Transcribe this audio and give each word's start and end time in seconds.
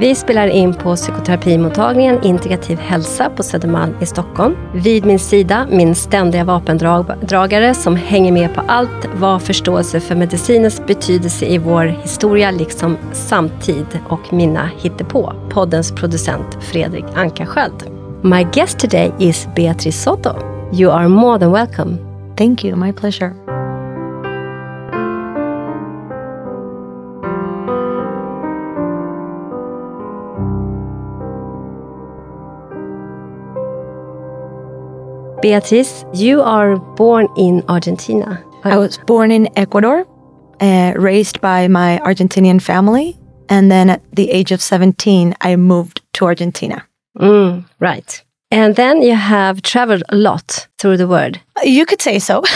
Vi 0.00 0.14
spelar 0.14 0.46
in 0.46 0.74
på 0.74 0.96
psykoterapimottagningen 0.96 2.22
Integrativ 2.22 2.78
hälsa 2.78 3.30
på 3.30 3.42
Södermalm 3.42 3.94
i 4.00 4.06
Stockholm. 4.06 4.56
Vid 4.74 5.04
min 5.04 5.18
sida 5.18 5.66
min 5.70 5.94
ständiga 5.94 6.44
vapendragare 6.44 7.74
som 7.74 7.96
hänger 7.96 8.32
med 8.32 8.54
på 8.54 8.60
allt 8.66 9.08
vad 9.14 9.42
förståelse 9.42 10.00
för 10.00 10.14
medicinens 10.14 10.86
betydelse 10.86 11.46
i 11.46 11.58
vår 11.58 11.84
historia 11.84 12.50
liksom 12.50 12.96
samtid 13.12 13.86
och 14.08 14.32
mina 14.32 14.70
hittepå. 14.78 15.32
Poddens 15.50 15.92
producent 15.92 16.58
Fredrik 16.60 17.04
Ankarsköld. 17.14 17.84
My 18.22 18.46
guest 18.52 18.78
today 18.78 19.12
is 19.18 19.48
Beatrice 19.56 20.02
Soto. 20.02 20.30
You 20.72 20.92
are 20.92 21.08
more 21.08 21.38
than 21.38 21.52
welcome. 21.52 21.96
Thank 22.36 22.64
you, 22.64 22.76
my 22.76 22.92
pleasure. 22.92 23.39
Beatrice, 35.42 36.04
you 36.12 36.42
are 36.42 36.76
born 36.76 37.26
in 37.34 37.64
Argentina. 37.66 38.44
I 38.62 38.76
was 38.76 38.98
born 38.98 39.30
in 39.30 39.48
Ecuador, 39.56 40.06
uh, 40.60 40.92
raised 40.96 41.40
by 41.40 41.66
my 41.66 41.98
Argentinian 42.04 42.60
family. 42.60 43.18
And 43.48 43.70
then 43.70 43.88
at 43.88 44.02
the 44.14 44.30
age 44.30 44.52
of 44.52 44.60
17, 44.60 45.34
I 45.40 45.56
moved 45.56 46.02
to 46.14 46.26
Argentina. 46.26 46.86
Mm, 47.18 47.64
right. 47.78 48.22
And 48.50 48.74
then 48.74 49.00
you 49.00 49.14
have 49.14 49.62
traveled 49.62 50.02
a 50.08 50.16
lot 50.16 50.66
through 50.78 50.96
the 50.96 51.06
world. 51.06 51.38
You 51.62 51.86
could 51.86 52.02
say 52.02 52.18
so. 52.18 52.42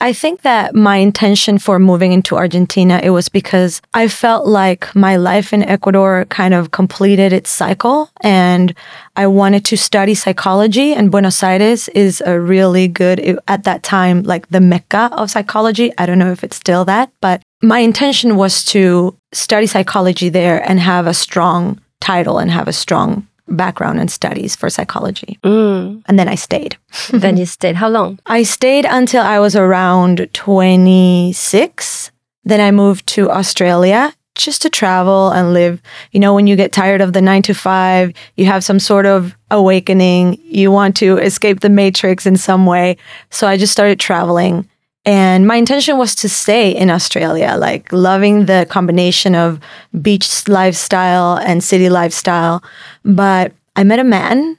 I 0.00 0.12
think 0.12 0.42
that 0.42 0.74
my 0.74 0.96
intention 0.96 1.58
for 1.58 1.78
moving 1.78 2.12
into 2.12 2.36
Argentina 2.36 3.00
it 3.02 3.10
was 3.10 3.30
because 3.30 3.80
I 3.94 4.08
felt 4.08 4.46
like 4.46 4.94
my 4.94 5.16
life 5.16 5.54
in 5.54 5.62
Ecuador 5.62 6.26
kind 6.28 6.52
of 6.52 6.72
completed 6.72 7.32
its 7.32 7.48
cycle 7.48 8.10
and 8.20 8.74
I 9.16 9.28
wanted 9.28 9.64
to 9.66 9.78
study 9.78 10.14
psychology 10.14 10.92
and 10.92 11.10
Buenos 11.10 11.42
Aires 11.42 11.88
is 11.90 12.22
a 12.26 12.38
really 12.38 12.86
good 12.86 13.38
at 13.48 13.64
that 13.64 13.82
time 13.82 14.24
like 14.24 14.48
the 14.48 14.60
mecca 14.60 15.08
of 15.12 15.30
psychology. 15.30 15.90
I 15.96 16.04
don't 16.04 16.18
know 16.18 16.32
if 16.32 16.44
it's 16.44 16.56
still 16.56 16.84
that, 16.84 17.10
but 17.22 17.40
my 17.62 17.78
intention 17.78 18.36
was 18.36 18.64
to 18.66 19.16
study 19.32 19.66
psychology 19.66 20.28
there 20.28 20.68
and 20.68 20.80
have 20.80 21.06
a 21.06 21.14
strong 21.14 21.80
title 22.00 22.38
and 22.38 22.50
have 22.50 22.68
a 22.68 22.72
strong 22.74 23.26
background 23.48 24.00
and 24.00 24.10
studies 24.10 24.56
for 24.56 24.70
psychology. 24.70 25.38
Mm. 25.42 26.02
And 26.06 26.18
then 26.18 26.28
I 26.28 26.34
stayed. 26.34 26.76
then 27.12 27.36
you 27.36 27.46
stayed. 27.46 27.76
How 27.76 27.88
long? 27.88 28.18
I 28.26 28.42
stayed 28.42 28.86
until 28.88 29.22
I 29.22 29.38
was 29.38 29.54
around 29.56 30.28
26. 30.32 32.10
Then 32.44 32.60
I 32.60 32.70
moved 32.70 33.06
to 33.08 33.30
Australia 33.30 34.14
just 34.34 34.62
to 34.62 34.70
travel 34.70 35.30
and 35.30 35.52
live. 35.52 35.80
You 36.12 36.20
know, 36.20 36.34
when 36.34 36.46
you 36.46 36.56
get 36.56 36.72
tired 36.72 37.00
of 37.00 37.12
the 37.12 37.22
nine 37.22 37.42
to 37.42 37.54
five, 37.54 38.12
you 38.36 38.46
have 38.46 38.64
some 38.64 38.80
sort 38.80 39.06
of 39.06 39.36
awakening, 39.50 40.38
you 40.42 40.70
want 40.70 40.96
to 40.96 41.18
escape 41.18 41.60
the 41.60 41.68
matrix 41.68 42.26
in 42.26 42.36
some 42.36 42.66
way. 42.66 42.96
So 43.30 43.46
I 43.46 43.56
just 43.56 43.72
started 43.72 44.00
traveling. 44.00 44.68
And 45.06 45.46
my 45.46 45.56
intention 45.56 45.98
was 45.98 46.14
to 46.16 46.28
stay 46.28 46.70
in 46.70 46.88
Australia, 46.88 47.56
like 47.58 47.92
loving 47.92 48.46
the 48.46 48.66
combination 48.70 49.34
of 49.34 49.60
beach 50.00 50.48
lifestyle 50.48 51.36
and 51.36 51.62
city 51.62 51.90
lifestyle. 51.90 52.62
But 53.04 53.52
I 53.76 53.84
met 53.84 53.98
a 53.98 54.04
man, 54.04 54.58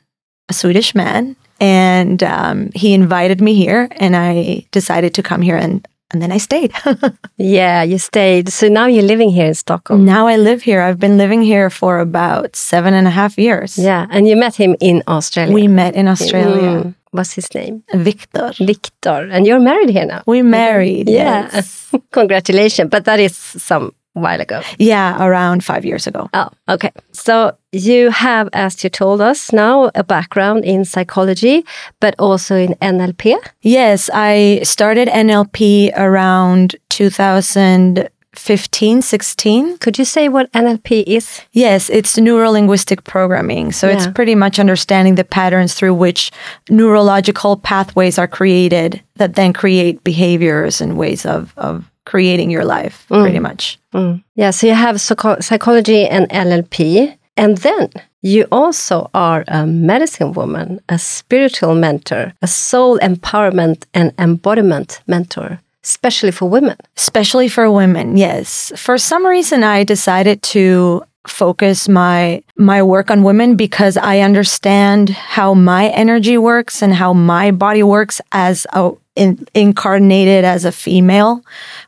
a 0.49 0.53
Swedish 0.53 0.93
man, 0.93 1.35
and 1.59 2.21
um, 2.21 2.69
he 2.75 2.93
invited 2.93 3.41
me 3.41 3.55
here, 3.55 3.87
and 3.97 4.15
I 4.15 4.65
decided 4.71 5.13
to 5.15 5.23
come 5.23 5.41
here 5.41 5.57
and 5.57 5.87
and 6.11 6.21
then 6.21 6.31
I 6.31 6.37
stayed. 6.37 6.71
yeah, 7.37 7.81
you 7.81 7.97
stayed. 7.97 8.49
So 8.49 8.69
now 8.69 8.85
you're 8.85 9.03
living 9.03 9.31
here 9.31 9.47
in 9.47 9.55
Stockholm. 9.55 10.05
Now 10.05 10.27
I 10.27 10.37
live 10.37 10.61
here. 10.61 10.81
I've 10.81 10.99
been 10.99 11.17
living 11.17 11.41
here 11.41 11.69
for 11.69 11.99
about 11.99 12.55
seven 12.55 12.93
and 12.93 13.07
a 13.07 13.09
half 13.09 13.37
years. 13.37 13.77
Yeah, 13.77 14.05
and 14.11 14.27
you 14.27 14.35
met 14.35 14.55
him 14.55 14.75
in 14.79 15.01
Australia. 15.07 15.53
We 15.53 15.67
met 15.67 15.95
in 15.95 16.07
Australia. 16.07 16.83
Mm. 16.83 16.95
What's 17.15 17.33
his 17.33 17.53
name? 17.55 17.83
Victor. 17.93 18.51
Victor. 18.59 19.29
And 19.31 19.47
you're 19.47 19.59
married 19.59 19.89
here 19.89 20.05
now. 20.05 20.21
We're 20.25 20.43
married. 20.43 21.07
Yeah. 21.09 21.49
Yes. 21.53 21.93
Congratulations. 22.11 22.89
But 22.89 23.05
that 23.05 23.19
is 23.21 23.35
some 23.37 23.93
while 24.15 24.41
ago. 24.41 24.61
Yeah, 24.79 25.23
around 25.23 25.63
five 25.63 25.85
years 25.85 26.07
ago. 26.07 26.29
Oh, 26.33 26.49
okay. 26.69 26.91
So 27.11 27.55
you 27.71 28.09
have, 28.11 28.49
as 28.53 28.83
you 28.83 28.89
told 28.89 29.21
us 29.21 29.51
now, 29.51 29.91
a 29.93 30.03
background 30.03 30.65
in 30.65 30.85
psychology, 30.85 31.65
but 31.99 32.15
also 32.17 32.55
in 32.55 32.75
NLP. 32.81 33.35
Yes, 33.61 34.09
I 34.13 34.61
started 34.63 35.07
NLP 35.09 35.91
around 35.97 36.75
2000. 36.89 38.09
15, 38.39 39.01
16. 39.01 39.77
Could 39.77 39.97
you 39.97 40.05
say 40.05 40.29
what 40.29 40.51
NLP 40.51 41.03
is? 41.07 41.41
Yes, 41.51 41.89
it's 41.89 42.17
neuro 42.17 42.51
linguistic 42.51 43.03
programming. 43.03 43.71
So 43.71 43.87
yeah. 43.87 43.95
it's 43.95 44.07
pretty 44.07 44.35
much 44.35 44.59
understanding 44.59 45.15
the 45.15 45.23
patterns 45.23 45.73
through 45.73 45.93
which 45.93 46.31
neurological 46.69 47.57
pathways 47.57 48.17
are 48.17 48.27
created 48.27 49.01
that 49.15 49.35
then 49.35 49.53
create 49.53 50.03
behaviors 50.03 50.81
and 50.81 50.97
ways 50.97 51.25
of, 51.25 51.53
of 51.57 51.89
creating 52.05 52.51
your 52.51 52.65
life, 52.65 53.05
mm. 53.09 53.21
pretty 53.21 53.39
much. 53.39 53.79
Mm. 53.93 54.23
Yeah, 54.35 54.51
so 54.51 54.67
you 54.67 54.73
have 54.73 55.01
psycho 55.01 55.39
psychology 55.39 56.07
and 56.07 56.29
NLP. 56.29 57.17
And 57.37 57.57
then 57.57 57.89
you 58.21 58.47
also 58.51 59.09
are 59.13 59.43
a 59.47 59.65
medicine 59.65 60.33
woman, 60.33 60.79
a 60.87 60.97
spiritual 60.97 61.75
mentor, 61.75 62.33
a 62.41 62.47
soul 62.47 62.97
empowerment 62.99 63.85
and 63.93 64.13
embodiment 64.17 65.01
mentor 65.05 65.59
especially 65.85 66.31
for 66.31 66.49
women. 66.49 66.75
Especially 66.97 67.47
for 67.47 67.71
women, 67.71 68.17
yes. 68.17 68.73
For 68.75 68.97
some 68.97 69.25
reason, 69.25 69.63
I 69.63 69.83
decided 69.83 70.41
to 70.53 71.03
focus 71.27 71.87
my 71.87 72.43
my 72.57 72.81
work 72.83 73.09
on 73.09 73.23
women 73.23 73.55
because 73.55 73.97
I 73.97 74.19
understand 74.19 75.09
how 75.09 75.53
my 75.53 75.87
energy 75.89 76.37
works 76.37 76.81
and 76.81 76.93
how 76.93 77.13
my 77.13 77.51
body 77.51 77.83
works 77.83 78.21
as 78.31 78.67
a 78.73 78.91
in, 79.15 79.47
incarnated 79.53 80.43
as 80.43 80.65
a 80.65 80.71
female 80.71 81.41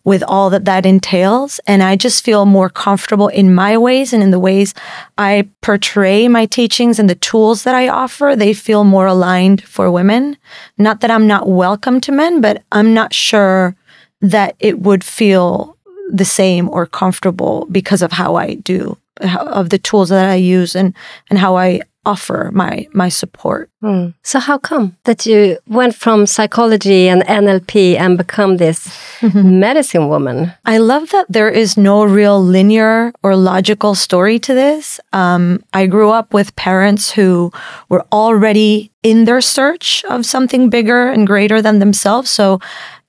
with 0.06 0.24
all 0.24 0.50
that 0.50 0.66
that 0.66 0.86
entails 0.86 1.60
and 1.68 1.84
I 1.84 1.98
just 1.98 2.24
feel 2.24 2.46
more 2.46 2.70
comfortable 2.70 3.28
in 3.28 3.54
my 3.54 3.78
ways 3.78 4.14
and 4.14 4.24
in 4.24 4.32
the 4.32 4.40
ways 4.40 4.74
I 5.18 5.50
portray 5.62 6.30
my 6.30 6.46
teachings 6.46 7.00
and 7.00 7.10
the 7.10 7.16
tools 7.16 7.64
that 7.64 7.76
I 7.76 7.90
offer 7.90 8.34
they 8.36 8.54
feel 8.54 8.86
more 8.86 9.08
aligned 9.08 9.62
for 9.64 9.92
women 9.92 10.38
not 10.78 11.02
that 11.02 11.12
I'm 11.12 11.28
not 11.28 11.50
welcome 11.50 12.00
to 12.02 12.12
men 12.14 12.40
but 12.40 12.64
I'm 12.72 12.94
not 12.94 13.14
sure 13.14 13.76
that 14.22 14.56
it 14.60 14.80
would 14.80 15.04
feel 15.04 15.78
the 16.10 16.26
same 16.26 16.70
or 16.70 16.86
comfortable 16.86 17.68
because 17.72 18.02
of 18.02 18.12
how 18.14 18.36
I 18.36 18.56
do, 18.56 18.98
how, 19.22 19.46
of 19.48 19.70
the 19.70 19.78
tools 19.78 20.10
that 20.10 20.30
I 20.30 20.36
use 20.36 20.76
and 20.76 20.94
and 21.30 21.40
how 21.40 21.58
I 21.58 21.82
offer 22.08 22.50
my 22.54 22.88
my 22.94 23.10
support. 23.10 23.70
Mm. 23.84 24.14
So 24.24 24.40
how 24.40 24.58
come 24.58 24.96
that 25.04 25.26
you 25.26 25.58
went 25.68 25.94
from 25.94 26.26
psychology 26.26 27.10
and 27.10 27.22
NLP 27.24 28.00
and 28.00 28.18
become 28.18 28.58
this 28.58 28.88
medicine 29.34 30.08
woman? 30.08 30.54
I 30.66 30.78
love 30.78 31.10
that 31.10 31.26
there 31.28 31.50
is 31.50 31.78
no 31.78 32.06
real 32.06 32.42
linear 32.42 33.12
or 33.24 33.36
logical 33.36 33.94
story 33.94 34.40
to 34.40 34.54
this. 34.54 35.00
Um, 35.12 35.62
I 35.74 35.86
grew 35.88 36.10
up 36.10 36.34
with 36.34 36.56
parents 36.56 37.12
who 37.12 37.52
were 37.90 38.06
already 38.12 38.90
in 39.04 39.26
their 39.26 39.42
search 39.42 40.04
of 40.10 40.26
something 40.26 40.70
bigger 40.70 41.10
and 41.10 41.28
greater 41.28 41.62
than 41.62 41.80
themselves. 41.80 42.30
So 42.30 42.60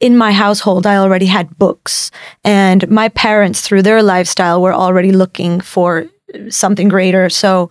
in 0.00 0.16
my 0.16 0.32
household, 0.32 0.86
I 0.86 0.96
already 0.96 1.26
had 1.26 1.58
books, 1.58 2.10
and 2.44 2.88
my 2.88 3.08
parents, 3.08 3.60
through 3.60 3.82
their 3.82 4.02
lifestyle, 4.02 4.62
were 4.62 4.74
already 4.74 5.12
looking 5.12 5.60
for 5.60 6.06
something 6.50 6.88
greater. 6.88 7.28
So 7.28 7.68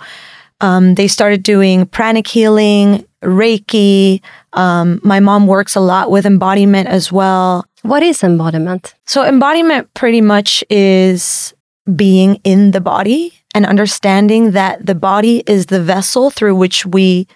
um, 0.61 0.95
they 0.95 1.07
started 1.07 1.43
doing 1.43 1.85
pranic 1.85 2.27
healing, 2.27 3.05
Reiki. 3.23 4.21
Um, 4.53 4.99
my 5.03 5.19
mom 5.19 5.47
works 5.47 5.75
a 5.75 5.79
lot 5.79 6.09
with 6.11 6.25
embodiment 6.25 6.87
as 6.87 7.11
well. 7.11 7.65
What 7.83 8.03
is 8.03 8.23
embodiment? 8.23 8.95
So, 9.05 9.23
embodiment 9.23 9.93
pretty 9.93 10.21
much 10.21 10.63
is 10.69 11.53
being 11.95 12.41
in 12.43 12.71
the 12.71 12.81
body 12.81 13.33
and 13.53 13.65
understanding 13.65 14.51
that 14.51 14.85
the 14.85 14.95
body 14.95 15.43
is 15.47 15.67
the 15.67 15.81
vessel 15.81 16.29
through 16.29 16.55
which 16.55 16.85
we 16.85 17.27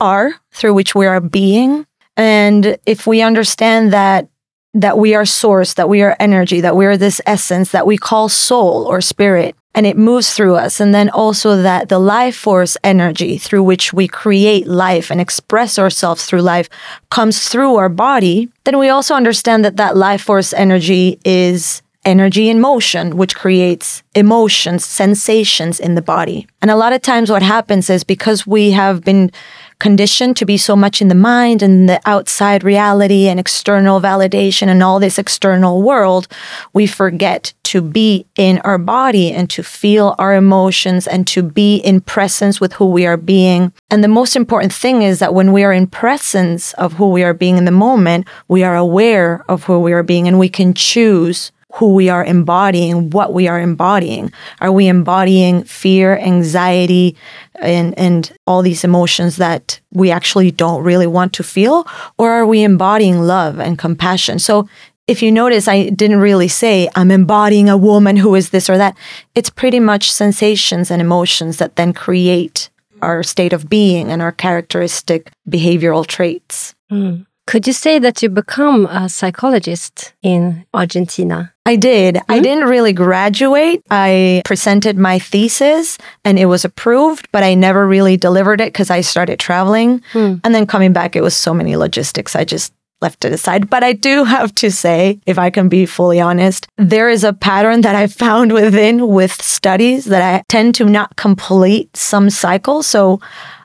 are, 0.00 0.34
through 0.52 0.74
which 0.74 0.94
we 0.94 1.06
are 1.06 1.20
being. 1.20 1.86
And 2.16 2.76
if 2.86 3.06
we 3.06 3.22
understand 3.22 3.92
that 3.92 4.28
that 4.74 4.98
we 4.98 5.14
are 5.14 5.24
source, 5.24 5.74
that 5.74 5.88
we 5.88 6.02
are 6.02 6.16
energy, 6.20 6.60
that 6.60 6.76
we 6.76 6.86
are 6.86 6.96
this 6.96 7.20
essence 7.26 7.72
that 7.72 7.86
we 7.86 7.96
call 7.96 8.28
soul 8.28 8.84
or 8.86 9.00
spirit, 9.00 9.56
and 9.74 9.86
it 9.86 9.96
moves 9.96 10.32
through 10.34 10.56
us. 10.56 10.80
And 10.80 10.94
then 10.94 11.10
also 11.10 11.62
that 11.62 11.88
the 11.88 11.98
life 11.98 12.36
force 12.36 12.76
energy 12.84 13.38
through 13.38 13.62
which 13.62 13.92
we 13.92 14.06
create 14.06 14.66
life 14.66 15.10
and 15.10 15.20
express 15.20 15.78
ourselves 15.78 16.24
through 16.24 16.42
life 16.42 16.68
comes 17.10 17.48
through 17.48 17.76
our 17.76 17.88
body. 17.88 18.48
Then 18.64 18.78
we 18.78 18.88
also 18.88 19.14
understand 19.14 19.64
that 19.64 19.76
that 19.76 19.96
life 19.96 20.22
force 20.22 20.52
energy 20.52 21.18
is 21.24 21.82
energy 22.04 22.48
in 22.48 22.60
motion, 22.60 23.16
which 23.16 23.36
creates 23.36 24.02
emotions, 24.14 24.84
sensations 24.84 25.78
in 25.78 25.94
the 25.94 26.02
body. 26.02 26.46
And 26.62 26.70
a 26.70 26.76
lot 26.76 26.92
of 26.92 27.02
times, 27.02 27.30
what 27.30 27.42
happens 27.42 27.90
is 27.90 28.04
because 28.04 28.46
we 28.46 28.70
have 28.70 29.04
been 29.04 29.30
conditioned 29.80 30.36
to 30.36 30.46
be 30.46 30.56
so 30.56 30.76
much 30.76 31.02
in 31.02 31.08
the 31.08 31.14
mind 31.14 31.62
and 31.62 31.88
the 31.88 32.00
outside 32.04 32.62
reality 32.62 33.26
and 33.26 33.40
external 33.40 34.00
validation 34.00 34.68
and 34.68 34.82
all 34.82 35.00
this 35.00 35.18
external 35.18 35.82
world, 35.82 36.28
we 36.72 36.86
forget 36.86 37.52
to 37.64 37.80
be 37.80 38.26
in 38.36 38.58
our 38.58 38.78
body 38.78 39.32
and 39.32 39.48
to 39.50 39.62
feel 39.62 40.14
our 40.18 40.34
emotions 40.34 41.06
and 41.06 41.26
to 41.26 41.42
be 41.42 41.76
in 41.76 42.00
presence 42.00 42.60
with 42.60 42.74
who 42.74 42.86
we 42.86 43.06
are 43.06 43.16
being. 43.16 43.72
And 43.90 44.04
the 44.04 44.08
most 44.08 44.36
important 44.36 44.72
thing 44.72 45.02
is 45.02 45.18
that 45.18 45.34
when 45.34 45.52
we 45.52 45.64
are 45.64 45.72
in 45.72 45.86
presence 45.86 46.72
of 46.74 46.94
who 46.94 47.10
we 47.10 47.22
are 47.22 47.34
being 47.34 47.56
in 47.56 47.64
the 47.64 47.70
moment, 47.70 48.26
we 48.48 48.62
are 48.62 48.76
aware 48.76 49.44
of 49.48 49.64
who 49.64 49.80
we 49.80 49.92
are 49.92 50.02
being 50.02 50.28
and 50.28 50.38
we 50.38 50.48
can 50.48 50.74
choose 50.74 51.52
who 51.74 51.94
we 51.94 52.08
are 52.08 52.24
embodying, 52.24 53.10
what 53.10 53.32
we 53.32 53.48
are 53.48 53.60
embodying. 53.60 54.32
Are 54.60 54.72
we 54.72 54.88
embodying 54.88 55.64
fear, 55.64 56.18
anxiety, 56.18 57.16
and, 57.56 57.96
and 57.98 58.32
all 58.46 58.62
these 58.62 58.84
emotions 58.84 59.36
that 59.36 59.80
we 59.92 60.10
actually 60.10 60.50
don't 60.50 60.82
really 60.82 61.06
want 61.06 61.32
to 61.34 61.42
feel? 61.42 61.86
Or 62.18 62.30
are 62.30 62.46
we 62.46 62.62
embodying 62.62 63.20
love 63.20 63.60
and 63.60 63.78
compassion? 63.78 64.38
So 64.38 64.68
if 65.06 65.22
you 65.22 65.32
notice, 65.32 65.66
I 65.66 65.88
didn't 65.90 66.20
really 66.20 66.48
say 66.48 66.88
I'm 66.94 67.10
embodying 67.10 67.68
a 67.68 67.76
woman 67.76 68.16
who 68.16 68.34
is 68.34 68.50
this 68.50 68.70
or 68.70 68.78
that. 68.78 68.96
It's 69.34 69.50
pretty 69.50 69.80
much 69.80 70.12
sensations 70.12 70.90
and 70.90 71.02
emotions 71.02 71.56
that 71.56 71.76
then 71.76 71.92
create 71.92 72.70
our 73.02 73.22
state 73.22 73.52
of 73.52 73.68
being 73.68 74.10
and 74.10 74.22
our 74.22 74.32
characteristic 74.32 75.32
behavioral 75.48 76.06
traits. 76.06 76.74
Mm. 76.92 77.26
Could 77.46 77.66
you 77.66 77.72
say 77.72 77.98
that 77.98 78.22
you 78.22 78.28
become 78.28 78.86
a 78.86 79.08
psychologist 79.08 80.14
in 80.22 80.64
Argentina? 80.72 81.52
I 81.70 81.76
did. 81.76 82.14
Mm 82.14 82.20
-hmm. 82.20 82.34
I 82.36 82.40
didn't 82.40 82.68
really 82.68 82.92
graduate. 82.92 83.80
I 83.90 84.40
presented 84.44 84.96
my 84.98 85.20
thesis 85.30 85.98
and 86.24 86.38
it 86.38 86.46
was 86.46 86.64
approved, 86.64 87.24
but 87.32 87.42
I 87.42 87.54
never 87.54 87.88
really 87.88 88.16
delivered 88.16 88.60
it 88.60 88.72
because 88.72 88.98
I 88.98 89.02
started 89.02 89.38
traveling. 89.38 90.02
Mm. 90.12 90.40
And 90.42 90.54
then 90.54 90.66
coming 90.66 90.92
back, 90.92 91.16
it 91.16 91.22
was 91.22 91.42
so 91.42 91.54
many 91.54 91.76
logistics. 91.76 92.34
I 92.34 92.44
just 92.44 92.72
left 93.00 93.24
it 93.24 93.32
aside. 93.32 93.70
But 93.70 93.82
I 93.82 93.92
do 93.92 94.24
have 94.36 94.54
to 94.54 94.70
say, 94.70 95.18
if 95.26 95.38
I 95.38 95.50
can 95.50 95.68
be 95.68 95.86
fully 95.86 96.20
honest, 96.20 96.66
there 96.90 97.12
is 97.12 97.24
a 97.24 97.32
pattern 97.32 97.80
that 97.82 97.96
I 98.04 98.06
found 98.24 98.52
within 98.52 99.08
with 99.08 99.42
studies 99.42 100.04
that 100.04 100.22
I 100.22 100.42
tend 100.48 100.74
to 100.74 100.84
not 100.84 101.16
complete 101.16 101.96
some 101.96 102.30
cycles. 102.30 102.86
So 102.86 103.20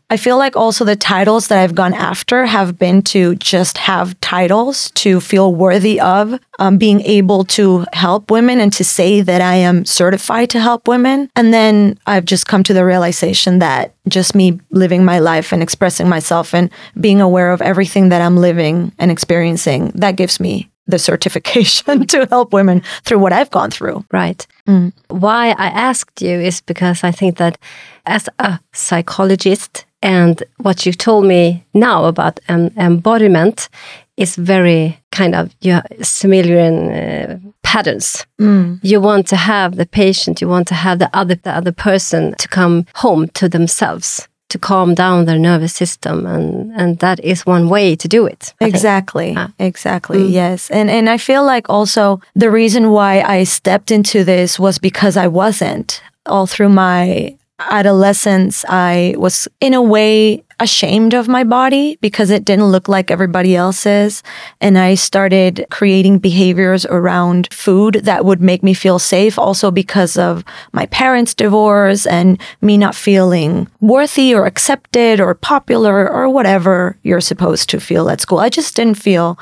I 0.10 0.18
feel 0.18 0.38
like 0.38 0.56
also 0.56 0.86
the 0.86 0.96
titles 0.96 1.48
that 1.48 1.58
I've 1.58 1.74
gone 1.74 1.94
after 1.94 2.46
have 2.46 2.78
been 2.78 3.02
to 3.04 3.36
just 3.36 3.80
have 3.80 4.20
titles 4.22 4.92
to 4.92 5.20
feel 5.20 5.56
worthy 5.56 6.00
of 6.00 6.40
um, 6.60 6.78
being 6.78 7.02
able 7.02 7.44
to 7.46 7.86
help 7.92 8.30
women 8.30 8.60
and 8.60 8.72
to 8.74 8.84
say 8.84 9.22
that 9.22 9.42
I 9.42 9.56
am 9.56 9.84
certified 9.84 10.52
to 10.52 10.60
help 10.60 10.88
women. 10.88 11.30
And 11.36 11.52
then 11.52 11.98
I've 12.06 12.26
just 12.26 12.46
come 12.46 12.62
to 12.64 12.74
the 12.74 12.86
realization 12.86 13.60
that 13.60 13.96
just 14.08 14.36
me 14.36 14.60
living 14.70 15.04
my 15.04 15.18
life 15.18 15.52
and 15.52 15.64
expressing 15.64 16.08
myself 16.08 16.54
and 16.54 16.70
being 17.02 17.20
aware 17.20 17.52
of 17.52 17.62
everything 17.62 18.10
that 18.10 18.22
I'm 18.22 18.38
living 18.38 18.92
and 19.00 19.10
experiencing, 19.10 19.92
that 19.96 20.18
gives 20.18 20.40
me 20.40 20.70
the 20.88 21.00
certification 21.00 22.06
to 22.08 22.28
help 22.28 22.54
women 22.54 22.84
through 23.04 23.20
what 23.20 23.34
I've 23.34 23.50
gone 23.50 23.72
through. 23.72 24.06
Right. 24.12 24.46
Mm. 24.68 24.94
Why 25.08 25.50
I 25.50 25.68
asked 25.68 26.22
you 26.22 26.40
is 26.40 26.62
because 26.62 27.04
I 27.04 27.12
think 27.12 27.38
that 27.38 27.58
as 28.06 28.30
a 28.38 28.60
psychologist, 28.74 29.86
and 30.06 30.44
what 30.58 30.86
you 30.86 30.94
told 30.94 31.26
me 31.26 31.66
now 31.74 32.06
about 32.06 32.40
um, 32.48 32.70
embodiment 32.78 33.70
is 34.18 34.36
very 34.36 35.00
kind 35.12 35.34
of 35.34 35.54
yeah, 35.62 35.82
similar 36.02 36.58
in 36.58 36.92
uh, 36.92 37.40
patterns. 37.64 38.26
Mm. 38.40 38.80
You 38.84 39.02
want 39.02 39.28
to 39.28 39.36
have 39.36 39.78
the 39.78 39.88
patient, 39.88 40.42
you 40.42 40.48
want 40.48 40.68
to 40.68 40.76
have 40.76 41.00
the 41.00 41.10
other 41.12 41.36
the 41.36 41.52
other 41.52 41.72
person 41.72 42.36
to 42.38 42.48
come 42.48 42.86
home 42.94 43.28
to 43.30 43.50
themselves 43.50 44.28
to 44.50 44.60
calm 44.60 44.94
down 44.94 45.26
their 45.26 45.40
nervous 45.40 45.74
system 45.74 46.26
and 46.28 46.72
and 46.80 47.00
that 47.00 47.20
is 47.22 47.48
one 47.48 47.68
way 47.68 47.96
to 47.96 48.08
do 48.08 48.28
it 48.28 48.54
I 48.62 48.68
exactly 48.68 49.34
ah. 49.36 49.52
exactly 49.58 50.20
mm. 50.20 50.32
yes 50.32 50.70
and 50.70 50.88
and 50.90 51.10
i 51.10 51.18
feel 51.18 51.44
like 51.44 51.68
also 51.68 52.22
the 52.36 52.52
reason 52.52 52.92
why 52.92 53.22
i 53.22 53.44
stepped 53.44 53.90
into 53.90 54.24
this 54.24 54.60
was 54.60 54.78
because 54.78 55.18
i 55.18 55.28
wasn't 55.28 56.00
all 56.28 56.46
through 56.46 56.70
my 56.70 57.36
adolescence, 57.60 58.66
I 58.68 59.16
was 59.18 59.48
in 59.62 59.74
a 59.74 59.82
way 59.82 60.44
ashamed 60.60 61.14
of 61.14 61.28
my 61.28 61.44
body 61.44 61.98
because 62.02 62.30
it 62.30 62.46
didn't 62.46 62.68
look 62.68 62.88
like 62.88 63.12
everybody 63.12 63.56
else's. 63.56 64.24
And 64.62 64.78
I 64.78 64.96
started 64.96 65.66
creating 65.70 66.20
behaviors 66.20 66.86
around 66.86 67.52
food 67.52 67.96
that 68.04 68.24
would 68.24 68.42
make 68.42 68.64
me 68.64 68.74
feel 68.74 69.00
safe, 69.00 69.38
also 69.38 69.70
because 69.70 70.18
of 70.18 70.44
my 70.72 70.86
parents' 70.88 71.34
divorce 71.34 72.06
and 72.06 72.40
me 72.62 72.78
not 72.78 72.96
feeling 72.96 73.68
worthy 73.82 74.34
or 74.34 74.46
accepted 74.46 75.20
or 75.20 75.34
popular 75.36 76.10
or 76.10 76.30
whatever 76.30 76.98
you're 77.04 77.22
supposed 77.22 77.70
to 77.70 77.80
feel 77.80 78.10
at 78.10 78.22
school. 78.22 78.40
I 78.40 78.50
just 78.50 78.76
didn't 78.76 78.96
feel 78.96 79.38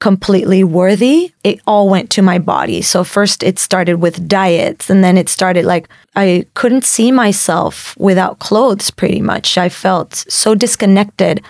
completely 0.00 0.62
worthy, 0.62 1.32
it 1.42 1.60
all 1.66 1.88
went 1.88 2.10
to 2.10 2.22
my 2.22 2.38
body. 2.38 2.82
So 2.82 3.02
first 3.02 3.42
it 3.42 3.58
started 3.58 3.96
with 3.96 4.28
diets 4.28 4.90
and 4.90 5.02
then 5.02 5.16
it 5.16 5.28
started 5.28 5.64
like 5.64 5.88
I 6.14 6.46
couldn't 6.54 6.84
see 6.84 7.10
myself 7.10 7.96
without 7.98 8.38
clothes 8.38 8.90
pretty 8.90 9.20
much. 9.20 9.58
I 9.58 9.68
felt 9.68 10.14
so 10.28 10.54
disconnected 10.54 11.42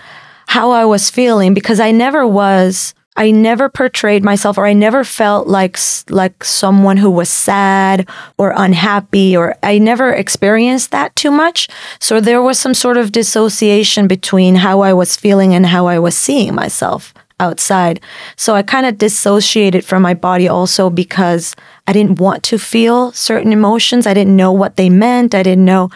how 0.47 0.71
I 0.71 0.85
was 0.85 1.09
feeling 1.11 1.53
because 1.53 1.79
I 1.79 1.91
never 1.91 2.25
was 2.25 2.95
I 3.15 3.31
never 3.31 3.67
portrayed 3.67 4.23
myself 4.23 4.57
or 4.57 4.65
I 4.65 4.73
never 4.73 5.03
felt 5.03 5.47
like 5.47 5.77
like 6.09 6.43
someone 6.43 6.97
who 6.97 7.11
was 7.11 7.29
sad 7.29 8.07
or 8.37 8.53
unhappy 8.55 9.35
or 9.35 9.55
I 9.61 9.77
never 9.77 10.11
experienced 10.11 10.91
that 10.91 11.15
too 11.15 11.29
much. 11.29 11.67
So 11.99 12.19
there 12.19 12.41
was 12.41 12.57
some 12.57 12.73
sort 12.73 12.97
of 12.97 13.11
dissociation 13.11 14.07
between 14.07 14.55
how 14.55 14.79
I 14.79 14.93
was 14.93 15.17
feeling 15.17 15.53
and 15.53 15.67
how 15.67 15.85
I 15.85 15.99
was 15.99 16.17
seeing 16.17 16.55
myself 16.55 17.13
outside. 17.39 17.99
So 18.35 18.55
I 18.55 18.61
kind 18.61 18.85
of 18.85 18.97
dissociated 18.97 19.85
from 19.85 20.01
my 20.01 20.13
body 20.13 20.47
also 20.47 20.89
because 20.89 21.55
I 21.87 21.93
didn't 21.93 22.19
want 22.19 22.43
to 22.43 22.59
feel 22.59 23.11
certain 23.11 23.51
emotions. 23.51 24.05
I 24.05 24.13
didn't 24.13 24.35
know 24.35 24.51
what 24.51 24.75
they 24.75 24.89
meant. 24.89 25.35
I 25.35 25.43
didn't 25.43 25.65
know. 25.65 25.89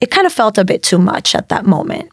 It 0.00 0.10
kind 0.10 0.26
of 0.26 0.32
felt 0.32 0.58
a 0.58 0.64
bit 0.64 0.82
too 0.82 0.98
much 0.98 1.34
at 1.34 1.48
that 1.48 1.66
moment. 1.66 2.10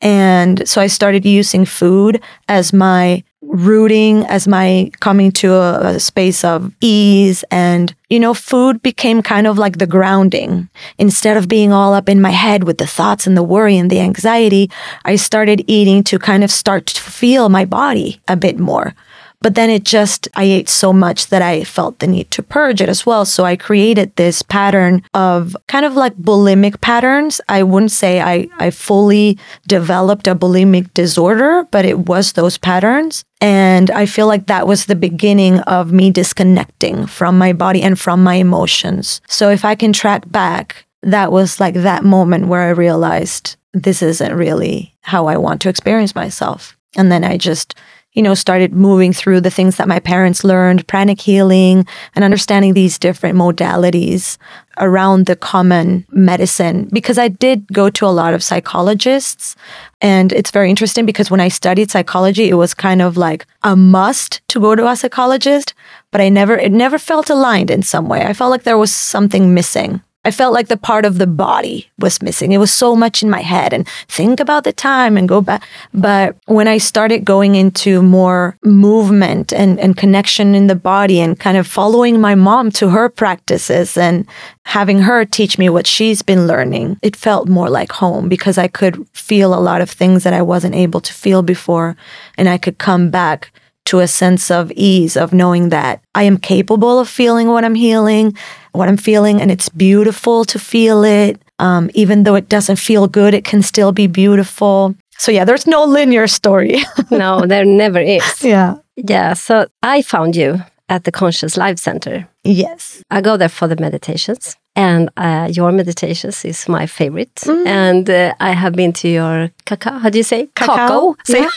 And 0.00 0.68
so 0.68 0.80
I 0.80 0.86
started 0.86 1.24
using 1.24 1.64
food 1.64 2.22
as 2.48 2.72
my 2.72 3.24
rooting, 3.48 4.24
as 4.26 4.46
my 4.46 4.90
coming 5.00 5.32
to 5.32 5.54
a, 5.54 5.94
a, 5.94 6.00
space 6.00 6.44
of 6.44 6.72
ease. 6.80 7.44
And, 7.50 7.94
you 8.08 8.20
know, 8.20 8.34
food 8.34 8.82
became 8.82 9.22
kind 9.22 9.46
of 9.46 9.58
like 9.58 9.78
the 9.78 9.86
grounding. 9.86 10.68
Instead 10.98 11.36
of 11.36 11.48
being 11.48 11.72
all 11.72 11.94
up 11.94 12.08
in 12.08 12.20
my 12.20 12.30
head 12.30 12.64
with 12.64 12.78
the 12.78 12.86
thoughts 12.86 13.26
and 13.26 13.36
the 13.36 13.42
worry 13.42 13.76
and 13.76 13.90
the 13.90 14.00
anxiety, 14.00 14.70
I 15.04 15.16
started 15.16 15.64
eating 15.66 16.04
to 16.04 16.18
kind 16.18 16.44
of 16.44 16.50
start 16.50 16.86
to 16.86 17.00
feel 17.00 17.48
my 17.48 17.64
body 17.64 18.20
a 18.28 18.36
bit 18.36 18.58
more. 18.58 18.94
But 19.40 19.54
then 19.54 19.70
it 19.70 19.84
just, 19.84 20.28
I 20.34 20.44
ate 20.44 20.68
so 20.68 20.92
much 20.92 21.28
that 21.28 21.42
I 21.42 21.62
felt 21.62 22.00
the 22.00 22.06
need 22.08 22.30
to 22.32 22.42
purge 22.42 22.80
it 22.80 22.88
as 22.88 23.06
well. 23.06 23.24
So 23.24 23.44
I 23.44 23.56
created 23.56 24.14
this 24.16 24.42
pattern 24.42 25.02
of 25.14 25.56
kind 25.68 25.86
of 25.86 25.94
like 25.94 26.16
bulimic 26.16 26.80
patterns. 26.80 27.40
I 27.48 27.62
wouldn't 27.62 27.92
say 27.92 28.20
I, 28.20 28.48
I 28.58 28.70
fully 28.70 29.38
developed 29.66 30.26
a 30.26 30.34
bulimic 30.34 30.92
disorder, 30.92 31.66
but 31.70 31.84
it 31.84 32.08
was 32.08 32.32
those 32.32 32.58
patterns. 32.58 33.24
And 33.40 33.90
I 33.92 34.06
feel 34.06 34.26
like 34.26 34.46
that 34.46 34.66
was 34.66 34.86
the 34.86 34.96
beginning 34.96 35.60
of 35.60 35.92
me 35.92 36.10
disconnecting 36.10 37.06
from 37.06 37.38
my 37.38 37.52
body 37.52 37.82
and 37.82 37.98
from 37.98 38.24
my 38.24 38.34
emotions. 38.34 39.20
So 39.28 39.50
if 39.50 39.64
I 39.64 39.76
can 39.76 39.92
track 39.92 40.28
back, 40.30 40.84
that 41.02 41.30
was 41.30 41.60
like 41.60 41.74
that 41.74 42.04
moment 42.04 42.48
where 42.48 42.62
I 42.62 42.70
realized 42.70 43.56
this 43.72 44.02
isn't 44.02 44.34
really 44.34 44.96
how 45.02 45.26
I 45.26 45.36
want 45.36 45.60
to 45.62 45.68
experience 45.68 46.14
myself. 46.16 46.76
And 46.96 47.12
then 47.12 47.22
I 47.22 47.36
just 47.36 47.76
you 48.12 48.22
know, 48.22 48.34
started 48.34 48.72
moving 48.72 49.12
through 49.12 49.40
the 49.40 49.50
things 49.50 49.76
that 49.76 49.88
my 49.88 50.00
parents 50.00 50.42
learned, 50.42 50.86
pranic 50.86 51.20
healing, 51.20 51.86
and 52.14 52.24
understanding 52.24 52.74
these 52.74 52.98
different 52.98 53.36
modalities 53.36 54.38
around 54.78 55.26
the 55.26 55.36
common 55.36 56.06
medicine. 56.10 56.88
Because 56.92 57.18
I 57.18 57.28
did 57.28 57.66
go 57.72 57.90
to 57.90 58.06
a 58.06 58.08
lot 58.08 58.34
of 58.34 58.42
psychologists. 58.42 59.56
And 60.00 60.32
it's 60.32 60.50
very 60.50 60.70
interesting 60.70 61.04
because 61.04 61.30
when 61.30 61.40
I 61.40 61.48
studied 61.48 61.90
psychology, 61.90 62.48
it 62.48 62.54
was 62.54 62.74
kind 62.74 63.02
of 63.02 63.16
like 63.16 63.46
a 63.62 63.76
must 63.76 64.40
to 64.48 64.60
go 64.60 64.74
to 64.74 64.88
a 64.88 64.96
psychologist, 64.96 65.74
but 66.10 66.20
I 66.20 66.28
never, 66.28 66.56
it 66.56 66.72
never 66.72 66.98
felt 66.98 67.30
aligned 67.30 67.70
in 67.70 67.82
some 67.82 68.08
way. 68.08 68.22
I 68.24 68.32
felt 68.32 68.50
like 68.50 68.62
there 68.62 68.78
was 68.78 68.94
something 68.94 69.54
missing. 69.54 70.02
I 70.28 70.30
felt 70.30 70.52
like 70.52 70.68
the 70.68 70.76
part 70.76 71.06
of 71.06 71.16
the 71.16 71.26
body 71.26 71.88
was 71.98 72.20
missing. 72.20 72.52
It 72.52 72.58
was 72.58 72.70
so 72.70 72.94
much 72.94 73.22
in 73.22 73.30
my 73.30 73.40
head 73.40 73.72
and 73.72 73.88
think 74.08 74.40
about 74.40 74.64
the 74.64 74.74
time 74.74 75.16
and 75.16 75.26
go 75.26 75.40
back. 75.40 75.62
But 75.94 76.36
when 76.44 76.68
I 76.68 76.76
started 76.76 77.24
going 77.24 77.54
into 77.54 78.02
more 78.02 78.58
movement 78.62 79.54
and, 79.54 79.80
and 79.80 79.96
connection 79.96 80.54
in 80.54 80.66
the 80.66 80.74
body 80.74 81.18
and 81.18 81.40
kind 81.40 81.56
of 81.56 81.66
following 81.66 82.20
my 82.20 82.34
mom 82.34 82.70
to 82.72 82.90
her 82.90 83.08
practices 83.08 83.96
and 83.96 84.26
having 84.64 84.98
her 84.98 85.24
teach 85.24 85.56
me 85.56 85.70
what 85.70 85.86
she's 85.86 86.20
been 86.20 86.46
learning, 86.46 86.98
it 87.00 87.16
felt 87.16 87.48
more 87.48 87.70
like 87.70 87.90
home 87.90 88.28
because 88.28 88.58
I 88.58 88.68
could 88.68 89.08
feel 89.14 89.54
a 89.54 89.64
lot 89.70 89.80
of 89.80 89.88
things 89.88 90.24
that 90.24 90.34
I 90.34 90.42
wasn't 90.42 90.74
able 90.74 91.00
to 91.00 91.14
feel 91.14 91.40
before. 91.40 91.96
And 92.36 92.50
I 92.50 92.58
could 92.58 92.76
come 92.76 93.08
back 93.10 93.50
to 93.88 94.00
a 94.00 94.06
sense 94.06 94.50
of 94.50 94.70
ease 94.72 95.16
of 95.16 95.32
knowing 95.32 95.70
that 95.70 96.02
I 96.14 96.24
am 96.24 96.36
capable 96.36 97.00
of 97.00 97.08
feeling 97.08 97.48
what 97.48 97.64
I'm 97.64 97.74
healing, 97.74 98.36
what 98.72 98.86
I'm 98.88 98.98
feeling, 98.98 99.40
and 99.40 99.50
it's 99.50 99.70
beautiful 99.70 100.44
to 100.44 100.58
feel 100.58 101.04
it. 101.04 101.40
Um, 101.58 101.90
even 101.94 102.24
though 102.24 102.34
it 102.36 102.50
doesn't 102.50 102.76
feel 102.76 103.08
good, 103.08 103.32
it 103.32 103.44
can 103.44 103.62
still 103.62 103.92
be 103.92 104.06
beautiful. 104.06 104.94
So 105.18 105.32
yeah, 105.32 105.46
there's 105.46 105.66
no 105.66 105.84
linear 105.84 106.26
story. 106.26 106.82
no, 107.10 107.46
there 107.46 107.64
never 107.64 107.98
is. 107.98 108.44
Yeah. 108.44 108.76
Yeah. 108.96 109.32
So 109.32 109.66
I 109.82 110.02
found 110.02 110.36
you 110.36 110.60
at 110.90 111.04
the 111.04 111.10
Conscious 111.10 111.56
Life 111.56 111.78
Center. 111.78 112.28
Yes. 112.44 113.02
I 113.10 113.22
go 113.22 113.38
there 113.38 113.48
for 113.48 113.68
the 113.68 113.76
meditations 113.76 114.56
and 114.78 115.10
uh, 115.16 115.48
your 115.50 115.72
meditations 115.72 116.44
is 116.44 116.68
my 116.68 116.86
favorite. 116.86 117.34
Mm. 117.34 117.66
And 117.66 118.10
uh, 118.10 118.34
I 118.38 118.52
have 118.52 118.74
been 118.74 118.92
to 118.92 119.08
your 119.08 119.50
cacao. 119.64 119.98
How 119.98 120.08
do 120.08 120.18
you 120.18 120.24
say 120.24 120.48
cacao? 120.54 121.16
Yeah. 121.26 121.50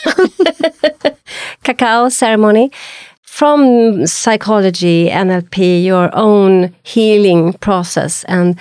cacao 1.63 2.09
ceremony 2.09 2.71
from 3.21 4.07
psychology, 4.07 5.07
NLP, 5.09 5.83
your 5.83 6.09
own 6.13 6.73
healing 6.81 7.53
process, 7.53 8.23
and 8.23 8.59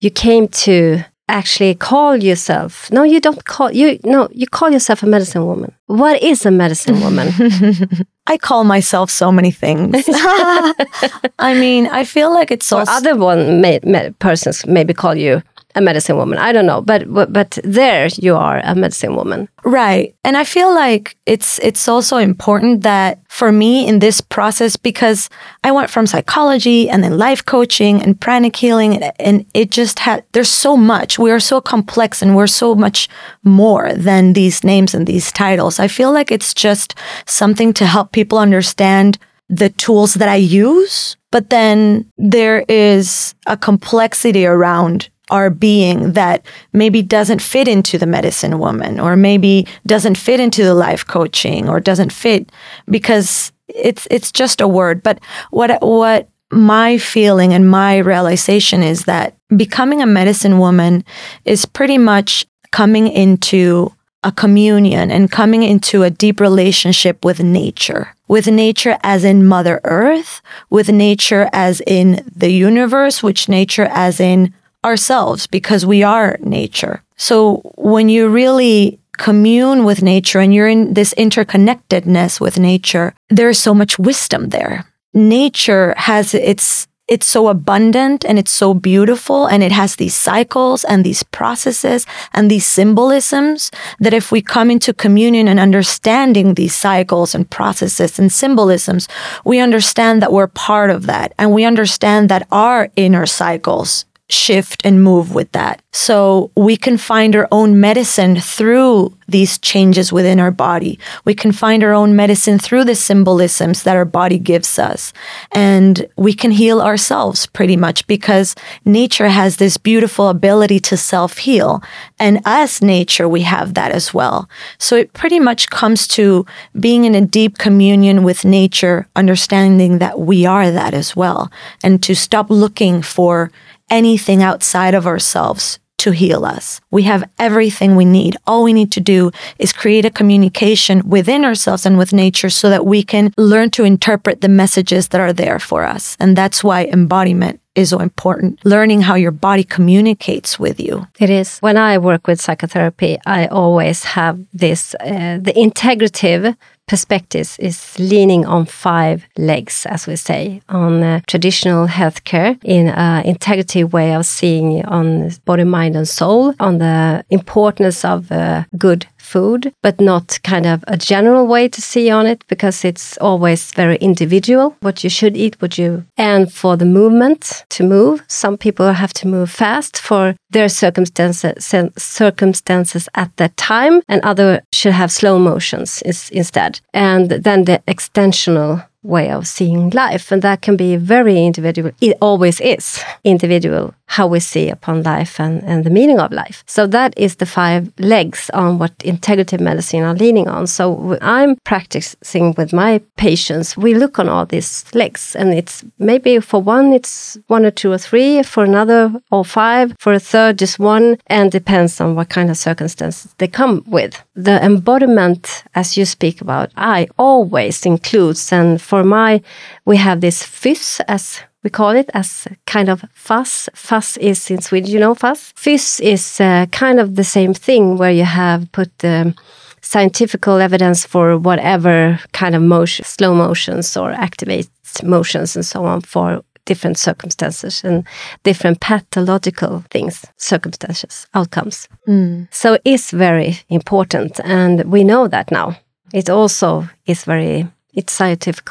you 0.00 0.10
came 0.10 0.46
to 0.66 1.04
actually 1.28 1.74
call 1.74 2.14
yourself 2.14 2.88
no 2.92 3.02
you 3.02 3.20
don't 3.20 3.44
call 3.44 3.72
you 3.72 3.98
no 4.04 4.28
you 4.30 4.46
call 4.46 4.70
yourself 4.70 5.02
a 5.02 5.06
medicine 5.06 5.44
woman 5.44 5.72
what 5.86 6.22
is 6.22 6.46
a 6.46 6.52
medicine 6.52 7.00
woman 7.00 7.28
i 8.26 8.36
call 8.36 8.64
myself 8.64 9.10
so 9.10 9.30
many 9.30 9.50
things. 9.50 10.04
I 11.38 11.54
mean 11.54 11.86
i 11.88 12.04
feel 12.04 12.32
like 12.32 12.50
it's 12.50 12.66
so 12.66 12.84
other 12.88 13.16
one 13.16 13.60
may, 13.60 13.80
may, 13.82 14.10
persons 14.18 14.66
maybe 14.66 14.94
call 14.94 15.14
you 15.14 15.42
a 15.76 15.80
medicine 15.80 16.16
woman. 16.16 16.38
I 16.38 16.52
don't 16.52 16.66
know, 16.66 16.80
but, 16.80 17.12
but 17.12 17.32
but 17.32 17.58
there 17.62 18.08
you 18.16 18.34
are 18.34 18.60
a 18.64 18.74
medicine 18.74 19.14
woman. 19.14 19.48
Right. 19.62 20.14
And 20.24 20.36
I 20.36 20.44
feel 20.44 20.74
like 20.74 21.16
it's 21.26 21.58
it's 21.60 21.86
also 21.86 22.16
important 22.16 22.82
that 22.82 23.20
for 23.28 23.52
me 23.52 23.86
in 23.86 23.98
this 23.98 24.22
process 24.22 24.76
because 24.76 25.28
I 25.62 25.70
went 25.72 25.90
from 25.90 26.06
psychology 26.06 26.88
and 26.88 27.04
then 27.04 27.18
life 27.18 27.44
coaching 27.44 28.02
and 28.02 28.18
pranic 28.18 28.56
healing 28.56 28.94
and, 28.94 29.12
and 29.20 29.46
it 29.52 29.70
just 29.70 29.98
had 29.98 30.24
there's 30.32 30.48
so 30.48 30.76
much. 30.76 31.18
We 31.18 31.30
are 31.30 31.40
so 31.40 31.60
complex 31.60 32.22
and 32.22 32.34
we're 32.34 32.46
so 32.46 32.74
much 32.74 33.08
more 33.44 33.92
than 33.92 34.32
these 34.32 34.64
names 34.64 34.94
and 34.94 35.06
these 35.06 35.30
titles. 35.30 35.78
I 35.78 35.88
feel 35.88 36.10
like 36.10 36.32
it's 36.32 36.54
just 36.54 36.94
something 37.26 37.74
to 37.74 37.84
help 37.84 38.12
people 38.12 38.38
understand 38.38 39.18
the 39.48 39.68
tools 39.70 40.14
that 40.14 40.28
I 40.28 40.36
use, 40.36 41.16
but 41.30 41.50
then 41.50 42.10
there 42.16 42.64
is 42.68 43.34
a 43.46 43.56
complexity 43.56 44.46
around 44.46 45.08
our 45.30 45.50
being 45.50 46.12
that 46.12 46.44
maybe 46.72 47.02
doesn't 47.02 47.42
fit 47.42 47.68
into 47.68 47.98
the 47.98 48.06
medicine 48.06 48.58
woman 48.58 49.00
or 49.00 49.16
maybe 49.16 49.66
doesn't 49.86 50.16
fit 50.16 50.40
into 50.40 50.62
the 50.62 50.74
life 50.74 51.06
coaching 51.06 51.68
or 51.68 51.80
doesn't 51.80 52.12
fit 52.12 52.50
because 52.88 53.52
it's 53.68 54.06
it's 54.10 54.30
just 54.30 54.60
a 54.60 54.68
word. 54.68 55.02
But 55.02 55.20
what 55.50 55.82
what 55.82 56.28
my 56.50 56.98
feeling 56.98 57.52
and 57.52 57.68
my 57.68 57.98
realization 57.98 58.82
is 58.82 59.04
that 59.04 59.34
becoming 59.56 60.00
a 60.00 60.06
medicine 60.06 60.58
woman 60.58 61.04
is 61.44 61.66
pretty 61.66 61.98
much 61.98 62.46
coming 62.70 63.08
into 63.08 63.92
a 64.22 64.32
communion 64.32 65.10
and 65.10 65.30
coming 65.30 65.62
into 65.62 66.02
a 66.02 66.10
deep 66.10 66.40
relationship 66.40 67.24
with 67.24 67.40
nature, 67.40 68.14
with 68.28 68.46
nature 68.48 68.98
as 69.02 69.24
in 69.24 69.46
Mother 69.46 69.80
Earth, 69.84 70.40
with 70.68 70.88
nature 70.88 71.48
as 71.52 71.80
in 71.86 72.28
the 72.34 72.50
universe, 72.50 73.22
which 73.22 73.48
nature 73.48 73.88
as 73.90 74.18
in 74.20 74.52
ourselves 74.84 75.46
because 75.46 75.84
we 75.84 76.02
are 76.02 76.38
nature. 76.40 77.02
So 77.16 77.62
when 77.76 78.08
you 78.08 78.28
really 78.28 79.00
commune 79.16 79.84
with 79.84 80.02
nature 80.02 80.40
and 80.40 80.54
you're 80.54 80.68
in 80.68 80.94
this 80.94 81.14
interconnectedness 81.14 82.40
with 82.40 82.58
nature, 82.58 83.14
there's 83.30 83.58
so 83.58 83.74
much 83.74 83.98
wisdom 83.98 84.50
there. 84.50 84.86
Nature 85.14 85.94
has 85.96 86.34
its 86.34 86.86
it's 87.08 87.26
so 87.26 87.46
abundant 87.46 88.24
and 88.24 88.36
it's 88.36 88.50
so 88.50 88.74
beautiful 88.74 89.46
and 89.46 89.62
it 89.62 89.70
has 89.70 89.94
these 89.94 90.14
cycles 90.14 90.82
and 90.84 91.04
these 91.04 91.22
processes 91.22 92.04
and 92.32 92.50
these 92.50 92.66
symbolisms 92.66 93.70
that 94.00 94.12
if 94.12 94.32
we 94.32 94.42
come 94.42 94.72
into 94.72 94.92
communion 94.92 95.46
and 95.46 95.60
understanding 95.60 96.54
these 96.54 96.74
cycles 96.74 97.32
and 97.32 97.48
processes 97.48 98.18
and 98.18 98.32
symbolisms, 98.32 99.06
we 99.44 99.60
understand 99.60 100.20
that 100.20 100.32
we're 100.32 100.48
part 100.48 100.90
of 100.90 101.06
that 101.06 101.32
and 101.38 101.52
we 101.52 101.64
understand 101.64 102.28
that 102.28 102.46
our 102.50 102.88
inner 102.96 103.24
cycles 103.24 104.04
shift 104.28 104.84
and 104.84 105.02
move 105.02 105.34
with 105.34 105.52
that. 105.52 105.82
So 105.92 106.50
we 106.56 106.76
can 106.76 106.98
find 106.98 107.36
our 107.36 107.48
own 107.52 107.80
medicine 107.80 108.36
through 108.36 109.16
these 109.28 109.58
changes 109.58 110.12
within 110.12 110.38
our 110.40 110.50
body. 110.50 110.98
We 111.24 111.34
can 111.34 111.52
find 111.52 111.82
our 111.82 111.92
own 111.92 112.14
medicine 112.14 112.58
through 112.58 112.84
the 112.84 112.94
symbolisms 112.94 113.82
that 113.84 113.96
our 113.96 114.04
body 114.04 114.38
gives 114.38 114.78
us. 114.78 115.12
And 115.52 116.06
we 116.16 116.32
can 116.32 116.50
heal 116.50 116.80
ourselves 116.80 117.46
pretty 117.46 117.76
much 117.76 118.06
because 118.06 118.54
nature 118.84 119.28
has 119.28 119.56
this 119.56 119.76
beautiful 119.76 120.28
ability 120.28 120.80
to 120.80 120.96
self 120.96 121.38
heal. 121.38 121.82
And 122.18 122.40
as 122.44 122.82
nature, 122.82 123.28
we 123.28 123.42
have 123.42 123.74
that 123.74 123.92
as 123.92 124.12
well. 124.12 124.48
So 124.78 124.96
it 124.96 125.12
pretty 125.12 125.40
much 125.40 125.70
comes 125.70 126.06
to 126.08 126.46
being 126.78 127.04
in 127.04 127.14
a 127.14 127.20
deep 127.20 127.58
communion 127.58 128.22
with 128.22 128.44
nature, 128.44 129.08
understanding 129.16 129.98
that 129.98 130.20
we 130.20 130.46
are 130.46 130.70
that 130.70 130.94
as 130.94 131.16
well, 131.16 131.50
and 131.82 132.02
to 132.02 132.14
stop 132.14 132.50
looking 132.50 133.02
for 133.02 133.50
anything 133.90 134.42
outside 134.42 134.94
of 134.94 135.06
ourselves 135.06 135.78
to 135.98 136.10
heal 136.10 136.44
us. 136.44 136.80
We 136.90 137.02
have 137.02 137.28
everything 137.38 137.96
we 137.96 138.04
need. 138.04 138.36
All 138.46 138.62
we 138.64 138.72
need 138.72 138.92
to 138.92 139.00
do 139.00 139.30
is 139.58 139.72
create 139.72 140.04
a 140.04 140.10
communication 140.10 141.08
within 141.08 141.44
ourselves 141.44 141.86
and 141.86 141.98
with 141.98 142.12
nature 142.12 142.50
so 142.50 142.70
that 142.70 142.86
we 142.86 143.02
can 143.02 143.32
learn 143.36 143.70
to 143.70 143.84
interpret 143.84 144.40
the 144.40 144.48
messages 144.48 145.08
that 145.08 145.20
are 145.20 145.32
there 145.32 145.58
for 145.58 145.84
us. 145.84 146.16
And 146.20 146.36
that's 146.36 146.62
why 146.62 146.84
embodiment 146.84 147.60
is 147.74 147.90
so 147.90 147.98
important. 147.98 148.64
Learning 148.64 149.02
how 149.02 149.14
your 149.14 149.30
body 149.30 149.64
communicates 149.64 150.58
with 150.58 150.80
you. 150.80 151.06
It 151.18 151.30
is. 151.30 151.58
When 151.58 151.76
I 151.76 151.98
work 151.98 152.26
with 152.26 152.40
psychotherapy, 152.40 153.18
I 153.26 153.46
always 153.46 154.04
have 154.04 154.38
this 154.52 154.94
uh, 155.00 155.38
the 155.40 155.52
integrative 155.52 156.56
perspectives 156.86 157.58
is 157.58 157.98
leaning 157.98 158.46
on 158.46 158.64
five 158.64 159.26
legs, 159.36 159.86
as 159.86 160.06
we 160.06 160.16
say, 160.16 160.62
on 160.68 161.02
uh, 161.02 161.20
traditional 161.26 161.86
healthcare 161.86 162.58
in 162.64 162.88
an 162.88 163.24
integrative 163.24 163.92
way 163.92 164.14
of 164.14 164.24
seeing 164.24 164.84
on 164.86 165.30
body, 165.44 165.64
mind, 165.64 165.96
and 165.96 166.08
soul, 166.08 166.54
on 166.60 166.78
the 166.78 167.24
importance 167.30 168.04
of 168.04 168.30
uh, 168.30 168.64
good 168.78 169.06
food, 169.26 169.72
but 169.82 170.00
not 170.00 170.38
kind 170.44 170.66
of 170.66 170.84
a 170.86 170.96
general 170.96 171.46
way 171.46 171.68
to 171.68 171.80
see 171.82 172.10
on 172.10 172.26
it 172.26 172.44
because 172.48 172.84
it's 172.84 173.18
always 173.18 173.72
very 173.72 173.96
individual 173.96 174.76
what 174.80 175.02
you 175.04 175.10
should 175.10 175.36
eat, 175.36 175.60
what 175.60 175.78
you, 175.78 176.04
and 176.16 176.52
for 176.52 176.76
the 176.76 176.84
movement 176.84 177.64
to 177.68 177.84
move. 177.84 178.22
Some 178.28 178.56
people 178.56 178.92
have 178.92 179.12
to 179.14 179.28
move 179.28 179.50
fast 179.50 179.98
for 179.98 180.34
their 180.50 180.68
circumstances, 180.68 181.74
circumstances 181.98 183.08
at 183.14 183.36
that 183.36 183.56
time, 183.56 184.00
and 184.08 184.20
other 184.22 184.62
should 184.72 184.94
have 184.94 185.10
slow 185.10 185.38
motions 185.38 186.02
is, 186.02 186.30
instead. 186.30 186.80
And 186.94 187.30
then 187.30 187.64
the 187.64 187.82
extensional 187.88 188.86
way 189.02 189.30
of 189.30 189.46
seeing 189.46 189.90
life. 189.90 190.32
And 190.32 190.42
that 190.42 190.62
can 190.62 190.76
be 190.76 190.96
very 190.96 191.44
individual. 191.44 191.92
It 192.00 192.16
always 192.20 192.60
is 192.60 193.02
individual 193.24 193.94
how 194.06 194.26
we 194.26 194.40
see 194.40 194.68
upon 194.68 195.02
life 195.02 195.40
and, 195.40 195.62
and 195.64 195.84
the 195.84 195.90
meaning 195.90 196.18
of 196.18 196.32
life. 196.32 196.62
So 196.66 196.86
that 196.86 197.12
is 197.16 197.36
the 197.36 197.46
five 197.46 197.92
legs 197.98 198.50
on 198.54 198.78
what 198.78 198.96
integrative 198.98 199.60
medicine 199.60 200.02
are 200.02 200.14
leaning 200.14 200.48
on. 200.48 200.66
So 200.66 201.18
I'm 201.20 201.56
practicing 201.64 202.54
with 202.56 202.72
my 202.72 203.00
patients, 203.16 203.76
we 203.76 203.94
look 203.94 204.18
on 204.18 204.28
all 204.28 204.46
these 204.46 204.84
legs 204.94 205.34
and 205.36 205.52
it's 205.52 205.84
maybe 205.98 206.38
for 206.40 206.62
one, 206.62 206.92
it's 206.92 207.36
one 207.48 207.66
or 207.66 207.70
two 207.70 207.92
or 207.92 207.98
three, 207.98 208.42
for 208.42 208.64
another 208.64 209.12
or 209.30 209.44
five, 209.44 209.94
for 209.98 210.12
a 210.12 210.20
third, 210.20 210.58
just 210.58 210.78
one, 210.78 211.18
and 211.26 211.50
depends 211.50 212.00
on 212.00 212.14
what 212.14 212.28
kind 212.28 212.50
of 212.50 212.56
circumstances 212.56 213.34
they 213.38 213.48
come 213.48 213.82
with. 213.86 214.22
The 214.34 214.62
embodiment, 214.64 215.64
as 215.74 215.96
you 215.96 216.04
speak 216.04 216.40
about, 216.40 216.70
I 216.76 217.08
always 217.18 217.84
includes, 217.84 218.52
and 218.52 218.80
for 218.80 219.02
my, 219.02 219.42
we 219.84 219.96
have 219.96 220.20
this 220.20 220.42
fifth 220.42 221.00
as 221.08 221.40
we 221.66 221.70
call 221.70 221.96
it 221.96 222.08
as 222.14 222.46
kind 222.66 222.88
of 222.88 223.04
fuss. 223.12 223.68
Fuss 223.74 224.16
is 224.18 224.50
in 224.52 224.62
Swedish, 224.62 224.90
you 224.90 225.00
know, 225.00 225.16
fuss. 225.16 225.52
Fys 225.56 226.00
is 226.00 226.40
uh, 226.40 226.66
kind 226.70 227.00
of 227.00 227.16
the 227.16 227.24
same 227.24 227.52
thing 227.54 227.96
where 227.98 228.12
you 228.12 228.22
have 228.22 228.70
put 228.70 228.92
um, 229.04 229.34
scientific 229.80 230.46
evidence 230.46 231.04
for 231.04 231.36
whatever 231.36 232.20
kind 232.32 232.54
of 232.54 232.62
motion, 232.62 233.04
slow 233.04 233.34
motions 233.34 233.96
or 233.96 234.12
activate 234.12 234.68
motions 235.02 235.56
and 235.56 235.66
so 235.66 235.84
on 235.84 236.02
for 236.02 236.40
different 236.66 236.98
circumstances 236.98 237.82
and 237.84 238.04
different 238.44 238.78
pathological 238.78 239.82
things, 239.90 240.24
circumstances, 240.36 241.26
outcomes. 241.34 241.88
Mm. 242.06 242.46
So 242.52 242.78
it's 242.84 243.10
very 243.10 243.58
important. 243.68 244.38
And 244.44 244.84
we 244.84 245.02
know 245.02 245.26
that 245.26 245.50
now. 245.50 245.74
It 246.12 246.30
also 246.30 246.88
is 247.06 247.24
very 247.24 247.66
it's 247.96 248.12
scientific 248.12 248.68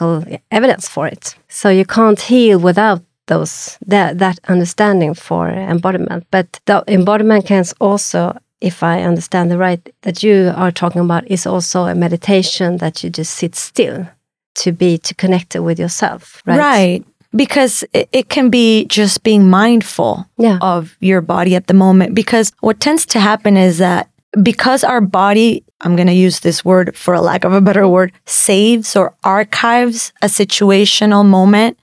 evidence 0.52 0.88
for 0.88 1.08
it. 1.08 1.36
So 1.50 1.70
you 1.70 1.86
can't 1.86 2.22
heal 2.22 2.60
without 2.60 3.02
those 3.28 3.78
that 3.88 4.18
that 4.20 4.40
understanding 4.48 5.16
for 5.16 5.50
embodiment. 5.50 6.26
But 6.32 6.60
the 6.66 6.84
embodiment 6.88 7.46
can 7.48 7.66
also, 7.80 8.38
if 8.62 8.84
I 8.84 9.02
understand 9.04 9.50
the 9.52 9.58
right, 9.58 9.82
that 10.02 10.22
you 10.24 10.54
are 10.56 10.72
talking 10.72 11.02
about 11.02 11.24
is 11.28 11.46
also 11.48 11.86
a 11.86 11.96
meditation 11.96 12.78
that 12.78 13.04
you 13.04 13.10
just 13.10 13.34
sit 13.36 13.56
still 13.56 14.06
to 14.64 14.72
be 14.72 14.98
to 15.00 15.14
connect 15.16 15.56
it 15.56 15.60
with 15.62 15.80
yourself, 15.80 16.42
right? 16.46 16.60
Right. 16.60 17.04
Because 17.36 17.84
it, 17.92 18.08
it 18.14 18.30
can 18.30 18.50
be 18.50 18.86
just 18.86 19.24
being 19.24 19.50
mindful 19.50 20.26
Yeah. 20.38 20.58
of 20.62 20.96
your 21.02 21.22
body 21.22 21.56
at 21.56 21.68
the 21.68 21.74
moment. 21.74 22.16
Because 22.16 22.54
what 22.62 22.80
tends 22.80 23.06
to 23.08 23.20
happen 23.20 23.58
is 23.58 23.78
that 23.80 24.08
because 24.44 24.84
our 24.86 25.02
body, 25.02 25.64
I'm 25.82 25.96
going 25.96 26.08
to 26.08 26.14
use 26.14 26.40
this 26.40 26.64
word 26.64 26.96
for 26.96 27.14
a 27.14 27.22
lack 27.22 27.44
of 27.44 27.54
a 27.54 27.62
better 27.62 27.88
word, 27.88 28.12
saves 28.26 28.96
or 28.96 29.14
archives 29.24 30.14
a 30.22 30.28
situational 30.28 31.26
moment 31.26 31.78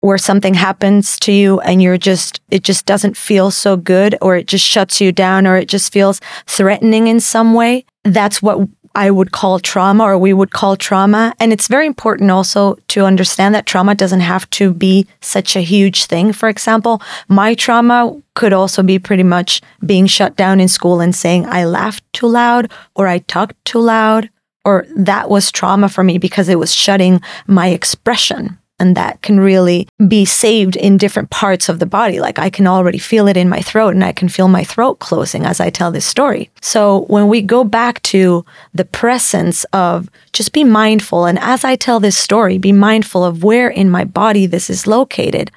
where 0.00 0.18
something 0.18 0.54
happens 0.54 1.18
to 1.18 1.32
you 1.32 1.58
and 1.60 1.82
you're 1.82 1.98
just, 1.98 2.40
it 2.50 2.62
just 2.62 2.86
doesn't 2.86 3.16
feel 3.16 3.50
so 3.50 3.76
good 3.76 4.16
or 4.22 4.36
it 4.36 4.46
just 4.46 4.64
shuts 4.64 5.00
you 5.00 5.10
down 5.10 5.46
or 5.46 5.56
it 5.56 5.68
just 5.68 5.92
feels 5.92 6.20
threatening 6.46 7.08
in 7.08 7.18
some 7.18 7.54
way. 7.54 7.84
That's 8.04 8.40
what 8.40 8.68
I 8.98 9.12
would 9.12 9.30
call 9.30 9.60
trauma 9.60 10.02
or 10.02 10.18
we 10.18 10.32
would 10.32 10.50
call 10.50 10.76
trauma. 10.76 11.32
And 11.38 11.52
it's 11.52 11.68
very 11.68 11.86
important 11.86 12.32
also 12.32 12.74
to 12.88 13.04
understand 13.04 13.54
that 13.54 13.64
trauma 13.64 13.94
doesn't 13.94 14.26
have 14.32 14.50
to 14.58 14.74
be 14.74 15.06
such 15.20 15.54
a 15.54 15.60
huge 15.60 16.06
thing. 16.06 16.32
For 16.32 16.48
example, 16.48 17.00
my 17.28 17.54
trauma 17.54 18.20
could 18.34 18.52
also 18.52 18.82
be 18.82 18.98
pretty 18.98 19.22
much 19.22 19.62
being 19.86 20.08
shut 20.08 20.34
down 20.34 20.58
in 20.58 20.66
school 20.66 21.00
and 21.00 21.14
saying 21.14 21.46
I 21.46 21.64
laughed 21.64 22.02
too 22.12 22.26
loud 22.26 22.72
or 22.96 23.06
I 23.06 23.18
talked 23.18 23.64
too 23.64 23.78
loud 23.78 24.30
or 24.64 24.84
that 24.96 25.30
was 25.30 25.52
trauma 25.52 25.88
for 25.88 26.02
me 26.02 26.18
because 26.18 26.48
it 26.48 26.58
was 26.58 26.74
shutting 26.74 27.20
my 27.46 27.68
expression. 27.68 28.58
And 28.80 28.96
that 28.96 29.22
can 29.22 29.40
really 29.40 29.88
be 30.06 30.24
saved 30.24 30.76
in 30.76 30.98
different 30.98 31.30
parts 31.30 31.68
of 31.68 31.80
the 31.80 31.86
body. 31.86 32.20
Like 32.20 32.38
I 32.38 32.48
can 32.48 32.66
already 32.66 32.98
feel 32.98 33.26
it 33.26 33.36
in 33.36 33.48
my 33.48 33.60
throat 33.60 33.94
and 33.94 34.04
I 34.04 34.12
can 34.12 34.28
feel 34.28 34.48
my 34.48 34.62
throat 34.62 35.00
closing 35.00 35.44
as 35.44 35.58
I 35.58 35.70
tell 35.70 35.90
this 35.90 36.06
story. 36.06 36.50
So 36.62 37.00
when 37.08 37.28
we 37.28 37.42
go 37.42 37.64
back 37.64 38.00
to 38.02 38.44
the 38.72 38.84
presence 38.84 39.64
of 39.72 40.08
just 40.32 40.52
be 40.52 40.64
mindful. 40.64 41.26
And 41.26 41.38
as 41.40 41.64
I 41.64 41.74
tell 41.76 42.00
this 42.00 42.16
story, 42.16 42.58
be 42.58 42.72
mindful 42.72 43.24
of 43.24 43.42
where 43.42 43.68
in 43.68 43.90
my 43.90 44.04
body 44.04 44.46
this 44.46 44.70
is 44.70 44.86
located. 44.86 45.50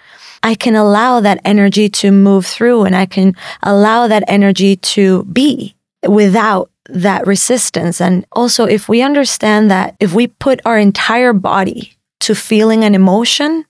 I 0.44 0.56
can 0.56 0.75
allow 0.75 1.20
that 1.20 1.40
energy 1.46 1.88
to 1.90 2.12
move 2.12 2.48
through 2.48 2.84
and 2.86 2.96
I 2.96 3.06
can 3.06 3.36
allow 3.62 4.08
that 4.08 4.24
energy 4.28 4.75
to 4.78 5.24
be 5.25 5.75
without 6.08 6.72
that 6.86 7.28
resistance. 7.28 8.01
And 8.01 8.25
also, 8.32 8.66
if 8.66 8.90
we 8.90 9.01
understand 9.01 9.70
that 9.70 9.96
if 10.00 10.13
we 10.13 10.28
put 10.28 10.60
our 10.66 10.80
entire 10.80 11.34
body 11.34 11.94
to 12.22 12.36
feeling 12.36 12.84
an 12.84 12.96
emotion, 12.96 13.66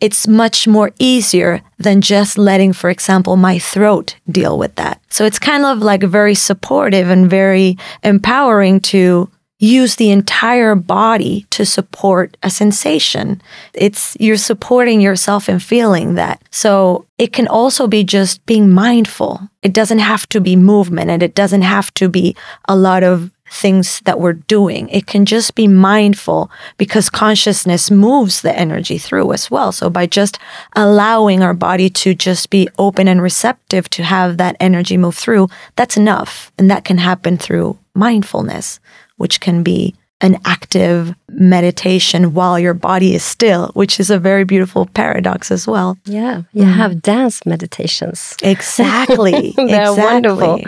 it's 0.00 0.28
much 0.28 0.68
more 0.68 0.90
easier 0.98 1.62
than 1.78 2.00
just 2.00 2.36
letting, 2.36 2.72
for 2.72 2.90
example, 2.90 3.36
my 3.36 3.58
throat 3.58 4.16
deal 4.30 4.58
with 4.58 4.74
that. 4.76 5.00
So 5.08 5.24
it's 5.24 5.38
kind 5.38 5.64
of 5.64 5.78
like 5.78 6.02
very 6.02 6.34
supportive 6.34 7.08
and 7.08 7.30
very 7.30 7.76
empowering 8.02 8.80
to 8.80 9.30
use 9.58 9.96
the 9.96 10.10
entire 10.10 10.74
body 10.74 11.46
to 11.50 11.64
support 11.64 12.36
a 12.42 12.50
sensation. 12.50 13.40
It's 13.72 14.16
you're 14.20 14.36
supporting 14.36 15.00
yourself 15.00 15.48
in 15.48 15.60
feeling 15.60 16.14
that. 16.14 16.42
So 16.50 17.06
it 17.16 17.32
can 17.32 17.48
also 17.48 17.86
be 17.86 18.04
just 18.04 18.44
being 18.44 18.70
mindful. 18.70 19.40
It 19.62 19.72
doesn't 19.72 20.00
have 20.00 20.28
to 20.28 20.40
be 20.40 20.56
movement 20.56 21.10
and 21.10 21.22
it 21.22 21.34
doesn't 21.34 21.62
have 21.62 21.92
to 21.94 22.08
be 22.08 22.36
a 22.68 22.76
lot 22.76 23.02
of 23.02 23.30
things 23.50 24.00
that 24.00 24.20
we're 24.20 24.32
doing. 24.32 24.88
It 24.88 25.06
can 25.06 25.24
just 25.24 25.54
be 25.54 25.68
mindful 25.68 26.50
because 26.78 27.08
consciousness 27.08 27.90
moves 27.90 28.42
the 28.42 28.56
energy 28.56 28.98
through 28.98 29.32
as 29.32 29.50
well. 29.50 29.72
So 29.72 29.88
by 29.88 30.06
just 30.06 30.38
allowing 30.74 31.42
our 31.42 31.54
body 31.54 31.88
to 31.90 32.14
just 32.14 32.50
be 32.50 32.68
open 32.78 33.08
and 33.08 33.22
receptive 33.22 33.88
to 33.90 34.02
have 34.02 34.36
that 34.38 34.56
energy 34.60 34.96
move 34.96 35.16
through, 35.16 35.48
that's 35.76 35.96
enough. 35.96 36.52
And 36.58 36.70
that 36.70 36.84
can 36.84 36.98
happen 36.98 37.36
through 37.36 37.78
mindfulness, 37.94 38.80
which 39.16 39.40
can 39.40 39.62
be 39.62 39.94
an 40.20 40.38
active 40.44 41.14
meditation 41.28 42.32
while 42.32 42.58
your 42.58 42.74
body 42.74 43.14
is 43.14 43.22
still, 43.22 43.70
which 43.74 44.00
is 44.00 44.10
a 44.10 44.18
very 44.18 44.44
beautiful 44.44 44.86
paradox 44.86 45.50
as 45.50 45.66
well. 45.66 45.98
Yeah. 46.06 46.42
You 46.52 46.62
mm-hmm. 46.62 46.72
have 46.72 47.02
dance 47.02 47.44
meditations. 47.44 48.34
Exactly. 48.42 49.52
They're 49.56 49.90
exactly. 49.90 50.04
wonderful. 50.04 50.60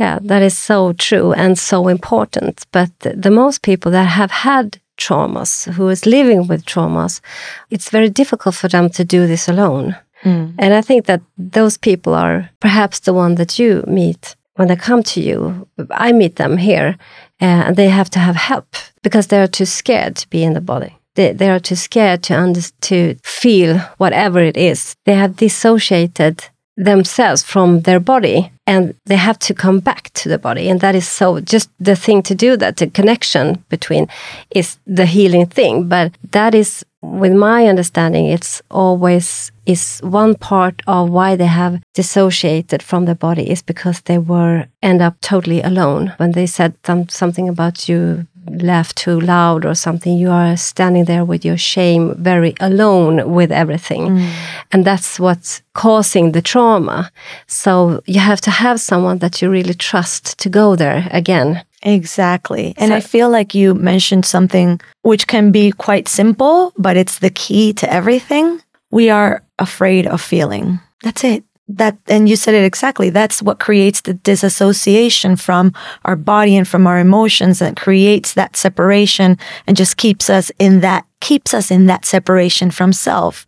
Yeah, 0.00 0.18
that 0.22 0.42
is 0.42 0.56
so 0.56 0.94
true 0.94 1.34
and 1.34 1.58
so 1.58 1.88
important. 1.88 2.64
But 2.72 2.88
the, 3.00 3.30
most 3.30 3.60
people 3.60 3.92
that 3.92 4.08
have 4.08 4.30
had 4.30 4.80
traumas, 4.96 5.70
who 5.74 5.88
is 5.88 6.06
living 6.06 6.46
with 6.46 6.64
traumas, 6.64 7.20
it's 7.68 7.90
very 7.90 8.08
difficult 8.08 8.54
for 8.54 8.68
them 8.68 8.88
to 8.90 9.04
do 9.04 9.26
this 9.26 9.46
alone. 9.46 9.96
Mm. 10.22 10.54
And 10.58 10.72
I 10.72 10.80
think 10.80 11.04
that 11.04 11.20
those 11.36 11.76
people 11.76 12.14
are 12.14 12.48
perhaps 12.60 13.00
the 13.00 13.12
one 13.12 13.34
that 13.34 13.58
you 13.58 13.84
meet 13.86 14.36
when 14.54 14.68
they 14.68 14.76
come 14.76 15.02
to 15.02 15.20
you. 15.20 15.68
I 15.90 16.12
meet 16.12 16.36
them 16.36 16.56
here, 16.56 16.96
uh, 17.42 17.64
and 17.66 17.76
they 17.76 17.90
have 17.90 18.08
to 18.10 18.18
have 18.18 18.36
help 18.36 18.76
because 19.02 19.26
they 19.26 19.42
are 19.42 19.48
too 19.48 19.66
scared 19.66 20.16
to 20.16 20.30
be 20.30 20.42
in 20.42 20.54
the 20.54 20.62
body. 20.62 20.96
They, 21.14 21.32
they 21.32 21.50
are 21.50 21.60
too 21.60 21.76
scared 21.76 22.22
to 22.24 22.40
under, 22.40 22.62
to 22.62 23.16
feel 23.22 23.78
whatever 23.98 24.40
it 24.40 24.56
is. 24.56 24.96
They 25.04 25.14
have 25.14 25.36
dissociated 25.36 26.44
themselves 26.84 27.42
from 27.42 27.82
their 27.82 28.00
body 28.00 28.50
and 28.66 28.94
they 29.06 29.16
have 29.16 29.38
to 29.38 29.54
come 29.54 29.80
back 29.80 30.10
to 30.14 30.28
the 30.28 30.38
body. 30.38 30.68
And 30.68 30.80
that 30.80 30.94
is 30.94 31.06
so 31.06 31.40
just 31.40 31.70
the 31.78 31.96
thing 31.96 32.22
to 32.22 32.34
do 32.34 32.56
that 32.56 32.76
the 32.78 32.86
connection 32.86 33.64
between 33.68 34.08
is 34.50 34.78
the 34.86 35.06
healing 35.06 35.46
thing. 35.46 35.88
But 35.88 36.12
that 36.30 36.54
is 36.54 36.84
with 37.02 37.32
my 37.32 37.66
understanding 37.66 38.26
it's 38.26 38.60
always 38.70 39.50
is 39.66 40.00
one 40.00 40.34
part 40.34 40.82
of 40.86 41.10
why 41.10 41.36
they 41.36 41.46
have 41.46 41.80
dissociated 41.94 42.82
from 42.82 43.04
the 43.04 43.14
body 43.14 43.48
is 43.50 43.62
because 43.62 44.00
they 44.02 44.18
were 44.18 44.66
end 44.82 45.00
up 45.00 45.20
totally 45.20 45.62
alone. 45.62 46.12
When 46.16 46.32
they 46.32 46.46
said 46.46 46.74
some, 46.84 47.08
something 47.08 47.48
about 47.48 47.88
you 47.88 48.26
laugh 48.48 48.94
too 48.94 49.20
loud 49.20 49.64
or 49.64 49.74
something 49.74 50.16
you 50.16 50.30
are 50.30 50.56
standing 50.56 51.04
there 51.04 51.24
with 51.24 51.44
your 51.44 51.58
shame 51.58 52.14
very 52.16 52.54
alone 52.60 53.32
with 53.32 53.52
everything 53.52 54.08
mm. 54.08 54.32
and 54.72 54.84
that's 54.84 55.20
what's 55.20 55.62
causing 55.74 56.32
the 56.32 56.42
trauma 56.42 57.10
so 57.46 58.02
you 58.06 58.20
have 58.20 58.40
to 58.40 58.50
have 58.50 58.80
someone 58.80 59.18
that 59.18 59.42
you 59.42 59.50
really 59.50 59.74
trust 59.74 60.38
to 60.38 60.48
go 60.48 60.76
there 60.76 61.08
again 61.10 61.62
Exactly. 61.82 62.74
And 62.76 62.90
So- 62.90 62.96
I 62.96 63.00
feel 63.00 63.30
like 63.30 63.54
you 63.54 63.74
mentioned 63.74 64.26
something 64.26 64.80
which 65.02 65.26
can 65.26 65.50
be 65.50 65.72
quite 65.72 66.08
simple, 66.08 66.72
but 66.76 66.96
it's 66.96 67.18
the 67.20 67.30
key 67.30 67.72
to 67.74 67.90
everything. 67.90 68.60
We 68.90 69.08
are 69.08 69.42
afraid 69.58 70.06
of 70.06 70.20
feeling. 70.20 70.80
That's 71.02 71.24
it. 71.24 71.44
That 71.72 71.98
and 72.08 72.28
you 72.28 72.36
said 72.36 72.54
it 72.54 72.64
exactly. 72.64 73.10
That's 73.10 73.42
what 73.42 73.60
creates 73.60 74.00
the 74.00 74.14
disassociation 74.14 75.36
from 75.36 75.72
our 76.04 76.16
body 76.16 76.56
and 76.56 76.66
from 76.66 76.86
our 76.86 76.98
emotions 76.98 77.62
and 77.62 77.76
creates 77.76 78.34
that 78.34 78.56
separation 78.56 79.38
and 79.66 79.76
just 79.76 79.96
keeps 79.96 80.28
us 80.28 80.50
in 80.58 80.80
that 80.80 81.06
keeps 81.20 81.54
us 81.54 81.70
in 81.70 81.86
that 81.86 82.04
separation 82.04 82.70
from 82.70 82.92
self 82.92 83.46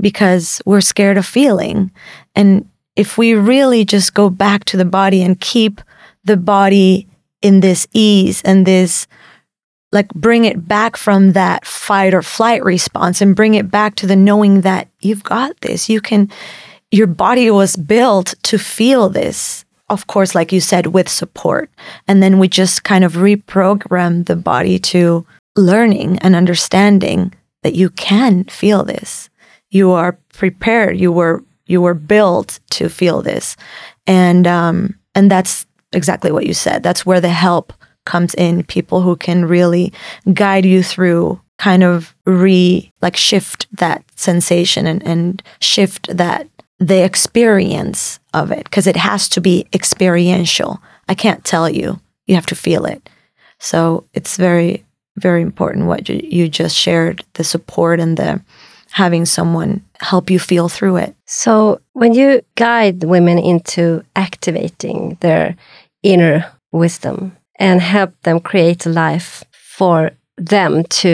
because 0.00 0.60
we're 0.64 0.80
scared 0.80 1.18
of 1.18 1.26
feeling. 1.26 1.90
And 2.34 2.68
if 2.96 3.18
we 3.18 3.34
really 3.34 3.84
just 3.84 4.14
go 4.14 4.30
back 4.30 4.64
to 4.66 4.76
the 4.76 4.84
body 4.84 5.22
and 5.22 5.40
keep 5.40 5.80
the 6.24 6.36
body 6.36 7.08
in 7.42 7.60
this 7.60 7.86
ease 7.92 8.40
and 8.42 8.66
this 8.66 9.06
like 9.92 10.08
bring 10.08 10.44
it 10.44 10.66
back 10.66 10.96
from 10.96 11.32
that 11.32 11.64
fight 11.64 12.14
or 12.14 12.22
flight 12.22 12.64
response 12.64 13.20
and 13.20 13.36
bring 13.36 13.54
it 13.54 13.70
back 13.70 13.94
to 13.94 14.06
the 14.06 14.16
knowing 14.16 14.62
that 14.62 14.88
you've 15.00 15.22
got 15.22 15.58
this 15.60 15.88
you 15.88 16.00
can 16.00 16.30
your 16.94 17.06
body 17.06 17.50
was 17.50 17.76
built 17.76 18.34
to 18.44 18.58
feel 18.58 19.08
this 19.08 19.64
of 19.90 20.06
course 20.06 20.34
like 20.34 20.52
you 20.52 20.60
said 20.60 20.88
with 20.88 21.08
support. 21.08 21.70
And 22.08 22.22
then 22.22 22.38
we 22.38 22.48
just 22.48 22.84
kind 22.84 23.04
of 23.04 23.14
reprogram 23.14 24.26
the 24.26 24.36
body 24.36 24.78
to 24.90 25.26
learning 25.56 26.18
and 26.18 26.34
understanding 26.34 27.32
that 27.62 27.74
you 27.74 27.90
can 27.90 28.44
feel 28.44 28.84
this. 28.84 29.28
You 29.70 29.92
are 29.92 30.18
prepared. 30.32 30.98
You 30.98 31.12
were 31.12 31.44
you 31.66 31.80
were 31.80 31.94
built 31.94 32.60
to 32.70 32.88
feel 32.88 33.22
this. 33.22 33.56
And 34.06 34.46
um 34.46 34.98
and 35.14 35.30
that's 35.30 35.66
exactly 35.92 36.32
what 36.32 36.46
you 36.46 36.54
said. 36.54 36.82
That's 36.82 37.06
where 37.06 37.20
the 37.20 37.28
help 37.28 37.72
comes 38.04 38.34
in 38.34 38.64
people 38.64 39.00
who 39.00 39.16
can 39.16 39.46
really 39.46 39.92
guide 40.32 40.64
you 40.64 40.82
through 40.82 41.40
kind 41.58 41.82
of 41.82 42.14
re 42.26 42.90
like 43.00 43.16
shift 43.16 43.66
that 43.72 44.04
sensation 44.16 44.86
and, 44.86 45.02
and 45.06 45.42
shift 45.60 46.14
that 46.16 46.48
the 46.86 47.02
experience 47.04 48.18
of 48.32 48.50
it 48.50 48.64
because 48.64 48.86
it 48.86 48.96
has 48.96 49.28
to 49.28 49.40
be 49.40 49.66
experiential 49.72 50.70
i 51.08 51.14
can't 51.14 51.44
tell 51.44 51.68
you 51.68 51.98
you 52.26 52.34
have 52.34 52.46
to 52.46 52.54
feel 52.66 52.84
it 52.94 53.00
so 53.58 54.04
it's 54.12 54.36
very 54.36 54.84
very 55.16 55.42
important 55.42 55.86
what 55.86 56.08
you, 56.08 56.16
you 56.38 56.48
just 56.48 56.76
shared 56.76 57.24
the 57.34 57.44
support 57.44 58.00
and 58.00 58.16
the 58.16 58.40
having 58.90 59.24
someone 59.26 59.80
help 60.00 60.30
you 60.30 60.38
feel 60.38 60.68
through 60.68 60.96
it 61.04 61.14
So, 61.26 61.80
when 61.92 62.12
you 62.14 62.40
guide 62.54 63.04
women 63.04 63.38
into 63.38 64.02
activating 64.14 65.16
their 65.20 65.56
inner 66.02 66.44
wisdom 66.72 67.32
and 67.58 67.80
help 67.80 68.10
them 68.22 68.40
create 68.40 68.86
a 68.86 68.90
life 68.90 69.44
for 69.78 70.10
them 70.36 70.84
to 71.02 71.08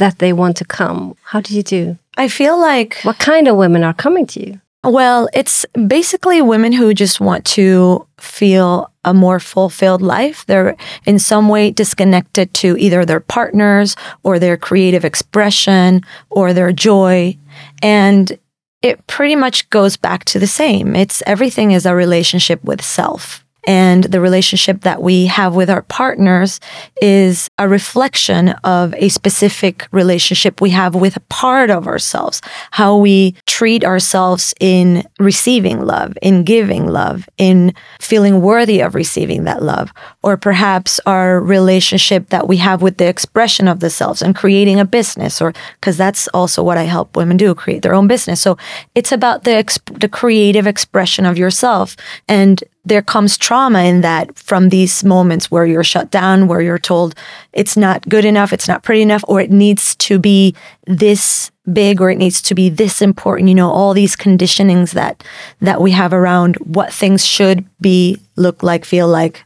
that 0.00 0.18
they 0.18 0.32
want 0.32 0.56
to 0.56 0.64
come, 0.64 1.14
how 1.30 1.40
do 1.40 1.54
you 1.56 1.62
do? 1.62 1.96
i 2.16 2.28
feel 2.28 2.56
like 2.60 2.92
What 3.02 3.18
kind 3.18 3.48
of 3.48 3.56
women 3.56 3.82
are 3.84 3.94
coming 4.04 4.26
to 4.26 4.40
you? 4.46 4.60
Well, 4.84 5.28
it's 5.32 5.64
basically 5.86 6.42
women 6.42 6.72
who 6.72 6.92
just 6.92 7.20
want 7.20 7.44
to 7.46 8.06
feel 8.18 8.90
a 9.04 9.14
more 9.14 9.38
fulfilled 9.38 10.02
life. 10.02 10.44
They're 10.46 10.76
in 11.06 11.20
some 11.20 11.48
way 11.48 11.70
disconnected 11.70 12.52
to 12.54 12.76
either 12.76 13.04
their 13.04 13.20
partners 13.20 13.94
or 14.24 14.38
their 14.38 14.56
creative 14.56 15.04
expression 15.04 16.02
or 16.30 16.52
their 16.52 16.72
joy. 16.72 17.38
And 17.80 18.36
it 18.82 19.06
pretty 19.06 19.36
much 19.36 19.70
goes 19.70 19.96
back 19.96 20.24
to 20.26 20.40
the 20.40 20.48
same. 20.48 20.96
It's 20.96 21.22
everything 21.26 21.70
is 21.70 21.86
a 21.86 21.94
relationship 21.94 22.62
with 22.64 22.82
self. 22.82 23.44
And 23.64 24.04
the 24.04 24.20
relationship 24.20 24.80
that 24.82 25.02
we 25.02 25.26
have 25.26 25.54
with 25.54 25.70
our 25.70 25.82
partners 25.82 26.60
is 27.00 27.48
a 27.58 27.68
reflection 27.68 28.50
of 28.64 28.94
a 28.94 29.08
specific 29.08 29.86
relationship 29.92 30.60
we 30.60 30.70
have 30.70 30.94
with 30.94 31.16
a 31.16 31.20
part 31.20 31.70
of 31.70 31.86
ourselves, 31.86 32.40
how 32.72 32.96
we 32.96 33.36
treat 33.46 33.84
ourselves 33.84 34.52
in 34.58 35.04
receiving 35.18 35.80
love, 35.82 36.16
in 36.22 36.42
giving 36.42 36.86
love, 36.86 37.28
in 37.38 37.72
feeling 38.00 38.40
worthy 38.40 38.80
of 38.80 38.94
receiving 38.94 39.44
that 39.44 39.62
love, 39.62 39.92
or 40.22 40.36
perhaps 40.36 40.98
our 41.06 41.40
relationship 41.40 42.30
that 42.30 42.48
we 42.48 42.56
have 42.56 42.82
with 42.82 42.96
the 42.96 43.06
expression 43.06 43.68
of 43.68 43.80
the 43.80 43.90
selves 43.90 44.22
and 44.22 44.34
creating 44.34 44.80
a 44.80 44.84
business, 44.84 45.40
or 45.40 45.52
because 45.80 45.96
that's 45.96 46.26
also 46.28 46.62
what 46.62 46.78
I 46.78 46.84
help 46.84 47.16
women 47.16 47.36
do, 47.36 47.54
create 47.54 47.82
their 47.82 47.94
own 47.94 48.08
business. 48.08 48.40
So 48.40 48.56
it's 48.94 49.12
about 49.12 49.44
the, 49.44 49.52
exp- 49.52 50.00
the 50.00 50.08
creative 50.08 50.66
expression 50.66 51.26
of 51.26 51.38
yourself. 51.38 51.96
And 52.28 52.62
there 52.84 53.02
comes 53.02 53.38
trauma 53.38 53.82
in 53.82 54.00
that 54.00 54.36
from 54.36 54.68
these 54.68 55.04
moments 55.04 55.50
where 55.50 55.64
you're 55.64 55.84
shut 55.84 56.10
down, 56.10 56.48
where 56.48 56.60
you're 56.60 56.78
told 56.78 57.14
it's 57.52 57.76
not 57.76 58.08
good 58.08 58.24
enough, 58.24 58.52
it's 58.52 58.66
not 58.66 58.82
pretty 58.82 59.02
enough, 59.02 59.24
or 59.28 59.40
it 59.40 59.52
needs 59.52 59.94
to 59.96 60.18
be 60.18 60.54
this 60.86 61.50
big 61.72 62.00
or 62.00 62.10
it 62.10 62.18
needs 62.18 62.42
to 62.42 62.54
be 62.54 62.68
this 62.68 63.00
important, 63.00 63.48
you 63.48 63.54
know, 63.54 63.70
all 63.70 63.94
these 63.94 64.16
conditionings 64.16 64.92
that 64.92 65.22
that 65.60 65.80
we 65.80 65.92
have 65.92 66.12
around 66.12 66.56
what 66.56 66.92
things 66.92 67.24
should 67.24 67.64
be, 67.80 68.18
look 68.36 68.62
like, 68.64 68.84
feel 68.84 69.06
like, 69.06 69.44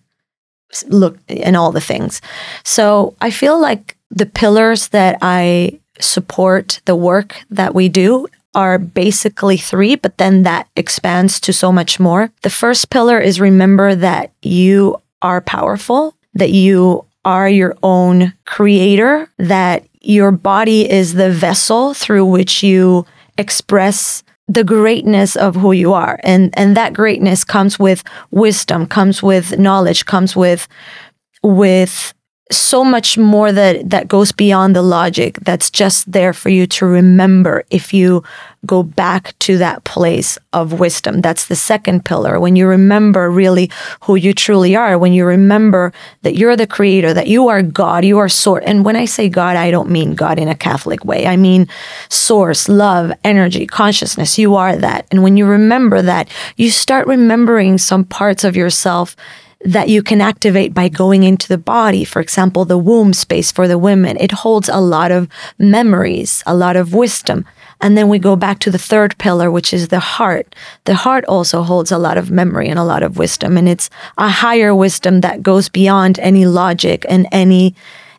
look 0.88 1.18
and 1.29 1.57
all 1.57 1.72
the 1.72 1.81
things. 1.81 2.22
So 2.64 3.14
I 3.20 3.31
feel 3.31 3.61
like 3.61 3.96
the 4.11 4.27
pillars 4.27 4.88
that 4.88 5.18
I 5.20 5.79
support 6.01 6.81
the 6.85 6.96
work 6.96 7.37
that 7.51 7.75
we 7.75 7.88
do 7.88 8.27
are 8.56 8.78
basically 8.78 9.58
three, 9.58 9.94
but 9.94 10.16
then 10.16 10.42
that 10.42 10.66
expands 10.74 11.38
to 11.40 11.52
so 11.52 11.70
much 11.70 12.00
more. 12.00 12.32
The 12.40 12.50
first 12.50 12.88
pillar 12.90 13.20
is 13.20 13.38
remember 13.38 13.94
that 13.94 14.32
you 14.42 14.96
are 15.20 15.42
powerful, 15.42 16.16
that 16.34 16.50
you 16.50 17.04
are 17.24 17.48
your 17.48 17.76
own 17.82 18.32
creator, 18.46 19.30
that 19.38 19.86
your 20.00 20.32
body 20.32 20.90
is 20.90 21.12
the 21.14 21.30
vessel 21.30 21.92
through 21.92 22.24
which 22.24 22.62
you 22.62 23.04
express 23.36 24.22
the 24.48 24.64
greatness 24.64 25.36
of 25.36 25.56
who 25.56 25.72
you 25.72 25.92
are. 25.92 26.18
And 26.22 26.56
and 26.56 26.76
that 26.76 26.94
greatness 26.94 27.44
comes 27.44 27.78
with 27.78 28.02
wisdom, 28.30 28.86
comes 28.86 29.22
with 29.22 29.58
knowledge, 29.58 30.06
comes 30.06 30.34
with 30.34 30.66
with 31.42 32.14
so 32.50 32.85
much 32.85 33.18
more 33.18 33.50
that 33.50 33.90
that 33.90 34.06
goes 34.06 34.30
beyond 34.30 34.76
the 34.76 34.82
logic 34.82 35.37
that's 35.42 35.68
just 35.68 36.11
there 36.11 36.32
for 36.32 36.48
you 36.48 36.64
to 36.64 36.87
remember 36.87 37.64
if 37.70 37.92
you 37.92 38.22
go 38.64 38.85
back 38.85 39.37
to 39.40 39.59
that 39.59 39.82
place 39.85 40.38
of 40.52 40.78
wisdom. 40.78 41.20
That's 41.20 41.46
the 41.46 41.56
second 41.56 42.04
pillar. 42.04 42.38
When 42.38 42.56
you 42.56 42.66
remember 42.66 43.30
really 43.30 43.70
who 44.02 44.14
you 44.14 44.32
truly 44.32 44.76
are 44.76 44.96
when 44.96 45.12
you 45.12 45.24
remember 45.24 45.92
that 46.22 46.37
you're 46.37 46.56
the 46.56 46.66
creator 46.68 47.12
that 47.12 47.26
you 47.26 47.48
are 47.48 47.62
god 47.62 48.04
you 48.04 48.18
are 48.18 48.28
source. 48.28 48.62
And 48.64 48.85
when 48.85 48.94
i 48.94 49.06
say 49.06 49.28
god 49.28 49.56
i 49.56 49.72
don't 49.72 49.90
mean 49.90 50.14
god 50.14 50.38
in 50.38 50.46
a 50.46 50.54
catholic 50.54 51.04
way. 51.04 51.26
I 51.26 51.37
mean 51.37 51.66
source 52.11 52.68
love 52.68 53.12
energy 53.24 53.66
consciousness. 53.66 54.38
You 54.38 54.54
are 54.54 54.76
that. 54.76 55.06
And 55.11 55.24
when 55.24 55.37
you 55.37 55.46
remember 55.46 56.00
that 56.02 56.28
you 56.56 56.70
start 56.70 57.09
remembering 57.09 57.78
some 57.78 58.04
parts 58.04 58.44
of 58.44 58.54
yourself 58.54 59.16
that 59.64 59.88
you 59.88 60.02
can 60.02 60.20
activate 60.20 60.74
by 60.74 60.88
going 60.88 61.22
into 61.22 61.48
the 61.48 61.58
body. 61.58 62.04
For 62.04 62.20
example, 62.20 62.64
the 62.64 62.78
womb 62.78 63.12
space 63.12 63.50
for 63.50 63.66
the 63.66 63.78
women, 63.78 64.16
it 64.18 64.32
holds 64.32 64.68
a 64.68 64.80
lot 64.80 65.10
of 65.10 65.28
memories, 65.58 66.42
a 66.46 66.54
lot 66.54 66.76
of 66.76 66.94
wisdom. 66.94 67.44
And 67.80 67.96
then 67.96 68.08
we 68.08 68.18
go 68.18 68.36
back 68.36 68.58
to 68.60 68.70
the 68.70 68.78
third 68.78 69.16
pillar, 69.18 69.50
which 69.50 69.72
is 69.72 69.88
the 69.88 70.00
heart. 70.00 70.54
The 70.84 70.94
heart 70.94 71.24
also 71.26 71.62
holds 71.62 71.92
a 71.92 71.98
lot 71.98 72.16
of 72.16 72.30
memory 72.30 72.68
and 72.68 72.78
a 72.78 72.84
lot 72.84 73.02
of 73.02 73.18
wisdom. 73.18 73.58
And 73.58 73.68
it's 73.68 73.90
a 74.16 74.28
higher 74.28 74.74
wisdom 74.74 75.20
that 75.20 75.42
goes 75.42 75.68
beyond 75.68 76.18
any 76.20 76.46
logic 76.46 77.04
and 77.08 77.26
any 77.32 77.74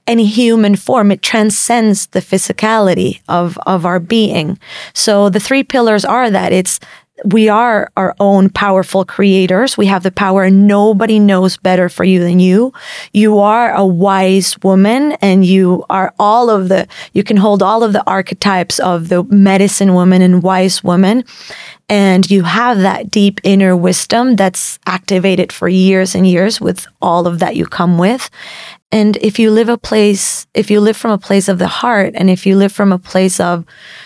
any 0.05 0.25
human 0.25 0.75
form. 0.77 1.11
It 1.11 1.21
transcends 1.21 2.07
the 2.07 2.21
physicality 2.21 3.19
of, 3.27 3.59
of 3.65 3.85
our 3.85 3.99
being. 3.99 4.57
So 4.93 5.29
the 5.29 5.41
three 5.41 5.63
pillars 5.63 6.05
are 6.05 6.31
that 6.31 6.53
it's 6.53 6.79
we 7.25 7.49
are 7.49 7.91
our 7.97 8.15
own 8.19 8.49
powerful 8.49 9.03
creators. 9.03 9.77
We 9.77 9.87
have 9.87 10.03
the 10.03 10.11
power 10.11 10.43
and 10.43 10.67
nobody 10.67 11.19
knows 11.19 11.57
better 11.57 11.89
for 11.89 12.03
you 12.03 12.19
than 12.19 12.39
you. 12.39 12.73
You 13.11 13.39
are 13.39 13.73
a 13.73 13.85
wise 13.85 14.57
woman 14.61 15.13
and 15.13 15.43
you 15.43 15.85
are 15.89 16.13
all 16.19 16.49
of 16.49 16.69
the, 16.69 16.87
you 17.13 17.23
can 17.23 17.37
hold 17.37 17.63
all 17.63 17.83
of 17.83 17.93
the 17.93 18.03
archetypes 18.05 18.79
of 18.79 19.09
the 19.09 19.23
medicine 19.23 19.93
woman 19.93 20.21
and 20.21 20.43
wise 20.43 20.83
woman. 20.83 21.23
And 21.89 22.29
you 22.29 22.43
have 22.43 22.79
that 22.79 23.09
deep 23.09 23.39
inner 23.43 23.75
wisdom 23.75 24.35
that's 24.35 24.77
activated 24.85 25.53
for 25.53 25.69
years 25.69 26.15
and 26.15 26.27
years 26.27 26.59
with 26.59 26.85
all 27.01 27.27
of 27.27 27.39
that 27.39 27.55
you 27.55 27.65
come 27.65 27.97
with. 27.97 28.29
And 28.91 29.17
if 29.17 29.37
you 29.37 29.51
live 29.51 29.67
a 29.67 29.77
place, 29.77 30.47
if 30.53 30.71
you 30.71 30.79
live 30.79 30.95
from 30.95 31.11
a 31.11 31.17
place 31.17 31.49
of 31.49 31.59
the 31.59 31.67
heart, 31.67 32.13
and 32.15 32.29
if 32.29 32.45
you 32.45 32.55
live 32.55 32.71
from 32.71 32.93
a 32.93 32.99
place 32.99 33.37
of 33.39 33.65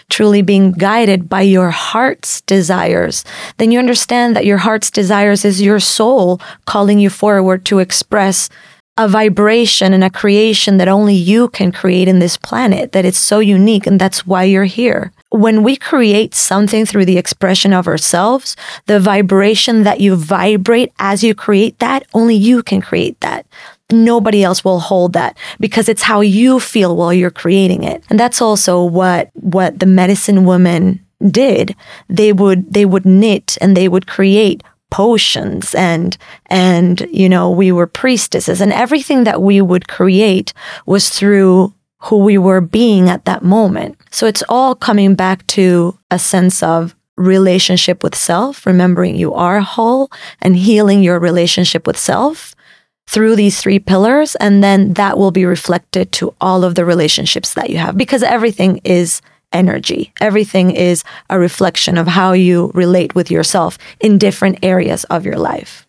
truly 0.10 0.42
being 0.42 0.72
guided 0.72 1.30
by 1.30 1.42
your 1.42 1.70
heart's 1.70 2.42
desires, 2.42 3.24
then 3.58 3.72
you 3.72 3.78
understand 3.78 4.36
that 4.36 4.46
your 4.46 4.58
heart's 4.58 4.90
desires 4.90 5.46
is 5.46 5.62
your 5.62 5.80
soul 5.80 6.42
calling 6.66 6.98
you 6.98 7.12
forward 7.12 7.64
to 7.66 7.78
express 7.78 8.50
a 8.98 9.08
vibration 9.08 9.94
and 9.94 10.04
a 10.04 10.10
creation 10.10 10.78
that 10.78 10.88
only 10.88 11.16
you 11.16 11.48
can 11.50 11.72
create 11.72 12.08
in 12.08 12.20
this 12.20 12.36
planet, 12.36 12.92
that 12.92 13.06
it's 13.06 13.18
so 13.18 13.40
unique, 13.40 13.88
and 13.88 14.02
that's 14.02 14.28
why 14.28 14.44
you're 14.44 14.66
here. 14.66 15.14
When 15.30 15.64
we 15.64 15.76
create 15.76 16.36
something 16.36 16.86
through 16.86 17.06
the 17.06 17.18
expression 17.18 17.72
of 17.72 17.88
ourselves, 17.88 18.58
the 18.88 19.00
vibration 19.00 19.84
that 19.84 20.02
you 20.02 20.16
vibrate 20.16 20.92
as 21.00 21.24
you 21.24 21.34
create 21.34 21.80
that, 21.80 22.04
only 22.14 22.36
you 22.36 22.64
can 22.64 22.82
create 22.82 23.20
that 23.22 23.46
nobody 23.92 24.44
else 24.44 24.64
will 24.64 24.80
hold 24.80 25.14
that 25.14 25.38
because 25.60 25.90
it's 25.90 26.04
how 26.04 26.22
you 26.22 26.60
feel 26.60 26.96
while 26.96 27.14
you're 27.14 27.32
creating 27.32 27.84
it. 27.84 28.04
And 28.10 28.20
that's 28.20 28.42
also 28.42 28.84
what 28.84 29.30
what 29.34 29.80
the 29.80 29.86
medicine 29.86 30.46
woman 30.46 31.06
did. 31.30 31.76
They 32.10 32.34
would 32.34 32.74
they 32.74 32.86
would 32.86 33.06
knit 33.06 33.58
and 33.62 33.76
they 33.76 33.88
would 33.88 34.08
create 34.08 34.64
potions 34.90 35.74
and 35.74 36.18
and 36.48 37.08
you 37.12 37.30
know 37.30 37.50
we 37.50 37.72
were 37.72 37.88
priestesses 37.88 38.60
and 38.60 38.74
everything 38.74 39.24
that 39.24 39.42
we 39.42 39.62
would 39.62 39.88
create 39.88 40.52
was 40.86 41.08
through 41.10 41.74
who 42.02 42.18
we 42.18 42.38
were 42.38 42.62
being 42.62 43.10
at 43.10 43.26
that 43.26 43.44
moment. 43.44 43.98
So 44.10 44.26
it's 44.26 44.44
all 44.50 44.76
coming 44.76 45.16
back 45.16 45.46
to 45.48 45.98
a 46.10 46.18
sense 46.18 46.64
of 46.64 46.96
relationship 47.16 48.04
with 48.04 48.16
self, 48.16 48.66
remembering 48.66 49.16
you 49.16 49.34
are 49.34 49.62
whole 49.62 50.12
and 50.42 50.56
healing 50.56 51.04
your 51.04 51.20
relationship 51.20 51.86
with 51.86 51.98
self 51.98 52.56
through 53.12 53.36
these 53.36 53.60
three 53.60 53.78
pillars. 53.78 54.36
And 54.36 54.64
then 54.64 54.94
that 54.94 55.18
will 55.18 55.32
be 55.32 55.46
reflected 55.46 56.12
to 56.14 56.34
all 56.40 56.64
of 56.64 56.76
the 56.76 56.86
relationships 56.86 57.54
that 57.56 57.70
you 57.70 57.78
have 57.78 57.98
because 57.98 58.24
everything 58.24 58.80
is 58.86 59.22
energy. 59.52 60.14
Everything 60.22 60.72
is 60.72 61.04
a 61.30 61.38
reflection 61.38 61.98
of 61.98 62.08
how 62.08 62.32
you 62.32 62.72
relate 62.74 63.14
with 63.14 63.30
yourself 63.30 63.78
in 64.00 64.18
different 64.18 64.60
areas 64.64 65.04
of 65.06 65.26
your 65.26 65.38
life, 65.38 65.86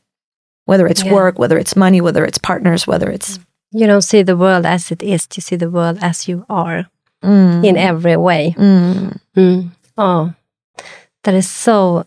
whether 0.65 0.89
it's 0.89 1.05
yeah. 1.05 1.13
work, 1.13 1.39
whether 1.39 1.59
it's 1.59 1.77
money, 1.77 2.01
whether 2.01 2.25
it's 2.25 2.39
partners, 2.39 2.89
whether 2.89 3.09
it's. 3.09 3.39
You 3.71 3.87
don't 3.87 4.03
see 4.03 4.23
the 4.23 4.37
world 4.37 4.67
as 4.67 4.91
it 4.91 5.01
is, 5.03 5.29
you 5.37 5.41
see 5.41 5.57
the 5.57 5.71
world 5.71 5.99
as 6.03 6.27
you 6.27 6.45
are 6.51 6.91
mm. 7.23 7.65
in 7.65 7.77
every 7.77 8.17
way. 8.17 8.55
Mm. 8.59 9.21
Mm. 9.37 9.71
Oh, 9.97 10.35
that 11.23 11.35
is 11.35 11.49
so 11.49 12.05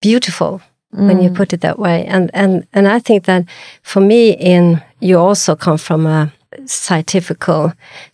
beautiful 0.00 0.62
mm. 0.94 1.06
when 1.06 1.22
you 1.22 1.30
mm. 1.30 1.34
put 1.34 1.52
it 1.52 1.60
that 1.60 1.78
way. 1.78 2.04
And 2.06 2.30
and 2.34 2.66
and 2.72 2.88
I 2.88 2.98
think 2.98 3.24
that 3.24 3.44
for 3.82 4.00
me, 4.00 4.30
in 4.30 4.82
you 5.00 5.18
also 5.18 5.56
come 5.56 5.78
from 5.78 6.06
a 6.06 6.32
scientific 6.66 7.44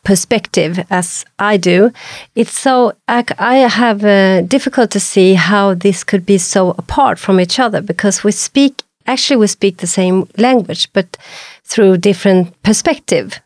perspective 0.03 0.85
as 0.91 1.25
I 1.39 1.57
do, 1.57 1.93
it's 2.35 2.59
so 2.59 2.93
I, 3.07 3.25
I 3.39 3.57
have 3.57 4.05
uh, 4.05 4.43
difficult 4.43 4.91
to 4.93 5.01
see 5.01 5.35
how 5.35 5.75
this 5.75 6.05
could 6.05 6.25
be 6.25 6.39
so 6.39 6.71
apart 6.71 7.19
from 7.19 7.39
each 7.39 7.59
other 7.59 7.83
because 7.83 8.25
we 8.25 8.33
speak 8.33 8.83
actually 9.07 9.37
we 9.37 9.47
speak 9.47 9.79
the 9.79 9.87
same 9.87 10.29
language 10.37 10.93
but 10.93 11.17
through 11.65 11.97
different 11.99 12.63
perspective 12.63 13.41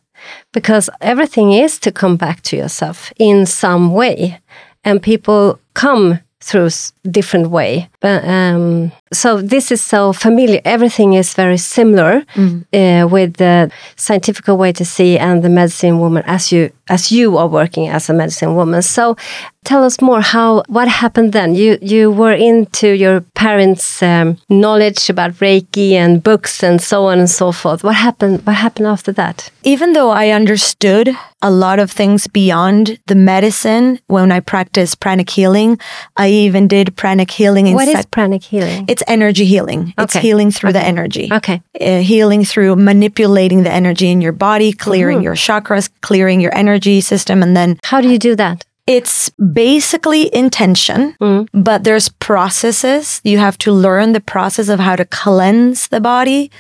because 0.53 0.91
everything 1.01 1.53
is 1.53 1.79
to 1.79 1.93
come 1.93 2.17
back 2.17 2.41
to 2.43 2.57
yourself 2.57 3.13
in 3.19 3.47
some 3.47 3.93
way 3.93 4.41
and 4.85 5.03
people 5.03 5.59
come 5.75 6.21
through 6.41 6.69
different 7.11 7.49
way. 7.49 7.89
But, 8.05 8.23
um, 8.29 8.93
so 9.15 9.41
this 9.41 9.73
is 9.73 9.81
so 9.81 10.13
familiar. 10.13 10.61
Everything 10.67 11.15
is 11.15 11.33
very 11.33 11.57
similar 11.57 12.23
uh, 12.37 13.09
with 13.11 13.37
the 13.39 13.71
scientific 13.97 14.47
way 14.49 14.73
to 14.73 14.85
see 14.85 15.17
and 15.17 15.43
the 15.43 15.49
medicine 15.49 15.99
woman 15.99 16.23
as 16.27 16.53
you 16.53 16.71
as 16.91 17.11
you 17.11 17.39
are 17.39 17.47
working 17.47 17.89
as 17.89 18.11
a 18.11 18.13
medicine 18.13 18.55
woman. 18.55 18.83
So 18.83 19.17
tell 19.65 19.83
us 19.85 20.03
more. 20.03 20.21
How 20.21 20.63
what 20.69 20.89
happened 20.89 21.33
then? 21.33 21.55
You 21.55 21.79
you 21.81 22.11
were 22.11 22.35
into 22.35 22.89
your 22.89 23.23
parents' 23.35 24.03
um, 24.03 24.37
knowledge 24.51 25.09
about 25.09 25.33
Reiki 25.41 25.93
and 25.93 26.23
books 26.23 26.63
and 26.63 26.83
so 26.83 27.07
on 27.07 27.19
and 27.19 27.31
so 27.31 27.53
forth. 27.53 27.83
What 27.85 27.95
happened? 27.95 28.47
What 28.47 28.57
happened 28.57 28.87
after 28.87 29.13
that? 29.13 29.51
Even 29.63 29.95
though 29.95 30.11
I 30.11 30.29
understood 30.29 31.17
a 31.41 31.51
lot 31.51 31.79
of 31.79 31.91
things 31.91 32.27
beyond 32.27 32.99
the 33.07 33.15
medicine 33.15 33.99
when 34.07 34.33
I 34.33 34.41
practiced 34.41 35.01
pranic 35.01 35.31
healing, 35.31 35.79
I 36.17 36.29
even 36.29 36.69
did 36.69 36.97
pranic 36.97 37.31
healing 37.31 37.75
What 37.75 37.94
is 38.01 38.07
pranic 38.07 38.43
healing? 38.43 38.85
It's 38.89 39.03
energy 39.07 39.45
healing. 39.45 39.95
It's 39.99 40.15
healing 40.15 40.51
through 40.51 40.73
the 40.73 40.83
energy. 40.83 41.29
Okay. 41.33 41.63
Uh, 41.81 42.01
healing 42.01 42.45
through 42.45 42.77
manipulating 42.77 43.63
the 43.63 43.71
energy 43.71 44.09
in 44.11 44.21
your 44.21 44.33
body, 44.33 44.73
clearing 44.73 45.19
Mm-hmm. 45.19 45.25
your 45.25 45.35
chakras, 45.35 45.89
clearing 46.01 46.41
your 46.41 46.55
energy 46.55 47.01
system, 47.01 47.43
and 47.43 47.57
then 47.57 47.79
How 47.85 48.01
do 48.01 48.09
you 48.09 48.19
do 48.19 48.35
that? 48.37 48.65
It's 48.87 49.31
basically 49.53 50.29
intention, 50.35 51.17
Mm. 51.21 51.49
but 51.55 51.85
there's 51.85 52.11
processes. 52.11 53.21
You 53.25 53.39
have 53.39 53.57
to 53.59 53.73
learn 53.73 54.13
the 54.13 54.21
process 54.21 54.69
of 54.69 54.79
how 54.79 54.95
to 54.97 55.07
cleanse 55.07 55.89
the 55.89 56.01
body 56.01 56.51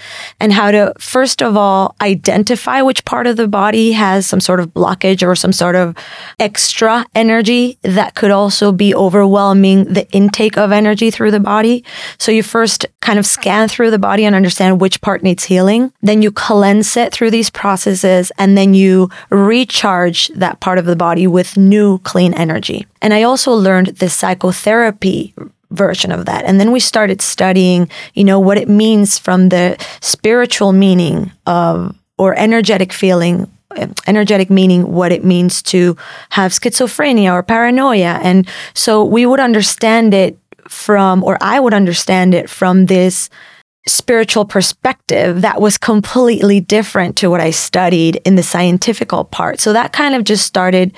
and 0.40 0.52
how 0.52 0.70
to, 0.70 0.92
first 0.98 1.42
of 1.42 1.54
all, 1.56 1.94
identify 2.00 2.80
which 2.80 3.04
part 3.04 3.26
of 3.26 3.37
the 3.37 3.46
body 3.46 3.92
has 3.92 4.26
some 4.26 4.40
sort 4.40 4.60
of 4.60 4.72
blockage 4.72 5.22
or 5.26 5.34
some 5.37 5.52
sort 5.52 5.76
of 5.76 5.94
extra 6.40 7.04
energy 7.14 7.76
that 7.82 8.14
could 8.14 8.30
also 8.30 8.72
be 8.72 8.94
overwhelming 8.94 9.84
the 9.92 10.10
intake 10.12 10.56
of 10.56 10.72
energy 10.72 11.10
through 11.10 11.30
the 11.30 11.40
body. 11.40 11.84
So 12.18 12.32
you 12.32 12.42
first 12.42 12.87
kind 13.00 13.18
of 13.18 13.26
scan 13.26 13.68
through 13.68 13.90
the 13.90 13.98
body 13.98 14.24
and 14.24 14.34
understand 14.34 14.80
which 14.80 15.00
part 15.02 15.22
needs 15.22 15.44
healing. 15.44 15.92
Then 16.00 16.22
you 16.22 16.32
cleanse 16.32 16.96
it 16.96 17.12
through 17.12 17.32
these 17.32 17.50
processes 17.50 18.32
and 18.38 18.56
then 18.56 18.72
you 18.72 19.10
recharge 19.30 20.28
that 20.28 20.60
part 20.60 20.78
of 20.78 20.87
the 20.87 20.96
body 20.96 21.26
with 21.26 21.56
new 21.58 21.98
clean 22.14 22.33
energy. 22.35 22.87
And 23.03 23.12
I 23.12 23.24
also 23.24 23.53
learned 23.53 23.88
the 23.98 24.09
psychotherapy 24.09 25.35
version 25.72 26.12
of 26.12 26.27
that. 26.27 26.44
And 26.44 26.61
then 26.61 26.70
we 26.70 26.79
started 26.79 27.20
studying, 27.20 27.90
you 28.14 28.22
know, 28.22 28.38
what 28.38 28.57
it 28.57 28.68
means 28.68 29.18
from 29.18 29.48
the 29.48 29.77
spiritual 30.00 30.70
meaning 30.70 31.33
of 31.44 31.92
or 32.16 32.38
energetic 32.38 32.92
feeling 32.92 33.50
energetic 34.07 34.48
meaning 34.48 34.92
what 34.92 35.11
it 35.11 35.24
means 35.24 35.61
to 35.61 35.96
have 36.31 36.53
schizophrenia 36.53 37.33
or 37.33 37.42
paranoia 37.42 38.20
and 38.22 38.46
so 38.72 39.03
we 39.03 39.27
would 39.27 39.40
understand 39.40 40.14
it 40.14 40.38
from 40.68 41.24
or 41.24 41.37
I 41.40 41.59
would 41.59 41.74
understand 41.74 42.35
it 42.35 42.48
from 42.48 42.87
this 42.87 43.29
spiritual 43.88 44.44
perspective 44.44 45.42
that 45.42 45.61
was 45.61 45.77
completely 45.77 46.61
different 46.61 47.16
to 47.16 47.31
what 47.31 47.40
I 47.40 47.50
studied 47.50 48.16
in 48.24 48.37
the 48.37 48.42
scientific 48.42 49.11
part. 49.31 49.61
So 49.61 49.72
that 49.72 49.92
kind 49.92 50.14
of 50.14 50.24
just 50.24 50.46
started 50.46 50.94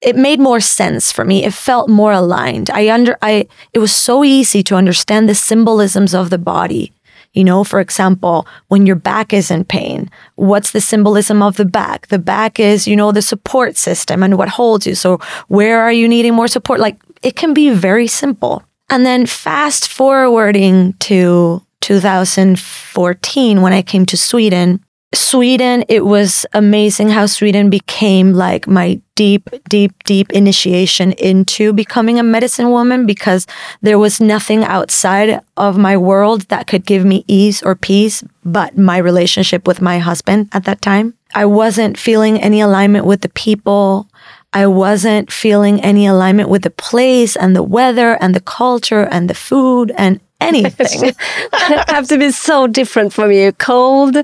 it 0.00 0.16
made 0.16 0.40
more 0.40 0.60
sense 0.60 1.10
for 1.10 1.24
me. 1.24 1.44
It 1.44 1.52
felt 1.52 1.88
more 1.88 2.12
aligned. 2.12 2.70
I 2.70 2.88
under 2.90 3.16
I 3.22 3.48
it 3.72 3.78
was 3.78 3.94
so 3.94 4.24
easy 4.24 4.62
to 4.64 4.76
understand 4.76 5.28
the 5.28 5.34
symbolisms 5.34 6.14
of 6.14 6.30
the 6.30 6.38
body. 6.38 6.92
You 7.34 7.44
know, 7.44 7.62
for 7.62 7.78
example, 7.78 8.46
when 8.68 8.86
your 8.86 8.96
back 8.96 9.32
is 9.32 9.50
in 9.50 9.64
pain, 9.64 10.10
what's 10.36 10.70
the 10.70 10.80
symbolism 10.80 11.42
of 11.42 11.56
the 11.56 11.66
back? 11.66 12.06
The 12.08 12.18
back 12.18 12.58
is, 12.58 12.88
you 12.88 12.96
know, 12.96 13.12
the 13.12 13.22
support 13.22 13.76
system 13.76 14.22
and 14.22 14.38
what 14.38 14.48
holds 14.48 14.86
you. 14.86 14.94
So 14.94 15.18
where 15.48 15.80
are 15.80 15.92
you 15.92 16.08
needing 16.08 16.34
more 16.34 16.48
support? 16.48 16.80
Like 16.80 16.96
it 17.22 17.36
can 17.36 17.52
be 17.52 17.70
very 17.70 18.06
simple. 18.06 18.62
And 18.88 19.04
then 19.04 19.26
fast 19.26 19.88
forwarding 19.88 20.94
to 20.94 21.62
2014 21.80 23.62
when 23.62 23.72
I 23.72 23.82
came 23.82 24.06
to 24.06 24.16
Sweden. 24.16 24.82
Sweden, 25.14 25.84
it 25.88 26.04
was 26.04 26.44
amazing 26.52 27.08
how 27.08 27.24
Sweden 27.24 27.70
became 27.70 28.34
like 28.34 28.66
my 28.66 29.00
deep, 29.14 29.48
deep, 29.68 29.92
deep 30.04 30.30
initiation 30.32 31.12
into 31.12 31.72
becoming 31.72 32.18
a 32.18 32.22
medicine 32.22 32.70
woman 32.70 33.06
because 33.06 33.46
there 33.80 33.98
was 33.98 34.20
nothing 34.20 34.64
outside 34.64 35.40
of 35.56 35.78
my 35.78 35.96
world 35.96 36.42
that 36.48 36.66
could 36.66 36.84
give 36.84 37.06
me 37.06 37.24
ease 37.26 37.62
or 37.62 37.74
peace 37.74 38.22
but 38.44 38.76
my 38.76 38.98
relationship 38.98 39.66
with 39.66 39.80
my 39.80 39.98
husband 39.98 40.50
at 40.52 40.64
that 40.64 40.82
time. 40.82 41.14
I 41.34 41.46
wasn't 41.46 41.98
feeling 41.98 42.40
any 42.40 42.60
alignment 42.60 43.06
with 43.06 43.22
the 43.22 43.28
people. 43.30 44.08
I 44.52 44.66
wasn't 44.66 45.32
feeling 45.32 45.80
any 45.80 46.06
alignment 46.06 46.48
with 46.48 46.62
the 46.62 46.70
place 46.70 47.34
and 47.36 47.56
the 47.56 47.62
weather 47.62 48.16
and 48.20 48.34
the 48.34 48.40
culture 48.40 49.06
and 49.10 49.28
the 49.28 49.34
food 49.34 49.92
and 49.96 50.20
anything. 50.40 51.12
have 51.88 52.08
to 52.08 52.18
be 52.18 52.30
so 52.30 52.66
different 52.66 53.12
from 53.12 53.32
you. 53.32 53.52
Cold, 53.52 54.16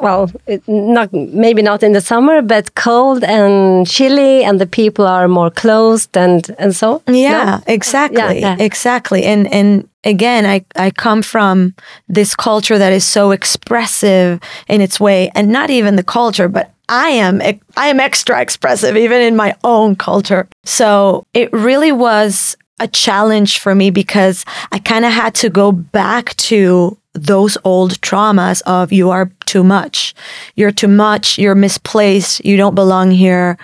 well, 0.00 0.30
not 0.66 1.12
maybe 1.12 1.62
not 1.62 1.82
in 1.82 1.92
the 1.92 2.00
summer, 2.00 2.42
but 2.42 2.74
cold 2.74 3.24
and 3.24 3.86
chilly, 3.86 4.44
and 4.44 4.60
the 4.60 4.66
people 4.66 5.06
are 5.06 5.28
more 5.28 5.50
closed 5.50 6.16
and 6.16 6.54
and 6.58 6.74
so. 6.74 7.02
Yeah, 7.06 7.60
exactly. 7.66 8.18
Yeah, 8.18 8.32
yeah. 8.32 8.56
Exactly. 8.58 9.24
And 9.24 9.52
and 9.52 9.88
again, 10.04 10.46
I 10.46 10.64
I 10.76 10.90
come 10.90 11.22
from 11.22 11.74
this 12.08 12.34
culture 12.34 12.78
that 12.78 12.92
is 12.92 13.04
so 13.04 13.30
expressive 13.30 14.40
in 14.68 14.80
its 14.80 14.98
way 15.00 15.30
and 15.34 15.50
not 15.50 15.70
even 15.70 15.96
the 15.96 16.04
culture, 16.04 16.48
but 16.48 16.72
I 16.88 17.10
am 17.10 17.40
I 17.76 17.86
am 17.86 18.00
extra 18.00 18.40
expressive 18.40 18.96
even 18.96 19.20
in 19.20 19.36
my 19.36 19.54
own 19.62 19.94
culture. 19.94 20.48
So, 20.64 21.24
it 21.34 21.52
really 21.52 21.92
was 21.92 22.56
a 22.80 22.88
challenge 22.88 23.58
for 23.58 23.74
me 23.74 23.90
because 23.90 24.44
I 24.72 24.78
kind 24.78 25.04
of 25.04 25.12
had 25.12 25.34
to 25.36 25.50
go 25.50 25.70
back 25.70 26.34
to 26.36 26.96
those 27.12 27.56
old 27.64 28.00
traumas 28.00 28.62
of 28.66 28.92
you 28.92 29.10
are 29.10 29.30
too 29.46 29.64
much. 29.64 30.14
You're 30.56 30.72
too 30.72 30.88
much, 30.88 31.38
you're 31.38 31.54
misplaced, 31.54 32.44
you 32.44 32.56
don't 32.56 32.74
belong 32.74 33.10
here 33.10 33.58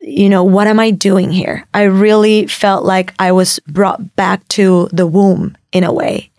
you 0.00 0.28
know, 0.28 0.42
what 0.42 0.66
am 0.66 0.80
I 0.80 0.90
doing 0.90 1.30
here? 1.30 1.66
I 1.74 1.82
really 1.82 2.46
felt 2.46 2.84
like 2.84 3.12
I 3.18 3.32
was 3.32 3.60
brought 3.68 4.16
back 4.16 4.46
to 4.48 4.88
the 4.92 5.06
womb 5.06 5.56
in 5.72 5.84
a 5.84 5.92
way, 5.92 6.30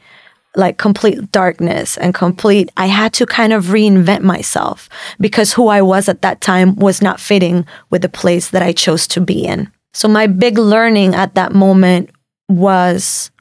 like 0.55 0.77
complete 0.77 1.31
darkness 1.31 1.97
and 1.97 2.13
complete. 2.13 2.71
I 2.75 2.87
had 2.87 3.13
to 3.13 3.25
kind 3.25 3.53
of 3.53 3.65
reinvent 3.65 4.21
myself 4.21 4.89
because 5.19 5.53
who 5.53 5.67
I 5.67 5.81
was 5.81 6.09
at 6.09 6.23
that 6.23 6.41
time 6.41 6.75
was 6.75 7.01
not 7.01 7.19
fitting 7.19 7.65
with 7.91 8.01
the 8.01 8.09
place 8.09 8.49
that 8.49 8.63
I 8.63 8.73
chose 8.73 9.07
to 9.07 9.21
be 9.21 9.45
in. 9.45 9.71
So, 9.93 10.07
my 10.07 10.27
big 10.27 10.57
learning 10.57 11.15
at 11.15 11.35
that 11.35 11.53
moment 11.53 12.09
was 12.49 13.31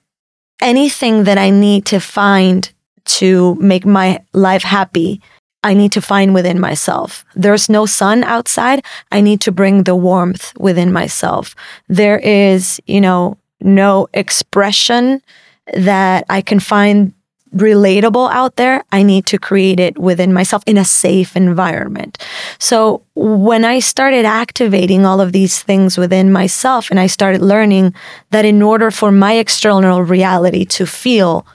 anything 0.61 1.25
that 1.25 1.39
I 1.39 1.51
need 1.51 1.87
to 1.87 2.01
find 2.01 2.71
to 3.05 3.55
make 3.57 3.87
my 3.87 4.21
life 4.33 4.63
happy 4.63 5.21
I 5.63 5.75
need 5.75 5.93
to 5.93 6.01
find 6.01 6.33
within 6.33 6.59
myself. 6.59 7.25
There's 7.35 7.69
no 7.69 7.85
sun 7.85 8.25
outside. 8.25 8.85
I 9.13 9.21
need 9.21 9.41
to 9.43 9.53
bring 9.53 9.85
the 9.85 9.95
warmth 9.95 10.57
within 10.59 10.93
myself. 10.93 11.55
There 11.89 12.19
is, 12.19 12.81
you 12.87 13.01
know, 13.01 13.37
no 13.61 14.09
expression 14.15 15.21
that 15.75 16.25
I 16.31 16.41
can 16.41 16.61
find 16.61 17.13
relatable 17.55 18.31
out 18.31 18.57
there. 18.57 18.85
I 18.93 19.03
need 19.03 19.27
to 19.27 19.39
create 19.39 19.81
it 19.81 19.99
within 19.99 20.33
myself 20.33 20.63
in 20.67 20.79
a 20.79 20.85
safe 20.85 21.37
environment. 21.37 22.19
So 22.59 23.03
when 23.15 23.65
I 23.65 23.81
started 23.81 24.25
activating 24.25 25.05
all 25.05 25.21
of 25.21 25.33
these 25.33 25.63
things 25.63 25.99
within 25.99 26.33
myself 26.33 26.91
and 26.91 27.01
I 27.01 27.07
started 27.07 27.43
learning 27.43 27.95
that 28.31 28.45
in 28.45 28.63
order 28.63 28.91
for 28.91 29.11
my 29.11 29.35
external 29.35 30.03
reality 30.03 30.65
to 30.67 30.87
feel 30.87 31.47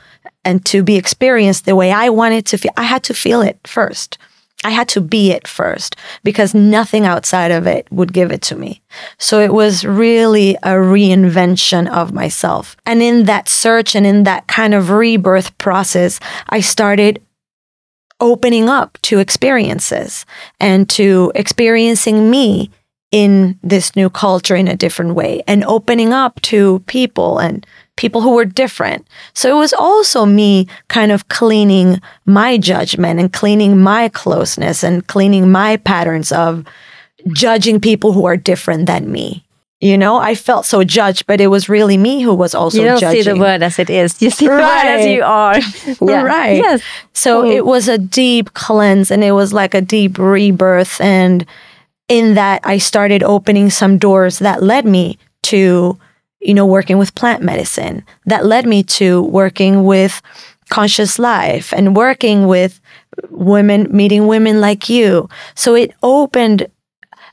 and 0.43 0.65
to 0.65 0.83
be 0.83 0.95
experienced 0.95 1.65
the 1.65 1.75
way 1.75 1.91
I 1.91 2.09
wanted 2.09 2.45
to 2.47 2.57
feel, 2.57 2.71
I 2.77 2.83
had 2.83 3.03
to 3.03 3.13
feel 3.13 3.41
it 3.41 3.59
first. 3.65 4.17
I 4.65 4.71
had 4.71 4.87
to 4.89 5.01
be 5.01 5.31
it 5.31 5.47
first 5.47 5.95
because 6.23 6.55
nothing 6.55 7.05
outside 7.05 7.51
of 7.51 7.67
it 7.67 7.87
would 7.91 8.11
give 8.11 8.31
it 8.31 8.41
to 8.43 8.55
me. 8.55 8.81
So 9.19 9.39
it 9.39 9.53
was 9.53 9.85
really 9.85 10.55
a 10.55 10.73
reinvention 10.73 11.87
of 11.87 12.13
myself. 12.13 12.75
And 12.83 13.03
in 13.03 13.25
that 13.25 13.47
search 13.47 13.95
and 13.95 14.07
in 14.07 14.23
that 14.23 14.47
kind 14.47 14.73
of 14.73 14.89
rebirth 14.89 15.55
process, 15.59 16.19
I 16.49 16.61
started 16.61 17.21
opening 18.19 18.67
up 18.67 18.97
to 19.03 19.19
experiences 19.19 20.25
and 20.59 20.89
to 20.89 21.31
experiencing 21.35 22.31
me 22.31 22.71
in 23.11 23.59
this 23.61 23.95
new 23.95 24.09
culture 24.09 24.55
in 24.55 24.67
a 24.67 24.75
different 24.75 25.13
way 25.13 25.43
and 25.47 25.63
opening 25.65 26.11
up 26.11 26.41
to 26.41 26.79
people 26.87 27.37
and 27.37 27.67
people 27.97 28.21
who 28.21 28.35
were 28.35 28.45
different. 28.45 29.07
So 29.33 29.49
it 29.55 29.59
was 29.59 29.73
also 29.73 30.25
me 30.25 30.67
kind 30.89 31.11
of 31.11 31.27
cleaning 31.29 32.01
my 32.25 32.57
judgment 32.57 33.19
and 33.19 33.31
cleaning 33.31 33.79
my 33.79 34.09
closeness 34.09 34.83
and 34.83 35.05
cleaning 35.07 35.51
my 35.51 35.77
patterns 35.77 36.31
of 36.31 36.65
judging 37.31 37.79
people 37.79 38.11
who 38.13 38.25
are 38.25 38.37
different 38.37 38.85
than 38.85 39.11
me. 39.11 39.43
You 39.81 39.97
know, 39.97 40.17
I 40.17 40.35
felt 40.35 40.65
so 40.65 40.83
judged, 40.83 41.25
but 41.27 41.41
it 41.41 41.47
was 41.47 41.67
really 41.69 41.97
me 41.97 42.21
who 42.21 42.33
was 42.33 42.55
also 42.55 42.79
You 42.79 42.85
don't 42.87 42.99
judging. 42.99 43.23
see 43.23 43.29
the 43.31 43.37
word 43.37 43.61
as 43.61 43.77
it 43.77 43.89
is. 43.89 44.21
You 44.21 44.29
see 44.29 44.45
the 44.47 44.51
word 44.53 44.61
as 44.61 45.05
Right. 45.05 45.09
you 45.09 45.23
are. 45.23 45.59
Yeah. 46.01 46.21
Right. 46.35 46.57
Yes. 46.63 46.81
So 47.13 47.43
Mm. 47.43 47.55
it 47.55 47.65
was 47.65 47.87
a 47.87 47.97
deep 47.97 48.53
cleanse 48.53 49.11
and 49.11 49.23
it 49.23 49.33
was 49.33 49.53
like 49.53 49.73
a 49.73 49.81
deep 49.81 50.17
rebirth. 50.17 50.99
And 51.01 51.45
in 52.07 52.35
that, 52.35 52.61
I 52.63 52.77
started 52.77 53.21
opening 53.21 53.69
some 53.69 53.97
doors 53.97 54.39
that 54.39 54.63
led 54.63 54.85
me 54.85 55.17
to, 55.43 55.97
you 56.45 56.53
know, 56.53 56.65
working 56.65 56.97
with 56.97 57.15
plant 57.15 57.43
medicine 57.43 58.03
that 58.25 58.45
led 58.45 58.65
me 58.65 58.83
to 58.83 59.23
working 59.23 59.83
with 59.83 60.21
conscious 60.69 61.19
life 61.19 61.73
and 61.73 61.95
working 61.95 62.47
with 62.47 62.79
women, 63.29 63.87
meeting 63.95 64.27
women 64.27 64.61
like 64.61 64.89
you. 64.89 65.29
So 65.55 65.75
it 65.75 65.93
opened 66.03 66.67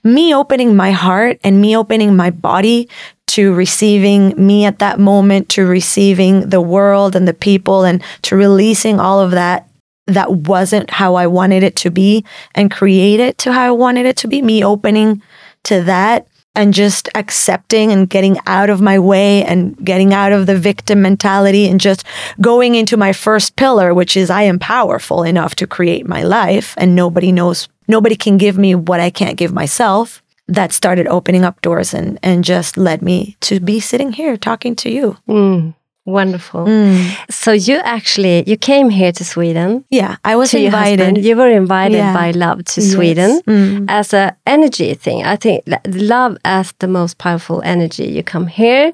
me 0.05 0.35
opening 0.35 0.75
my 0.75 0.91
heart 0.91 1.39
and 1.45 1.61
me 1.61 1.77
opening 1.77 2.17
my 2.17 2.31
body 2.31 2.89
to 3.29 3.55
receiving 3.55 4.35
me 4.37 4.65
at 4.65 4.81
that 4.81 4.99
moment, 4.99 5.49
to 5.51 5.65
receiving 5.65 6.51
the 6.51 6.61
world 6.61 7.17
and 7.17 7.27
the 7.27 7.35
people 7.35 7.85
and 7.85 8.03
to 8.23 8.37
releasing 8.37 9.01
all 9.01 9.21
of 9.21 9.31
that 9.31 9.69
that 10.07 10.33
wasn't 10.33 10.91
how 10.91 11.15
I 11.15 11.27
wanted 11.27 11.63
it 11.63 11.77
to 11.77 11.91
be 11.91 12.25
and 12.55 12.71
create 12.71 13.21
it 13.21 13.39
to 13.39 13.53
how 13.53 13.69
I 13.69 13.71
wanted 13.71 14.05
it 14.07 14.17
to 14.19 14.29
be. 14.29 14.43
Me 14.43 14.65
opening 14.65 15.23
to 15.65 15.83
that 15.85 16.27
and 16.55 16.75
just 16.75 17.09
accepting 17.15 17.91
and 17.91 18.09
getting 18.09 18.37
out 18.47 18.71
of 18.71 18.81
my 18.81 18.99
way 18.99 19.45
and 19.45 19.77
getting 19.85 20.13
out 20.13 20.33
of 20.33 20.47
the 20.47 20.59
victim 20.59 21.03
mentality 21.03 21.69
and 21.69 21.81
just 21.81 22.05
going 22.41 22.75
into 22.75 22.97
my 22.97 23.13
first 23.13 23.57
pillar, 23.57 23.95
which 23.95 24.17
is 24.17 24.31
I 24.31 24.43
am 24.43 24.59
powerful 24.59 25.23
enough 25.23 25.55
to 25.57 25.67
create 25.67 26.07
my 26.07 26.23
life 26.23 26.75
and 26.77 26.95
nobody 26.95 27.33
knows, 27.33 27.69
nobody 27.89 28.17
can 28.17 28.37
give 28.37 28.59
me 28.59 28.75
what 28.75 29.01
I 29.01 29.11
can't 29.11 29.39
give 29.39 29.53
myself. 29.53 30.23
That 30.49 30.73
started 30.73 31.07
opening 31.07 31.45
up 31.45 31.63
doors 31.63 31.95
and, 31.95 32.19
and 32.23 32.45
just 32.45 32.77
led 32.77 33.01
me 33.01 33.37
to 33.41 33.61
be 33.61 33.81
sitting 33.81 34.13
here 34.13 34.37
talking 34.37 34.77
to 34.77 34.91
you. 34.91 35.17
Mm. 35.29 35.75
Wonderful. 36.05 36.65
Mm. 36.67 37.11
So 37.31 37.53
you 37.53 37.77
actually 37.85 38.43
you 38.47 38.57
came 38.57 38.91
here 38.91 39.13
to 39.13 39.25
Sweden. 39.25 39.85
Yeah, 39.91 40.17
I 40.25 40.35
was 40.37 40.51
to 40.51 40.59
your 40.59 40.71
husband. 40.73 41.01
invited. 41.01 41.25
You 41.25 41.37
were 41.37 41.49
invited 41.51 41.97
Yeah. 41.99 42.13
by 42.13 42.33
love 42.33 42.65
to 42.75 42.81
Yes. 42.81 42.93
Sweden 42.93 43.41
Mm. 43.47 43.85
as 43.89 44.13
a 44.15 44.35
energy 44.45 44.95
thing. 44.95 45.25
I 45.25 45.37
think 45.37 45.63
love 45.87 46.37
as 46.45 46.73
the 46.79 46.89
most 46.89 47.19
powerful 47.19 47.61
energy. 47.65 48.05
You 48.11 48.23
come 48.25 48.49
here, 48.49 48.93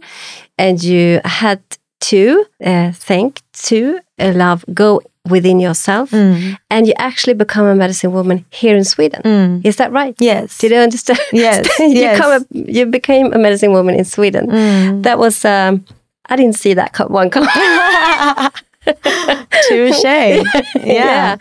and 0.58 0.82
you 0.82 1.20
had 1.24 1.58
to 2.10 2.44
uh, 2.64 2.92
think 2.92 3.40
to 3.68 3.98
uh, 4.20 4.32
love 4.34 4.64
go 4.74 5.00
within 5.30 5.60
yourself, 5.60 6.10
Mm. 6.10 6.56
and 6.70 6.86
you 6.86 6.92
actually 6.98 7.34
become 7.34 7.66
a 7.70 7.74
medicine 7.74 8.12
woman 8.12 8.44
here 8.50 8.76
in 8.76 8.84
Sweden. 8.84 9.20
Mm. 9.24 9.60
Is 9.64 9.76
that 9.76 9.92
right? 9.92 10.14
Yes. 10.20 10.58
Did 10.58 10.70
you 10.72 10.78
understand? 10.82 11.20
Yes, 11.32 11.66
you, 11.78 12.00
yes. 12.00 12.18
come 12.20 12.32
a, 12.32 12.40
you 12.72 12.86
became 12.86 13.32
a 13.32 13.38
medicine 13.38 13.72
woman 13.72 13.94
in 13.94 14.04
Sweden. 14.04 14.46
Mm. 14.46 15.02
That 15.02 15.18
was. 15.18 15.44
Um, 15.44 15.84
I 16.28 16.36
didn't 16.36 16.56
see 16.56 16.74
that 16.74 16.96
one 17.10 17.30
coming. 17.30 17.48
Touche. 19.68 20.04
Yeah. 20.04 20.42
yeah. 20.84 21.36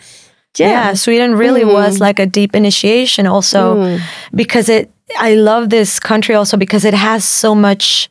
Yeah, 0.58 0.93
Sweden 0.95 1.36
really 1.36 1.62
Mm. 1.63 1.73
was 1.73 2.00
like 2.00 2.19
a 2.19 2.26
deep 2.26 2.56
initiation 2.56 3.28
also 3.28 3.76
Mm. 3.76 4.02
because 4.34 4.69
it 4.69 4.89
I 5.19 5.36
love 5.36 5.69
this 5.69 6.00
country 6.00 6.36
also 6.36 6.58
because 6.58 6.84
it 6.84 6.93
has 6.95 7.23
so 7.23 7.54
much 7.56 8.10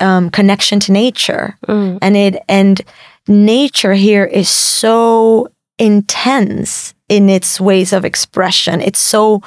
um, 0.00 0.28
connection 0.30 0.80
to 0.80 0.92
nature. 0.92 1.56
Mm. 1.68 1.98
And 2.02 2.16
it 2.16 2.42
and 2.48 2.80
nature 3.28 3.94
here 3.94 4.24
is 4.24 4.48
so 4.48 5.48
intense 5.78 6.92
in 7.08 7.28
its 7.30 7.60
ways 7.60 7.92
of 7.92 8.04
expression. 8.04 8.80
It's 8.80 8.98
so 9.00 9.40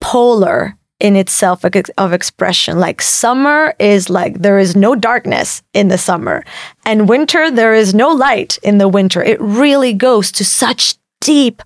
polar 0.00 0.76
in 1.00 1.16
itself 1.16 1.64
of, 1.64 2.12
expression. 2.12 2.78
Like 2.78 3.02
summer 3.02 3.74
is 3.78 4.08
like 4.08 4.40
there 4.40 4.58
is 4.58 4.76
no 4.76 4.94
darkness 4.94 5.62
in 5.72 5.88
the 5.88 5.98
summer, 5.98 6.44
and 6.84 7.08
winter 7.08 7.50
there 7.50 7.74
is 7.74 7.94
no 7.94 8.10
light 8.10 8.58
in 8.62 8.78
the 8.78 8.88
winter. 8.88 9.22
It 9.22 9.40
really 9.40 9.92
goes 9.92 10.30
to 10.32 10.44
such 10.44 10.96
deep, 11.20 11.62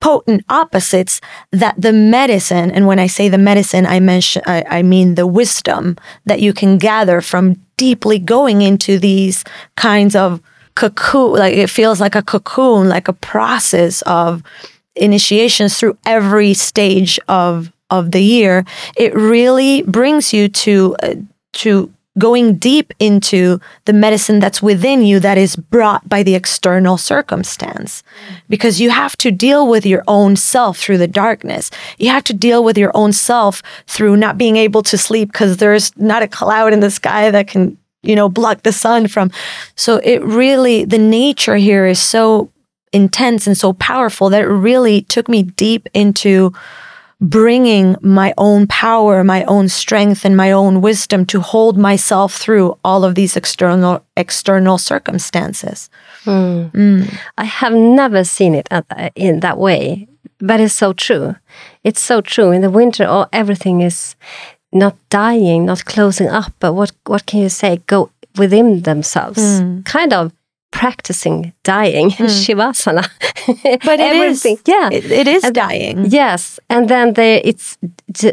potent 0.00 0.44
opposites 0.48 1.20
that 1.50 1.74
the 1.80 1.92
medicine, 1.92 2.70
and 2.70 2.86
when 2.86 2.98
I 2.98 3.08
say 3.08 3.28
the 3.28 3.38
medicine, 3.38 3.84
I 3.84 4.00
mention 4.00 4.42
I, 4.46 4.64
I 4.68 4.82
mean 4.82 5.16
the 5.16 5.26
wisdom 5.26 5.96
that 6.24 6.40
you 6.40 6.52
can 6.52 6.78
gather 6.78 7.20
from 7.20 7.56
deeply 7.76 8.18
going 8.18 8.62
into 8.62 8.98
these 8.98 9.44
kinds 9.76 10.14
of 10.14 10.40
cocoon. 10.74 11.32
Like 11.32 11.54
it 11.54 11.70
feels 11.70 12.00
like 12.00 12.14
a 12.14 12.22
cocoon, 12.22 12.88
like 12.88 13.08
a 13.08 13.12
process 13.12 14.02
of 14.02 14.42
initiations 14.94 15.78
through 15.78 15.96
every 16.04 16.54
stage 16.54 17.18
of 17.28 17.72
of 17.90 18.12
the 18.12 18.22
year, 18.22 18.64
it 18.96 19.14
really 19.14 19.82
brings 19.82 20.32
you 20.32 20.48
to 20.48 20.96
uh, 21.02 21.14
to 21.54 21.92
going 22.18 22.56
deep 22.56 22.92
into 22.98 23.60
the 23.84 23.92
medicine 23.92 24.40
that's 24.40 24.60
within 24.60 25.02
you 25.02 25.20
that 25.20 25.38
is 25.38 25.54
brought 25.54 26.08
by 26.08 26.22
the 26.22 26.34
external 26.34 26.98
circumstance. 26.98 28.02
Because 28.48 28.80
you 28.80 28.90
have 28.90 29.16
to 29.18 29.30
deal 29.30 29.68
with 29.68 29.86
your 29.86 30.02
own 30.08 30.34
self 30.36 30.78
through 30.78 30.98
the 30.98 31.06
darkness. 31.06 31.70
You 31.98 32.10
have 32.10 32.24
to 32.24 32.34
deal 32.34 32.64
with 32.64 32.76
your 32.76 32.90
own 32.94 33.12
self 33.12 33.62
through 33.86 34.16
not 34.16 34.36
being 34.36 34.56
able 34.56 34.82
to 34.82 34.98
sleep 34.98 35.32
because 35.32 35.58
there's 35.58 35.96
not 35.96 36.22
a 36.22 36.28
cloud 36.28 36.72
in 36.72 36.80
the 36.80 36.90
sky 36.90 37.30
that 37.30 37.46
can 37.46 37.78
you 38.02 38.16
know 38.16 38.28
block 38.28 38.62
the 38.62 38.72
sun 38.72 39.06
from. 39.06 39.30
So 39.76 39.98
it 39.98 40.22
really 40.24 40.84
the 40.84 40.98
nature 40.98 41.56
here 41.56 41.86
is 41.86 42.00
so 42.00 42.50
intense 42.92 43.46
and 43.46 43.56
so 43.56 43.74
powerful 43.74 44.30
that 44.30 44.42
it 44.42 44.48
really 44.48 45.02
took 45.02 45.28
me 45.28 45.42
deep 45.42 45.88
into 45.92 46.52
bringing 47.20 47.96
my 48.00 48.32
own 48.38 48.66
power, 48.68 49.24
my 49.24 49.42
own 49.44 49.68
strength, 49.68 50.24
and 50.24 50.36
my 50.36 50.52
own 50.52 50.80
wisdom 50.80 51.26
to 51.26 51.40
hold 51.40 51.76
myself 51.76 52.34
through 52.36 52.78
all 52.84 53.04
of 53.04 53.14
these 53.14 53.36
external 53.36 54.04
external 54.16 54.78
circumstances. 54.78 55.90
Mm. 56.24 56.70
Mm. 56.72 57.18
I 57.36 57.44
have 57.44 57.72
never 57.74 58.22
seen 58.24 58.54
it 58.54 58.68
in 59.16 59.40
that 59.40 59.58
way, 59.58 60.06
but 60.38 60.60
it's 60.60 60.74
so 60.74 60.92
true. 60.92 61.34
It's 61.82 62.00
so 62.00 62.20
true. 62.20 62.52
In 62.52 62.62
the 62.62 62.70
winter, 62.70 63.04
all, 63.06 63.26
everything 63.32 63.80
is 63.80 64.14
not 64.72 64.94
dying, 65.10 65.64
not 65.66 65.84
closing 65.86 66.28
up, 66.28 66.52
but 66.60 66.74
what 66.74 66.92
what 67.06 67.26
can 67.26 67.40
you 67.40 67.48
say? 67.48 67.78
Go 67.86 68.10
within 68.36 68.82
themselves, 68.82 69.38
Mm. 69.60 69.84
kind 69.84 70.12
of 70.12 70.30
practicing 70.70 71.52
dying, 71.62 72.10
mm. 72.10 72.26
shavasana. 72.44 73.08
But 73.84 73.98
it 74.00 74.14
is, 74.14 74.44
everything, 74.44 74.58
yeah. 74.66 74.90
it, 74.92 75.10
it 75.10 75.26
is 75.26 75.44
And- 75.44 75.54
dying. 75.54 76.06
Yes, 76.10 76.60
and 76.68 76.88
then 76.88 77.14
they, 77.14 77.40
it's 77.42 77.78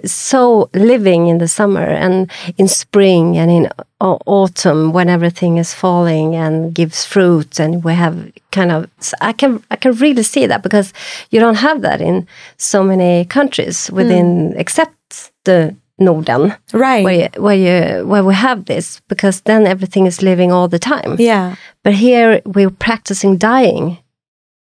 so 0.06 0.70
living 0.74 1.28
in 1.28 1.38
the 1.38 1.48
summer 1.48 1.86
and 1.86 2.30
in 2.58 2.68
spring 2.68 3.38
and 3.38 3.50
in 3.50 3.70
au- 4.02 4.20
autumn 4.26 4.92
when 4.92 5.10
everything 5.10 5.58
is 5.58 5.74
falling 5.74 6.36
and 6.36 6.74
gives 6.74 7.06
fruit 7.06 7.60
and 7.60 7.84
we 7.84 7.94
have 7.94 8.32
kind 8.52 8.72
of 8.72 8.90
I 9.22 9.34
can 9.34 9.64
I 9.72 9.76
can 9.76 9.94
really 9.94 10.24
see 10.24 10.48
that 10.48 10.64
because 10.64 10.94
you 11.32 11.40
don't 11.40 11.60
have 11.68 11.82
that 11.82 12.02
in 12.02 12.28
so 12.58 12.84
many 12.84 13.26
countries 13.26 13.88
mm. 13.88 13.96
within 13.96 14.54
except 14.58 15.32
the 15.46 15.76
Norden 15.98 16.54
Right. 16.74 17.04
where 17.04 17.16
you, 17.36 17.42
where 17.42 17.56
you 17.56 18.06
where 18.08 18.24
we 18.24 18.34
have 18.34 18.66
this 18.66 19.02
because 19.08 19.42
then 19.42 19.66
everything 19.66 20.06
is 20.08 20.22
living 20.22 20.52
all 20.52 20.68
the 20.68 20.80
time. 20.80 21.16
Yeah. 21.20 21.56
But 21.84 21.94
here 21.94 22.42
we're 22.46 22.70
practicing 22.70 23.38
dying 23.38 23.98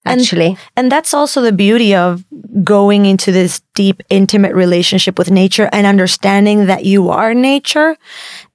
And- 0.04 0.20
actually. 0.20 0.56
And 0.76 0.90
that's 0.90 1.14
also 1.14 1.40
the 1.42 1.52
beauty 1.52 1.94
of 1.94 2.24
going 2.64 3.06
into 3.06 3.30
this 3.32 3.60
deep, 3.74 4.02
intimate 4.10 4.54
relationship 4.54 5.18
with 5.18 5.30
nature 5.30 5.68
and 5.72 5.86
understanding 5.86 6.66
that 6.66 6.84
you 6.84 7.10
are 7.10 7.34
nature 7.34 7.96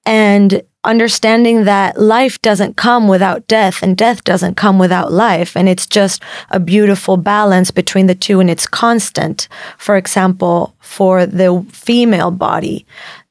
and 0.05 0.61
understanding 0.85 1.65
that 1.65 1.99
life 1.99 2.41
doesn't 2.41 2.77
come 2.77 3.07
without 3.07 3.47
death 3.47 3.83
and 3.83 3.97
death 3.97 4.23
doesn't 4.23 4.55
come 4.55 4.79
without 4.79 5.11
life. 5.11 5.55
And 5.57 5.67
it's 5.67 5.85
just 5.85 6.21
a 6.49 6.59
beautiful 6.59 7.17
balance 7.17 7.71
between 7.71 8.07
the 8.07 8.15
two 8.15 8.39
and 8.39 8.49
it's 8.49 8.67
constant. 8.67 9.47
For 9.77 9.97
example, 9.97 10.75
for 10.79 11.25
the 11.25 11.65
female 11.71 12.31
body, 12.31 12.85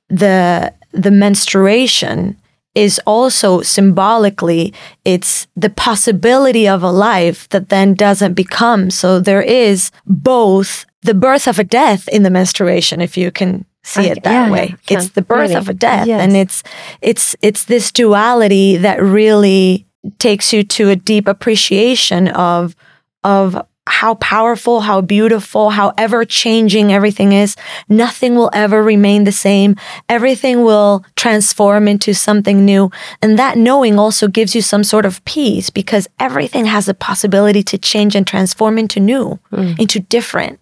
the, 0.09 0.73
the 0.93 1.11
menstruation 1.11 2.37
is 2.75 3.01
also 3.07 3.63
symbolically 3.63 4.75
it's 5.05 5.47
the 5.55 5.71
possibility 5.71 6.67
of 6.67 6.83
a 6.83 6.91
life 6.91 7.49
that 7.51 7.69
then 7.69 7.95
doesn't 7.95 8.35
become 8.35 8.91
so 8.91 9.21
there 9.21 9.43
is 9.43 9.93
both 10.07 10.85
the 11.03 11.15
birth 11.15 11.47
of 11.47 11.61
a 11.61 11.65
death 11.65 12.09
in 12.09 12.25
the 12.25 12.31
menstruation 12.31 13.01
if 13.01 13.17
you 13.17 13.31
can 13.31 13.65
see 13.85 14.07
it 14.09 14.23
that 14.25 14.47
yeah, 14.47 14.51
way 14.51 14.75
yeah, 14.89 14.99
it's 14.99 15.11
the 15.11 15.23
birth 15.23 15.51
really. 15.51 15.55
of 15.55 15.69
a 15.69 15.75
death 15.75 16.07
Yes. 16.07 16.21
and 16.21 16.37
it's 16.37 16.63
it's 17.01 17.37
it's 17.43 17.65
this 17.65 17.93
duality 17.93 18.77
that 18.79 19.01
really 19.01 19.87
takes 20.19 20.53
you 20.53 20.65
to 20.65 20.91
a 20.91 20.97
deep 20.97 21.29
appreciation 21.29 22.29
of 22.29 22.75
of 23.23 23.57
how 23.87 24.15
powerful, 24.15 24.81
how 24.81 25.01
beautiful, 25.03 25.71
how 25.71 25.93
ever 25.99 26.25
changing 26.25 26.93
everything 26.93 27.33
is. 27.33 27.55
Nothing 27.89 28.35
will 28.35 28.51
ever 28.55 28.83
remain 28.83 29.25
the 29.25 29.33
same. 29.33 29.77
Everything 30.09 30.63
will 30.65 31.05
transform 31.17 31.87
into 31.87 32.15
something 32.15 32.65
new. 32.65 32.91
And 33.21 33.39
that 33.39 33.59
knowing 33.59 33.99
also 33.99 34.27
gives 34.27 34.55
you 34.55 34.63
some 34.63 34.85
sort 34.85 35.05
of 35.05 35.23
peace 35.27 35.69
because 35.69 36.09
everything 36.19 36.65
has 36.65 36.87
the 36.87 36.95
possibility 36.95 37.63
to 37.65 37.77
change 37.77 38.17
and 38.17 38.27
transform 38.27 38.79
into 38.79 39.01
new, 39.01 39.39
hmm. 39.51 39.73
into 39.79 40.01
different. 40.01 40.59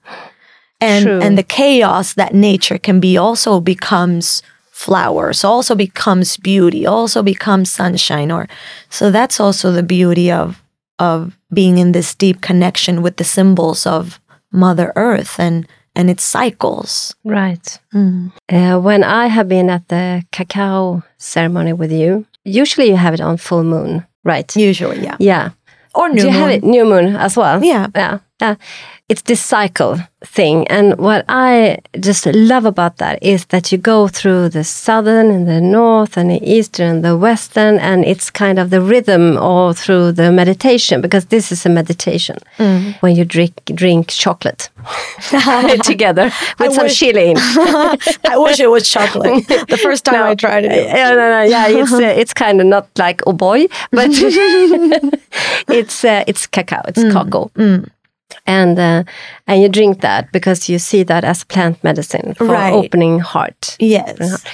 And, 0.83 1.05
True. 1.05 1.21
and 1.21 1.39
the 1.39 1.43
chaos 1.43 2.15
that 2.15 2.35
nature 2.35 2.79
can 2.79 3.01
be 3.01 3.17
also 3.17 3.61
becomes 3.61 4.43
flowers, 4.71 5.45
also 5.45 5.75
becomes 5.75 6.37
beauty, 6.37 6.87
also 6.87 7.23
becomes 7.23 7.73
sunshine. 7.73 8.31
Or 8.33 8.49
so 8.91 9.11
that's 9.11 9.41
also 9.41 9.73
the 9.73 9.83
beauty 9.83 10.31
of 10.33 10.59
of 10.99 11.37
being 11.53 11.79
in 11.79 11.93
this 11.93 12.15
deep 12.15 12.41
connection 12.41 13.03
with 13.03 13.17
the 13.17 13.25
symbols 13.25 13.87
of 13.87 14.21
Mother 14.51 14.93
Earth 14.97 15.39
and 15.41 15.67
and 15.95 16.09
its 16.11 16.25
cycles. 16.25 17.15
Right. 17.25 17.79
Mm. 17.95 18.33
Uh, 18.49 18.81
when 18.81 19.05
I 19.05 19.27
have 19.29 19.49
been 19.49 19.69
at 19.71 19.89
the 19.89 20.23
cacao 20.33 21.03
ceremony 21.19 21.73
with 21.73 21.93
you, 21.93 22.25
usually 22.45 22.89
you 22.89 22.97
have 22.97 23.15
it 23.15 23.21
on 23.21 23.37
full 23.37 23.63
moon, 23.65 24.05
right? 24.25 24.57
Usually, 24.57 25.03
yeah. 25.03 25.17
Yeah. 25.21 25.51
Or 25.95 26.09
new 26.09 26.17
Do 26.23 26.27
you 26.27 26.33
moon. 26.33 26.41
have 26.41 26.51
it 26.51 26.65
new 26.65 26.85
moon 26.85 27.17
as 27.17 27.37
well? 27.37 27.63
Yeah. 27.63 27.89
Yeah. 27.95 28.19
Yeah. 28.41 28.55
It's 29.13 29.23
this 29.23 29.43
cycle 29.43 29.99
thing. 30.25 30.67
And 30.69 30.97
what 30.97 31.25
I 31.29 31.79
just 32.01 32.25
love 32.27 32.65
about 32.65 32.97
that 32.97 33.17
is 33.23 33.45
that 33.47 33.71
you 33.71 33.77
go 33.77 34.09
through 34.09 34.49
the 34.49 34.65
southern 34.65 35.27
and 35.31 35.47
the 35.47 35.61
north 35.61 36.17
and 36.17 36.31
the 36.31 36.41
eastern 36.57 36.89
and 36.89 37.05
the 37.05 37.15
western, 37.19 37.79
and 37.79 38.05
it's 38.07 38.31
kind 38.31 38.59
of 38.59 38.71
the 38.71 38.81
rhythm 38.81 39.37
all 39.37 39.75
through 39.75 40.13
the 40.13 40.33
meditation 40.33 41.01
because 41.03 41.27
this 41.27 41.53
is 41.53 41.67
a 41.67 41.69
meditation 41.69 42.37
Mm. 42.59 42.95
when 43.03 43.13
you 43.19 43.25
drink 43.37 43.53
drink 43.83 44.05
chocolate 44.25 44.71
together 45.93 46.27
with 46.59 46.71
I 46.73 46.75
some 46.77 46.85
wish- 46.85 46.99
chili. 46.99 47.35
I 48.35 48.37
wish 48.47 48.61
it 48.61 48.71
was 48.71 48.89
chocolate. 48.89 49.47
The 49.69 49.77
first 49.83 50.05
time 50.07 50.23
I 50.33 50.35
tried 50.35 50.65
it. 50.65 50.73
Yeah, 50.99 51.11
no, 51.11 51.29
no, 51.37 51.43
yeah, 51.55 51.69
it's 51.81 51.93
uh, 51.93 52.21
it's 52.21 52.33
kind 52.45 52.61
of 52.63 52.67
not 52.67 52.87
like 53.05 53.21
oh 53.27 53.33
boy, 53.35 53.67
but 53.91 54.09
it's 55.69 56.05
uh, 56.05 56.25
it's 56.27 56.47
cacao, 56.47 56.81
it's 56.89 57.03
cocoa, 57.15 57.51
mm. 57.57 57.89
And 58.47 58.79
uh, 58.79 59.03
and 59.47 59.63
you 59.63 59.69
drink 59.69 60.01
that 60.01 60.33
because 60.33 60.69
you 60.73 60.79
see 60.79 61.05
that 61.05 61.25
as 61.25 61.45
plant 61.45 61.83
medicine 61.85 62.35
for 62.35 62.47
Right. 62.47 62.73
opening 62.73 63.21
heart, 63.21 63.77
Yes. 63.81 64.45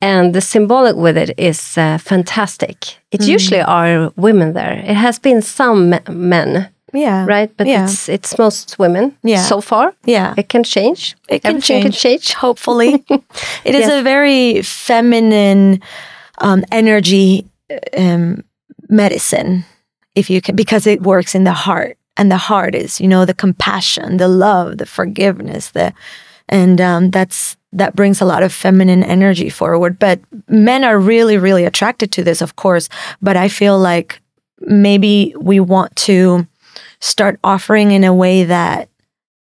and 0.00 0.34
the 0.34 0.40
symbolic 0.40 0.96
with 0.96 1.16
it 1.16 1.30
is 1.38 1.76
uh, 1.78 1.98
fantastic. 1.98 2.76
It 3.10 3.20
Mm. 3.20 3.28
usually 3.34 3.62
are 3.62 4.12
women 4.16 4.52
there. 4.52 4.82
It 4.86 4.96
has 4.96 5.18
been 5.20 5.42
some 5.42 5.94
men, 6.08 6.68
Yeah. 6.92 7.24
right? 7.26 7.50
But 7.56 7.66
yeah. 7.66 7.84
it's 7.84 8.08
it's 8.08 8.38
most 8.38 8.78
women 8.78 9.12
Yeah. 9.22 9.42
so 9.48 9.60
far. 9.60 9.92
yeah. 10.06 10.34
It 10.36 10.48
can 10.48 10.62
change. 10.64 11.14
It 11.28 11.42
can 11.42 11.50
Everything 11.56 11.82
change. 11.82 11.82
can 11.82 11.92
change. 11.92 12.34
Hopefully. 12.40 12.94
it 13.64 13.74
is 13.74 13.86
Yes. 13.86 14.00
a 14.00 14.02
very 14.02 14.62
feminine 14.62 15.78
um, 16.42 16.64
energy 16.72 17.44
um, 17.96 18.42
medicine, 18.88 19.64
if 20.14 20.28
you 20.30 20.40
can, 20.40 20.56
because 20.56 20.90
it 20.90 21.00
works 21.02 21.34
in 21.34 21.44
the 21.44 21.52
heart. 21.52 21.96
And 22.16 22.30
the 22.30 22.36
heart 22.36 22.74
is, 22.74 23.00
you 23.00 23.08
know, 23.08 23.24
the 23.24 23.34
compassion, 23.34 24.18
the 24.18 24.28
love, 24.28 24.78
the 24.78 24.86
forgiveness, 24.86 25.70
the 25.70 25.92
and 26.48 26.80
um, 26.80 27.10
that's 27.10 27.56
that 27.72 27.94
brings 27.94 28.20
a 28.20 28.24
lot 28.24 28.42
of 28.42 28.52
feminine 28.52 29.04
energy 29.04 29.48
forward. 29.48 29.98
But 29.98 30.20
men 30.48 30.84
are 30.84 30.98
really, 30.98 31.38
really 31.38 31.64
attracted 31.64 32.10
to 32.12 32.24
this, 32.24 32.42
of 32.42 32.56
course. 32.56 32.88
But 33.22 33.36
I 33.36 33.48
feel 33.48 33.78
like 33.78 34.20
maybe 34.60 35.34
we 35.38 35.60
want 35.60 35.94
to 35.96 36.46
start 37.00 37.38
offering 37.44 37.92
in 37.92 38.04
a 38.04 38.14
way 38.14 38.44
that 38.44 38.88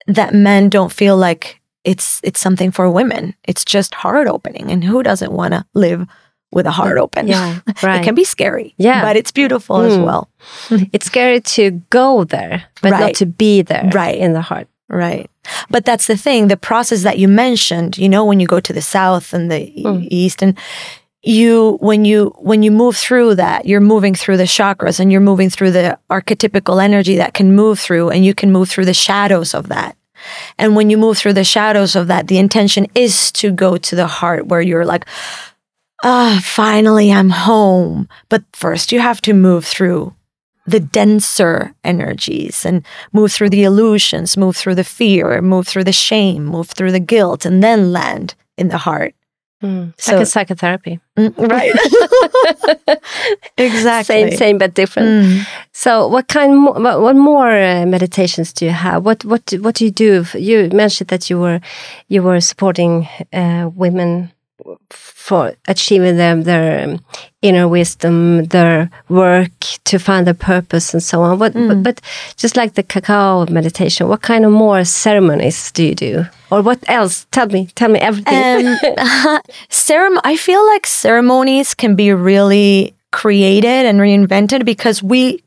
that 0.07 0.33
men 0.33 0.69
don't 0.69 0.91
feel 0.91 1.17
like 1.17 1.61
it's 1.83 2.19
it's 2.23 2.39
something 2.39 2.71
for 2.71 2.89
women. 2.89 3.35
It's 3.43 3.63
just 3.63 3.93
heart 3.93 4.27
opening, 4.27 4.71
and 4.71 4.83
who 4.83 5.03
doesn't 5.03 5.31
want 5.31 5.53
to 5.53 5.65
live 5.73 6.07
with 6.51 6.65
a 6.65 6.71
heart 6.71 6.97
open? 6.97 7.27
Yeah, 7.27 7.59
right. 7.83 7.99
it 8.01 8.03
can 8.03 8.15
be 8.15 8.23
scary. 8.23 8.73
Yeah. 8.77 9.01
but 9.01 9.15
it's 9.15 9.31
beautiful 9.31 9.77
as 9.81 9.93
Mm. 9.97 10.05
well. 10.05 10.29
It's 10.93 11.05
scary 11.05 11.41
to 11.41 11.71
go 11.89 12.23
there, 12.23 12.63
but 12.81 12.91
not 12.91 13.13
to 13.15 13.25
be 13.25 13.61
there 13.63 13.89
Right. 13.93 14.17
in 14.17 14.33
the 14.33 14.41
heart. 14.41 14.67
Right. 14.89 15.29
But 15.69 15.83
that's 15.85 16.07
the 16.07 16.15
thing, 16.17 16.47
the 16.47 16.55
process 16.57 17.03
that 17.03 17.17
you 17.19 17.27
mentioned, 17.27 17.97
you 17.97 18.07
know, 18.09 18.23
when 18.25 18.39
you 18.39 18.47
go 18.47 18.59
to 18.61 18.73
the 18.73 18.81
south 18.81 19.33
and 19.33 19.51
the 19.51 19.71
Mm. 19.85 20.07
east 20.09 20.41
and 20.43 20.55
you 21.23 21.77
when 21.81 22.05
you 22.05 22.31
when 22.39 22.63
you 22.63 22.71
move 22.71 22.95
through 22.95 23.35
that, 23.35 23.65
you're 23.65 23.81
moving 23.93 24.15
through 24.15 24.37
the 24.37 24.47
chakras 24.47 24.99
and 24.99 25.11
you're 25.11 25.19
moving 25.31 25.49
through 25.49 25.71
the 25.71 25.97
archetypical 26.09 26.81
energy 26.81 27.17
that 27.17 27.33
can 27.33 27.53
move 27.55 27.79
through 27.79 28.09
and 28.09 28.23
you 28.23 28.33
can 28.33 28.51
move 28.51 28.69
through 28.69 28.85
the 28.85 28.93
shadows 28.93 29.53
of 29.53 29.67
that. 29.67 29.95
And 30.57 30.75
when 30.75 30.89
you 30.89 30.97
move 30.97 31.17
through 31.17 31.33
the 31.33 31.43
shadows 31.43 31.95
of 31.95 32.07
that, 32.07 32.27
the 32.27 32.37
intention 32.37 32.87
is 32.95 33.31
to 33.33 33.51
go 33.51 33.77
to 33.77 33.95
the 33.95 34.07
heart 34.07 34.47
where 34.47 34.61
you're 34.61 34.85
like, 34.85 35.05
ah, 36.03 36.39
finally 36.43 37.11
I'm 37.11 37.29
home. 37.29 38.07
But 38.29 38.43
first 38.53 38.91
you 38.91 38.99
have 38.99 39.21
to 39.21 39.33
move 39.33 39.65
through 39.65 40.13
the 40.65 40.79
denser 40.81 41.73
energies 41.83 42.65
and 42.65 42.83
move 43.13 43.31
through 43.31 43.49
the 43.49 43.63
illusions, 43.63 44.35
move 44.37 44.55
through 44.57 44.75
the 44.75 44.83
fear, 44.83 45.41
move 45.41 45.65
through 45.67 45.85
the 45.85 45.93
shame, 45.93 46.45
move 46.45 46.67
through 46.69 46.91
the 46.91 46.99
guilt, 46.99 47.45
and 47.45 47.63
then 47.63 47.93
land 47.93 48.35
in 48.57 48.67
the 48.67 48.77
heart. 48.77 49.13
It's 49.61 50.05
So- 50.05 50.11
like 50.13 50.21
a 50.21 50.25
psychotherapy. 50.25 50.99
Mm, 51.17 51.33
Right. 51.49 51.73
exactly. 53.57 54.29
Same, 54.29 54.37
same, 54.37 54.57
but 54.57 54.73
different. 54.75 55.07
Mm. 55.25 55.47
So, 55.71 56.07
what 56.07 56.27
kind? 56.27 56.63
What, 56.63 57.01
what 57.01 57.15
more 57.15 57.49
uh, 57.49 57.85
meditations 57.87 58.53
do 58.53 58.65
you 58.65 58.71
have? 58.71 59.03
What 59.05 59.25
what 59.25 59.41
what 59.61 59.75
do 59.75 59.85
you 59.85 59.91
do? 59.91 60.25
You 60.37 60.69
mentioned 60.71 61.07
that 61.09 61.29
you 61.29 61.39
were 61.39 61.59
you 62.07 62.21
were 62.23 62.39
supporting 62.41 63.07
uh, 63.33 63.69
women 63.73 64.31
for 64.89 65.53
achieving 65.67 66.17
them 66.17 66.43
their 66.43 66.83
um, 66.89 66.99
inner 67.41 67.67
wisdom, 67.67 68.45
their 68.45 68.89
work 69.09 69.51
to 69.85 69.97
find 69.99 70.25
their 70.27 70.33
purpose, 70.33 70.93
and 70.93 71.01
so 71.03 71.21
on. 71.21 71.39
What, 71.39 71.53
Mm. 71.53 71.67
but, 71.69 71.83
but 71.83 72.01
just 72.35 72.55
like 72.57 72.73
the 72.73 72.83
cacao 72.83 73.45
meditation, 73.49 74.07
what 74.07 74.21
kind 74.21 74.45
of 74.45 74.51
more 74.51 74.83
ceremonies 74.85 75.71
do 75.71 75.83
you 75.83 75.95
do, 75.95 76.25
or 76.51 76.61
what 76.61 76.79
else? 76.89 77.25
Tell 77.31 77.47
me, 77.47 77.67
tell 77.75 77.89
me 77.89 77.99
everything. 77.99 78.67
Um, 78.67 78.77
cerem- 79.69 80.19
I 80.23 80.35
feel 80.37 80.65
like 80.67 80.85
ceremonies 80.87 81.73
can 81.73 81.95
be 81.95 82.11
really 82.13 82.93
created 83.11 83.85
and 83.85 83.99
reinvented 83.99 84.65
because 84.65 85.01
we, 85.01 85.43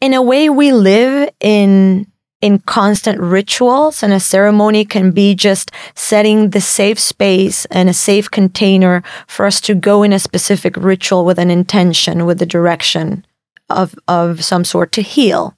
in 0.00 0.14
a 0.14 0.22
way, 0.22 0.48
we 0.50 0.72
live 0.72 1.30
in 1.40 2.06
in 2.40 2.58
constant 2.60 3.20
rituals, 3.20 4.02
and 4.02 4.12
a 4.12 4.20
ceremony 4.20 4.84
can 4.84 5.10
be 5.10 5.34
just 5.34 5.70
setting 5.94 6.50
the 6.50 6.60
safe 6.60 6.98
space 6.98 7.66
and 7.66 7.88
a 7.88 7.94
safe 7.94 8.30
container 8.30 9.02
for 9.26 9.44
us 9.44 9.60
to 9.62 9.74
go 9.74 10.02
in 10.02 10.12
a 10.12 10.18
specific 10.18 10.76
ritual 10.76 11.24
with 11.24 11.38
an 11.38 11.50
intention, 11.50 12.24
with 12.24 12.38
the 12.38 12.46
direction 12.46 13.24
of 13.68 13.94
of 14.08 14.42
some 14.44 14.64
sort 14.64 14.92
to 14.92 15.02
heal. 15.02 15.56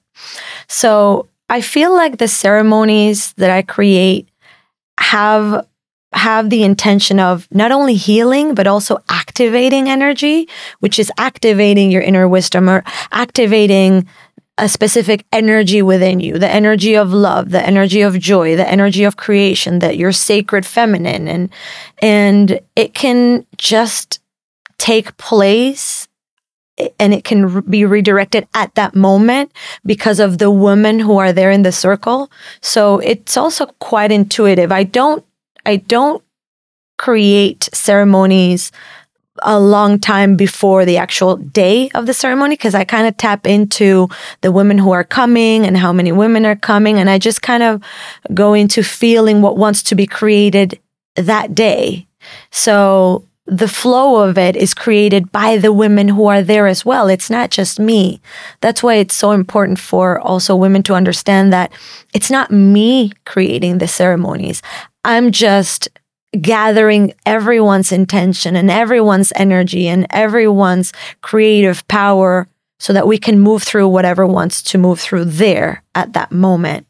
So 0.67 1.27
I 1.49 1.61
feel 1.61 1.93
like 1.93 2.17
the 2.17 2.27
ceremonies 2.27 3.33
that 3.33 3.49
I 3.49 3.61
create 3.61 4.29
have 4.99 5.67
have 6.13 6.49
the 6.49 6.63
intention 6.63 7.19
of 7.19 7.47
not 7.51 7.71
only 7.71 7.95
healing 7.95 8.53
but 8.53 8.67
also 8.67 8.99
activating 9.09 9.89
energy 9.89 10.47
which 10.79 10.99
is 10.99 11.11
activating 11.17 11.89
your 11.89 12.03
inner 12.03 12.27
wisdom 12.27 12.69
or 12.69 12.83
activating 13.11 14.07
a 14.57 14.69
specific 14.69 15.25
energy 15.31 15.81
within 15.81 16.19
you 16.19 16.37
the 16.37 16.49
energy 16.49 16.95
of 16.95 17.11
love 17.11 17.49
the 17.49 17.65
energy 17.65 18.01
of 18.01 18.19
joy 18.19 18.55
the 18.55 18.69
energy 18.69 19.03
of 19.03 19.17
creation 19.17 19.79
that 19.79 19.97
you're 19.97 20.11
sacred 20.11 20.65
feminine. 20.65 21.27
And 21.27 21.49
and 21.99 22.59
it 22.75 22.93
can 22.93 23.45
just 23.57 24.19
take 24.77 25.17
place 25.17 26.07
and 26.99 27.13
it 27.13 27.23
can 27.23 27.61
be 27.61 27.85
redirected 27.85 28.47
at 28.53 28.73
that 28.75 28.95
moment 28.95 29.51
because 29.85 30.19
of 30.19 30.37
the 30.37 30.51
women 30.51 30.99
who 30.99 31.17
are 31.17 31.31
there 31.31 31.51
in 31.51 31.61
the 31.61 31.71
circle. 31.71 32.31
So 32.61 32.99
it's 32.99 33.37
also 33.37 33.67
quite 33.79 34.11
intuitive. 34.11 34.71
I 34.71 34.83
don't 34.83 35.25
i 35.65 35.77
don't 35.77 36.23
create 36.97 37.69
ceremonies 37.73 38.71
a 39.43 39.59
long 39.59 39.99
time 39.99 40.35
before 40.35 40.85
the 40.85 40.97
actual 40.97 41.37
day 41.37 41.89
of 41.91 42.05
the 42.05 42.13
ceremony 42.13 42.55
because 42.55 42.75
I 42.75 42.83
kind 42.83 43.07
of 43.07 43.17
tap 43.17 43.45
into 43.45 44.07
the 44.41 44.51
women 44.51 44.77
who 44.77 44.91
are 44.91 45.03
coming 45.03 45.65
and 45.65 45.77
how 45.77 45.93
many 45.93 46.11
women 46.11 46.45
are 46.45 46.55
coming. 46.55 46.97
And 46.97 47.09
I 47.09 47.17
just 47.19 47.41
kind 47.41 47.63
of 47.63 47.83
go 48.33 48.53
into 48.53 48.83
feeling 48.83 49.41
what 49.41 49.57
wants 49.57 49.83
to 49.83 49.95
be 49.95 50.07
created 50.07 50.79
that 51.15 51.53
day. 51.53 52.07
So 52.51 53.27
the 53.45 53.67
flow 53.67 54.27
of 54.27 54.37
it 54.37 54.55
is 54.55 54.73
created 54.73 55.31
by 55.31 55.57
the 55.57 55.73
women 55.73 56.07
who 56.07 56.27
are 56.27 56.41
there 56.41 56.67
as 56.67 56.85
well. 56.85 57.09
It's 57.09 57.29
not 57.29 57.51
just 57.51 57.79
me. 57.79 58.21
That's 58.61 58.81
why 58.81 58.95
it's 58.95 59.15
so 59.15 59.31
important 59.31 59.79
for 59.79 60.19
also 60.21 60.55
women 60.55 60.81
to 60.83 60.93
understand 60.93 61.51
that 61.51 61.71
it's 62.13 62.31
not 62.31 62.51
me 62.51 63.11
creating 63.25 63.79
the 63.79 63.87
ceremonies. 63.87 64.61
I'm 65.03 65.31
just 65.31 65.89
gathering 66.41 67.13
everyone's 67.25 67.91
intention 67.91 68.55
and 68.55 68.71
everyone's 68.71 69.31
energy 69.35 69.87
and 69.87 70.07
everyone's 70.09 70.91
creative 71.21 71.87
power 71.87 72.47
so 72.79 72.91
that 72.91 73.07
we 73.07 73.17
can 73.17 73.39
move 73.39 73.63
through 73.63 73.87
whatever 73.87 74.25
wants 74.27 74.61
to 74.61 74.77
move 74.77 74.99
through 74.99 75.25
there 75.25 75.83
at 75.95 76.13
that 76.13 76.31
moment. 76.31 76.85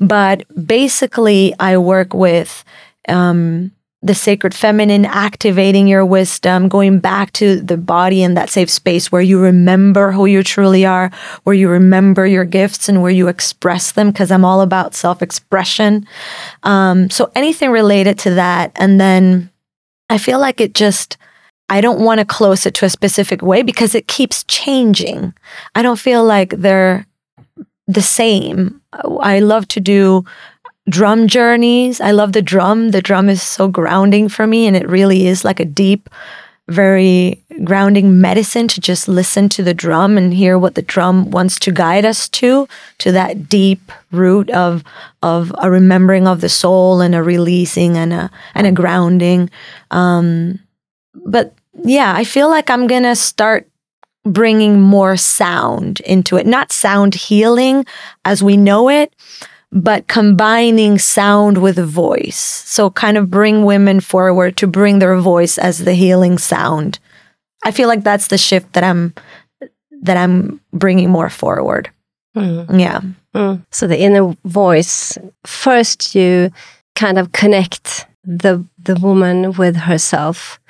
But 0.00 0.44
basically, 0.66 1.54
I 1.60 1.76
work 1.78 2.12
with 2.12 2.64
um, 3.08 3.70
the 4.00 4.14
sacred 4.14 4.54
feminine, 4.54 5.04
activating 5.04 5.88
your 5.88 6.04
wisdom, 6.06 6.68
going 6.68 7.00
back 7.00 7.32
to 7.32 7.60
the 7.60 7.76
body 7.76 8.22
and 8.22 8.36
that 8.36 8.48
safe 8.48 8.70
space 8.70 9.10
where 9.10 9.22
you 9.22 9.40
remember 9.40 10.12
who 10.12 10.26
you 10.26 10.44
truly 10.44 10.86
are, 10.86 11.10
where 11.42 11.54
you 11.54 11.68
remember 11.68 12.24
your 12.24 12.44
gifts 12.44 12.88
and 12.88 13.02
where 13.02 13.10
you 13.10 13.26
express 13.26 13.92
them, 13.92 14.10
because 14.10 14.30
I'm 14.30 14.44
all 14.44 14.60
about 14.60 14.94
self 14.94 15.20
expression. 15.20 16.06
Um, 16.62 17.10
so 17.10 17.32
anything 17.34 17.70
related 17.70 18.18
to 18.20 18.34
that. 18.34 18.70
And 18.76 19.00
then 19.00 19.50
I 20.08 20.18
feel 20.18 20.38
like 20.38 20.60
it 20.60 20.74
just, 20.74 21.16
I 21.68 21.80
don't 21.80 22.00
want 22.00 22.20
to 22.20 22.24
close 22.24 22.66
it 22.66 22.74
to 22.74 22.86
a 22.86 22.90
specific 22.90 23.42
way 23.42 23.62
because 23.62 23.96
it 23.96 24.06
keeps 24.06 24.44
changing. 24.44 25.34
I 25.74 25.82
don't 25.82 25.98
feel 25.98 26.24
like 26.24 26.50
they're 26.50 27.04
the 27.88 28.02
same. 28.02 28.80
I 28.92 29.40
love 29.40 29.66
to 29.68 29.80
do 29.80 30.24
drum 30.88 31.26
journeys. 31.26 32.00
I 32.00 32.10
love 32.12 32.32
the 32.32 32.42
drum. 32.42 32.90
The 32.90 33.02
drum 33.02 33.28
is 33.28 33.42
so 33.42 33.68
grounding 33.68 34.28
for 34.28 34.46
me, 34.46 34.66
and 34.66 34.76
it 34.76 34.88
really 34.88 35.26
is 35.26 35.44
like 35.44 35.60
a 35.60 35.64
deep, 35.64 36.08
very 36.68 37.42
grounding 37.64 38.20
medicine 38.20 38.68
to 38.68 38.80
just 38.80 39.08
listen 39.08 39.48
to 39.48 39.62
the 39.62 39.74
drum 39.74 40.16
and 40.18 40.34
hear 40.34 40.58
what 40.58 40.74
the 40.74 40.82
drum 40.82 41.30
wants 41.30 41.58
to 41.58 41.72
guide 41.72 42.04
us 42.04 42.28
to, 42.28 42.68
to 42.98 43.12
that 43.12 43.48
deep 43.48 43.90
root 44.12 44.50
of 44.50 44.84
of 45.22 45.52
a 45.58 45.70
remembering 45.70 46.26
of 46.26 46.40
the 46.40 46.48
soul 46.48 47.00
and 47.00 47.14
a 47.14 47.22
releasing 47.22 47.96
and 47.96 48.12
a 48.12 48.30
and 48.54 48.66
a 48.66 48.72
grounding. 48.72 49.50
Um, 49.90 50.60
but 51.14 51.54
yeah, 51.84 52.14
I 52.14 52.24
feel 52.24 52.48
like 52.48 52.70
I'm 52.70 52.86
gonna 52.86 53.16
start 53.16 53.68
bringing 54.24 54.80
more 54.80 55.16
sound 55.16 56.00
into 56.00 56.36
it, 56.36 56.46
not 56.46 56.72
sound 56.72 57.14
healing 57.14 57.86
as 58.24 58.42
we 58.42 58.56
know 58.56 58.88
it, 58.88 59.12
but 59.70 60.06
combining 60.08 60.98
sound 60.98 61.58
with 61.58 61.78
voice. 61.78 62.38
So 62.38 62.90
kind 62.90 63.16
of 63.16 63.30
bring 63.30 63.64
women 63.64 64.00
forward 64.00 64.56
to 64.58 64.66
bring 64.66 64.98
their 64.98 65.16
voice 65.18 65.58
as 65.58 65.78
the 65.78 65.94
healing 65.94 66.38
sound. 66.38 66.98
I 67.64 67.70
feel 67.70 67.88
like 67.88 68.02
that's 68.02 68.28
the 68.28 68.38
shift 68.38 68.72
that 68.72 68.84
I'm 68.84 69.14
that 70.02 70.16
I'm 70.16 70.60
bringing 70.72 71.10
more 71.10 71.28
forward. 71.28 71.90
Mm. 72.36 72.80
Yeah. 72.80 73.00
Mm. 73.34 73.66
So 73.70 73.86
the 73.86 73.98
inner 73.98 74.36
voice 74.44 75.18
first 75.44 76.14
you 76.14 76.50
kind 76.94 77.18
of 77.18 77.32
connect 77.32 78.06
the 78.24 78.64
the 78.78 78.94
woman 78.94 79.52
with 79.52 79.76
herself 79.76 80.60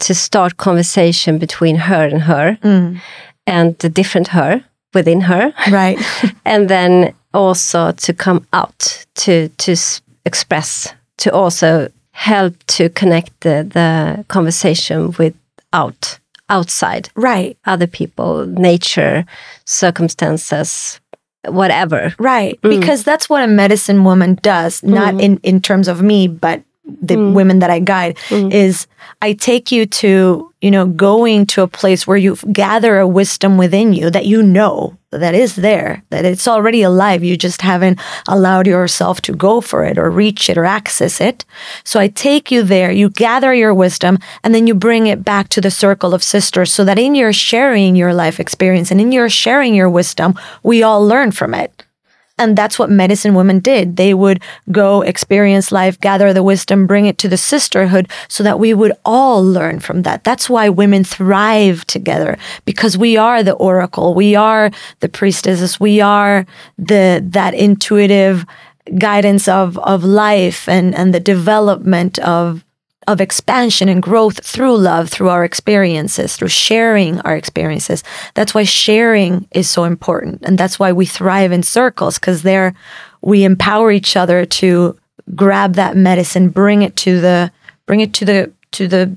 to 0.00 0.14
start 0.14 0.56
conversation 0.56 1.38
between 1.38 1.76
her 1.76 2.04
and 2.04 2.22
her 2.22 2.58
mm. 2.62 3.00
and 3.46 3.78
the 3.78 3.88
different 3.88 4.28
her 4.28 4.64
within 4.92 5.22
her. 5.22 5.52
Right. 5.70 5.98
and 6.44 6.68
then 6.68 7.14
also 7.34 7.92
to 7.92 8.12
come 8.12 8.46
out 8.52 9.04
to 9.14 9.48
to 9.48 9.76
express 10.24 10.94
to 11.18 11.32
also 11.32 11.90
help 12.12 12.54
to 12.66 12.88
connect 12.90 13.40
the, 13.40 13.66
the 13.68 14.24
conversation 14.28 15.12
with 15.18 15.34
out 15.72 16.18
outside 16.48 17.08
right 17.16 17.58
other 17.64 17.86
people 17.86 18.46
nature 18.46 19.24
circumstances 19.64 21.00
whatever 21.48 22.14
right 22.18 22.60
mm. 22.62 22.80
because 22.80 23.02
that's 23.02 23.28
what 23.28 23.42
a 23.42 23.46
medicine 23.46 24.04
woman 24.04 24.36
does 24.36 24.82
not 24.82 25.14
mm. 25.14 25.22
in 25.22 25.36
in 25.42 25.60
terms 25.60 25.88
of 25.88 26.02
me 26.02 26.28
but 26.28 26.62
the 26.84 27.16
mm. 27.16 27.32
women 27.32 27.60
that 27.60 27.70
I 27.70 27.78
guide 27.78 28.16
mm. 28.28 28.52
is 28.52 28.86
I 29.22 29.32
take 29.32 29.72
you 29.72 29.86
to, 29.86 30.52
you 30.60 30.70
know, 30.70 30.86
going 30.86 31.46
to 31.46 31.62
a 31.62 31.68
place 31.68 32.06
where 32.06 32.16
you 32.16 32.36
gather 32.52 32.98
a 32.98 33.08
wisdom 33.08 33.56
within 33.56 33.92
you 33.92 34.10
that 34.10 34.26
you 34.26 34.42
know 34.42 34.96
that 35.18 35.34
is 35.34 35.56
there, 35.56 36.02
that 36.10 36.24
it's 36.24 36.48
already 36.48 36.82
alive. 36.82 37.22
You 37.22 37.36
just 37.36 37.62
haven't 37.62 38.00
allowed 38.28 38.66
yourself 38.66 39.20
to 39.22 39.32
go 39.32 39.60
for 39.60 39.84
it 39.84 39.98
or 39.98 40.10
reach 40.10 40.48
it 40.50 40.58
or 40.58 40.64
access 40.64 41.20
it. 41.20 41.44
So 41.84 42.00
I 42.00 42.08
take 42.08 42.50
you 42.50 42.62
there, 42.62 42.90
you 42.90 43.10
gather 43.10 43.54
your 43.54 43.74
wisdom, 43.74 44.18
and 44.42 44.54
then 44.54 44.66
you 44.66 44.74
bring 44.74 45.06
it 45.06 45.24
back 45.24 45.48
to 45.50 45.60
the 45.60 45.70
circle 45.70 46.14
of 46.14 46.22
sisters 46.22 46.72
so 46.72 46.84
that 46.84 46.98
in 46.98 47.14
your 47.14 47.32
sharing 47.32 47.96
your 47.96 48.14
life 48.14 48.40
experience 48.40 48.90
and 48.90 49.00
in 49.00 49.12
your 49.12 49.28
sharing 49.28 49.74
your 49.74 49.90
wisdom, 49.90 50.34
we 50.62 50.82
all 50.82 51.06
learn 51.06 51.30
from 51.32 51.54
it. 51.54 51.83
And 52.36 52.58
that's 52.58 52.80
what 52.80 52.90
medicine 52.90 53.34
women 53.34 53.60
did. 53.60 53.96
They 53.96 54.12
would 54.12 54.42
go 54.72 55.02
experience 55.02 55.70
life, 55.70 56.00
gather 56.00 56.32
the 56.32 56.42
wisdom, 56.42 56.86
bring 56.86 57.06
it 57.06 57.16
to 57.18 57.28
the 57.28 57.36
sisterhood 57.36 58.10
so 58.26 58.42
that 58.42 58.58
we 58.58 58.74
would 58.74 58.92
all 59.04 59.44
learn 59.44 59.78
from 59.78 60.02
that. 60.02 60.24
That's 60.24 60.50
why 60.50 60.68
women 60.68 61.04
thrive 61.04 61.86
together 61.86 62.36
because 62.64 62.98
we 62.98 63.16
are 63.16 63.44
the 63.44 63.52
oracle. 63.52 64.14
We 64.14 64.34
are 64.34 64.72
the 64.98 65.08
priestesses. 65.08 65.78
We 65.78 66.00
are 66.00 66.44
the, 66.76 67.24
that 67.24 67.54
intuitive 67.54 68.44
guidance 68.98 69.46
of, 69.46 69.78
of 69.78 70.02
life 70.02 70.68
and, 70.68 70.92
and 70.94 71.14
the 71.14 71.20
development 71.20 72.18
of 72.18 72.63
of 73.06 73.20
expansion 73.20 73.88
and 73.88 74.02
growth 74.02 74.44
through 74.44 74.76
love, 74.76 75.08
through 75.08 75.28
our 75.28 75.44
experiences, 75.44 76.36
through 76.36 76.48
sharing 76.48 77.20
our 77.20 77.36
experiences. 77.36 78.02
That's 78.34 78.54
why 78.54 78.64
sharing 78.64 79.46
is 79.52 79.68
so 79.68 79.84
important. 79.84 80.42
And 80.42 80.58
that's 80.58 80.78
why 80.78 80.92
we 80.92 81.06
thrive 81.06 81.52
in 81.52 81.62
circles, 81.62 82.18
because 82.18 82.42
there 82.42 82.74
we 83.20 83.44
empower 83.44 83.90
each 83.90 84.16
other 84.16 84.44
to 84.44 84.98
grab 85.34 85.74
that 85.74 85.96
medicine, 85.96 86.50
bring 86.50 86.82
it 86.82 86.96
to 86.96 87.20
the 87.20 87.50
bring 87.86 88.00
it 88.00 88.12
to 88.14 88.24
the 88.24 88.52
to 88.72 88.88
the 88.88 89.16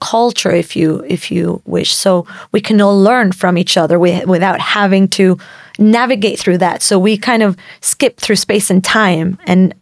culture 0.00 0.50
if 0.50 0.76
you 0.76 1.04
if 1.08 1.30
you 1.30 1.60
wish 1.66 1.92
so 1.92 2.26
we 2.52 2.60
can 2.60 2.80
all 2.80 2.98
learn 2.98 3.32
from 3.32 3.58
each 3.58 3.76
other 3.76 3.98
without 3.98 4.60
having 4.60 5.08
to 5.08 5.36
navigate 5.78 6.38
through 6.38 6.56
that 6.56 6.80
so 6.80 6.98
we 6.98 7.18
kind 7.18 7.42
of 7.42 7.56
skip 7.80 8.18
through 8.18 8.36
space 8.36 8.70
and 8.70 8.84
time 8.84 9.36
and 9.46 9.74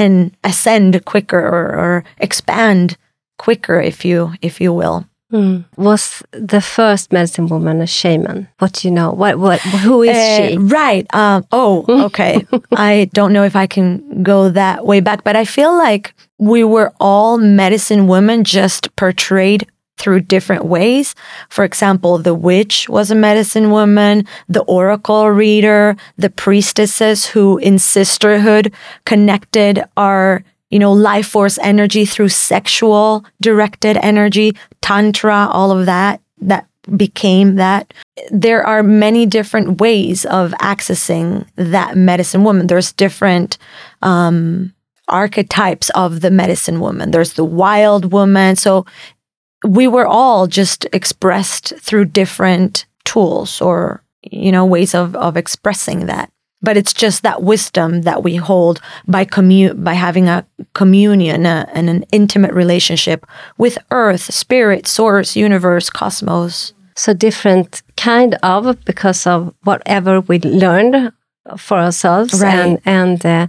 and 0.00 0.34
ascend 0.44 1.04
quicker 1.04 1.38
or, 1.38 1.66
or 1.76 2.04
expand 2.18 2.96
quicker, 3.38 3.80
if 3.80 4.04
you 4.04 4.32
if 4.40 4.60
you 4.60 4.72
will. 4.72 5.06
Mm. 5.32 5.64
Was 5.76 6.24
the 6.32 6.60
first 6.60 7.12
medicine 7.12 7.46
woman 7.46 7.80
a 7.80 7.86
shaman? 7.86 8.48
What 8.58 8.72
do 8.72 8.88
you 8.88 8.92
know? 8.92 9.12
What 9.12 9.38
what 9.38 9.60
who 9.60 10.02
is 10.02 10.16
uh, 10.16 10.36
she? 10.36 10.58
Right. 10.58 11.06
Um, 11.14 11.46
oh, 11.52 11.84
okay. 12.06 12.44
I 12.72 13.10
don't 13.12 13.32
know 13.32 13.44
if 13.44 13.54
I 13.54 13.66
can 13.66 14.22
go 14.22 14.48
that 14.50 14.84
way 14.84 15.00
back, 15.00 15.22
but 15.22 15.36
I 15.36 15.44
feel 15.44 15.76
like 15.76 16.14
we 16.38 16.64
were 16.64 16.92
all 16.98 17.38
medicine 17.38 18.08
women 18.08 18.42
just 18.42 18.94
portrayed 18.96 19.68
through 20.00 20.20
different 20.20 20.64
ways. 20.64 21.14
For 21.48 21.64
example, 21.64 22.18
the 22.18 22.34
witch 22.34 22.88
was 22.88 23.10
a 23.10 23.14
medicine 23.14 23.70
woman, 23.70 24.26
the 24.48 24.62
oracle 24.62 25.28
reader, 25.30 25.96
the 26.16 26.30
priestesses 26.30 27.26
who 27.26 27.58
in 27.58 27.78
sisterhood 27.78 28.72
connected 29.04 29.84
our 29.96 30.42
you 30.70 30.78
know, 30.78 30.92
life 30.92 31.26
force 31.26 31.58
energy 31.58 32.04
through 32.04 32.28
sexual 32.28 33.24
directed 33.40 33.98
energy, 34.02 34.56
tantra, 34.80 35.48
all 35.50 35.72
of 35.72 35.86
that, 35.86 36.20
that 36.40 36.66
became 36.96 37.56
that. 37.56 37.92
There 38.30 38.64
are 38.64 38.82
many 38.82 39.26
different 39.26 39.80
ways 39.80 40.24
of 40.26 40.52
accessing 40.60 41.44
that 41.56 41.96
medicine 41.96 42.44
woman. 42.44 42.68
There's 42.68 42.92
different, 42.92 43.58
um, 44.02 44.72
archetypes 45.08 45.90
of 45.90 46.20
the 46.20 46.30
medicine 46.30 46.78
woman. 46.80 47.10
There's 47.10 47.32
the 47.32 47.44
wild 47.44 48.12
woman. 48.12 48.56
So 48.56 48.86
we 49.64 49.86
were 49.86 50.06
all 50.06 50.46
just 50.46 50.86
expressed 50.92 51.74
through 51.78 52.06
different 52.06 52.86
tools 53.04 53.60
or 53.60 54.02
you 54.22 54.52
know 54.52 54.64
ways 54.64 54.94
of 54.94 55.16
of 55.16 55.36
expressing 55.36 56.06
that. 56.06 56.30
But 56.62 56.76
it's 56.76 56.92
just 56.92 57.22
that 57.22 57.42
wisdom 57.42 58.02
that 58.02 58.22
we 58.22 58.36
hold 58.36 58.82
by 59.08 59.24
commu- 59.24 59.82
by 59.82 59.94
having 59.94 60.28
a 60.28 60.44
communion 60.74 61.46
a, 61.46 61.66
and 61.72 61.88
an 61.88 62.04
intimate 62.12 62.52
relationship 62.52 63.26
with 63.56 63.78
earth 63.90 64.32
spirit 64.32 64.86
source 64.86 65.36
universe 65.36 65.88
cosmos. 65.90 66.74
So 66.96 67.14
different 67.14 67.82
kind 67.96 68.36
of 68.42 68.84
because 68.84 69.26
of 69.26 69.54
whatever 69.64 70.20
we 70.20 70.38
learned 70.40 71.12
for 71.56 71.78
ourselves 71.78 72.40
right. 72.40 72.54
and 72.54 72.80
and 72.84 73.26
uh, 73.26 73.46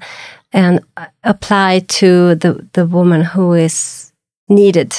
and 0.53 0.79
apply 1.23 1.79
to 1.99 2.35
the 2.35 2.65
the 2.73 2.85
woman 2.85 3.21
who 3.23 3.53
is 3.53 4.13
needed 4.47 4.95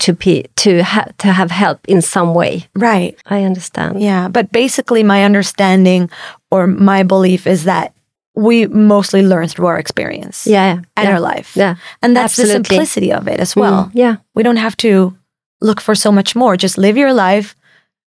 to 0.00 0.12
be 0.12 0.46
to 0.56 0.82
have 0.82 1.16
to 1.18 1.28
have 1.28 1.50
help 1.50 1.80
in 1.86 2.02
some 2.02 2.34
way. 2.34 2.68
Right. 2.74 3.18
I 3.26 3.44
understand. 3.44 4.00
Yeah, 4.00 4.28
but 4.28 4.50
basically 4.52 5.02
my 5.02 5.24
understanding 5.24 6.10
or 6.50 6.66
my 6.66 7.02
belief 7.02 7.46
is 7.46 7.64
that 7.64 7.94
we 8.34 8.66
mostly 8.66 9.22
learn 9.22 9.48
through 9.48 9.66
our 9.66 9.78
experience. 9.78 10.46
Yeah, 10.46 10.74
yeah 10.74 10.80
and 10.96 11.08
yeah. 11.08 11.12
our 11.12 11.20
life. 11.20 11.56
Yeah. 11.56 11.76
And 12.02 12.16
that's 12.16 12.38
Absolutely. 12.38 12.58
the 12.58 12.64
simplicity 12.68 13.12
of 13.12 13.28
it 13.28 13.40
as 13.40 13.54
well. 13.54 13.86
Mm, 13.86 13.90
yeah. 13.94 14.16
We 14.34 14.42
don't 14.42 14.56
have 14.56 14.76
to 14.78 15.16
look 15.60 15.80
for 15.80 15.94
so 15.94 16.10
much 16.10 16.34
more. 16.34 16.56
Just 16.56 16.78
live 16.78 16.96
your 16.96 17.12
life, 17.12 17.54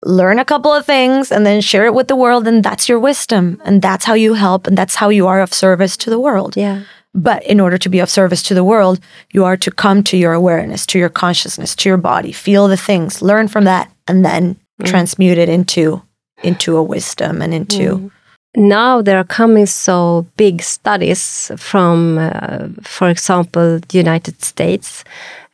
learn 0.04 0.40
a 0.40 0.46
couple 0.46 0.74
of 0.74 0.86
things 0.86 1.32
and 1.32 1.46
then 1.46 1.62
share 1.62 1.86
it 1.86 1.94
with 1.94 2.08
the 2.08 2.16
world 2.16 2.48
and 2.48 2.64
that's 2.64 2.90
your 2.90 3.00
wisdom 3.00 3.62
and 3.66 3.82
that's 3.82 4.06
how 4.06 4.14
you 4.14 4.34
help 4.34 4.68
and 4.68 4.78
that's 4.78 4.96
how 4.96 5.10
you 5.10 5.28
are 5.28 5.42
of 5.42 5.54
service 5.54 5.98
to 5.98 6.10
the 6.10 6.20
world. 6.20 6.58
Yeah. 6.58 6.84
But 7.16 7.44
in 7.46 7.62
order 7.62 7.78
to 7.78 7.90
be 7.90 8.00
of 8.00 8.10
service 8.10 8.44
to 8.44 8.54
the 8.54 8.64
world, 8.64 9.00
you 9.32 9.46
are 9.46 9.58
to 9.58 9.72
come 9.72 10.04
to 10.04 10.18
your 10.18 10.34
awareness, 10.34 10.86
to 10.88 11.00
your 11.00 11.10
consciousness, 11.10 11.74
to 11.78 11.90
your 11.90 11.98
body, 11.98 12.34
feel 12.34 12.68
the 12.68 12.78
things, 12.78 13.22
learn 13.22 13.48
from 13.48 13.64
that, 13.64 13.90
and 14.06 14.26
then 14.26 14.56
mm. 14.82 14.86
transmute 14.86 15.38
it 15.38 15.50
into 15.50 16.02
into 16.44 16.76
a 16.76 16.84
wisdom 16.84 17.42
and 17.42 17.54
into. 17.54 17.98
Mm. 17.98 18.12
Now 18.58 19.02
there 19.02 19.18
are 19.18 19.26
coming 19.26 19.66
so 19.66 20.26
big 20.38 20.62
studies 20.62 21.52
from, 21.58 22.18
uh, 22.18 22.68
for 22.84 23.10
example, 23.10 23.80
the 23.80 23.98
United 23.98 24.44
States, 24.44 25.04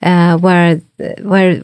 uh, 0.02 0.38
where 0.38 0.82
where 1.22 1.64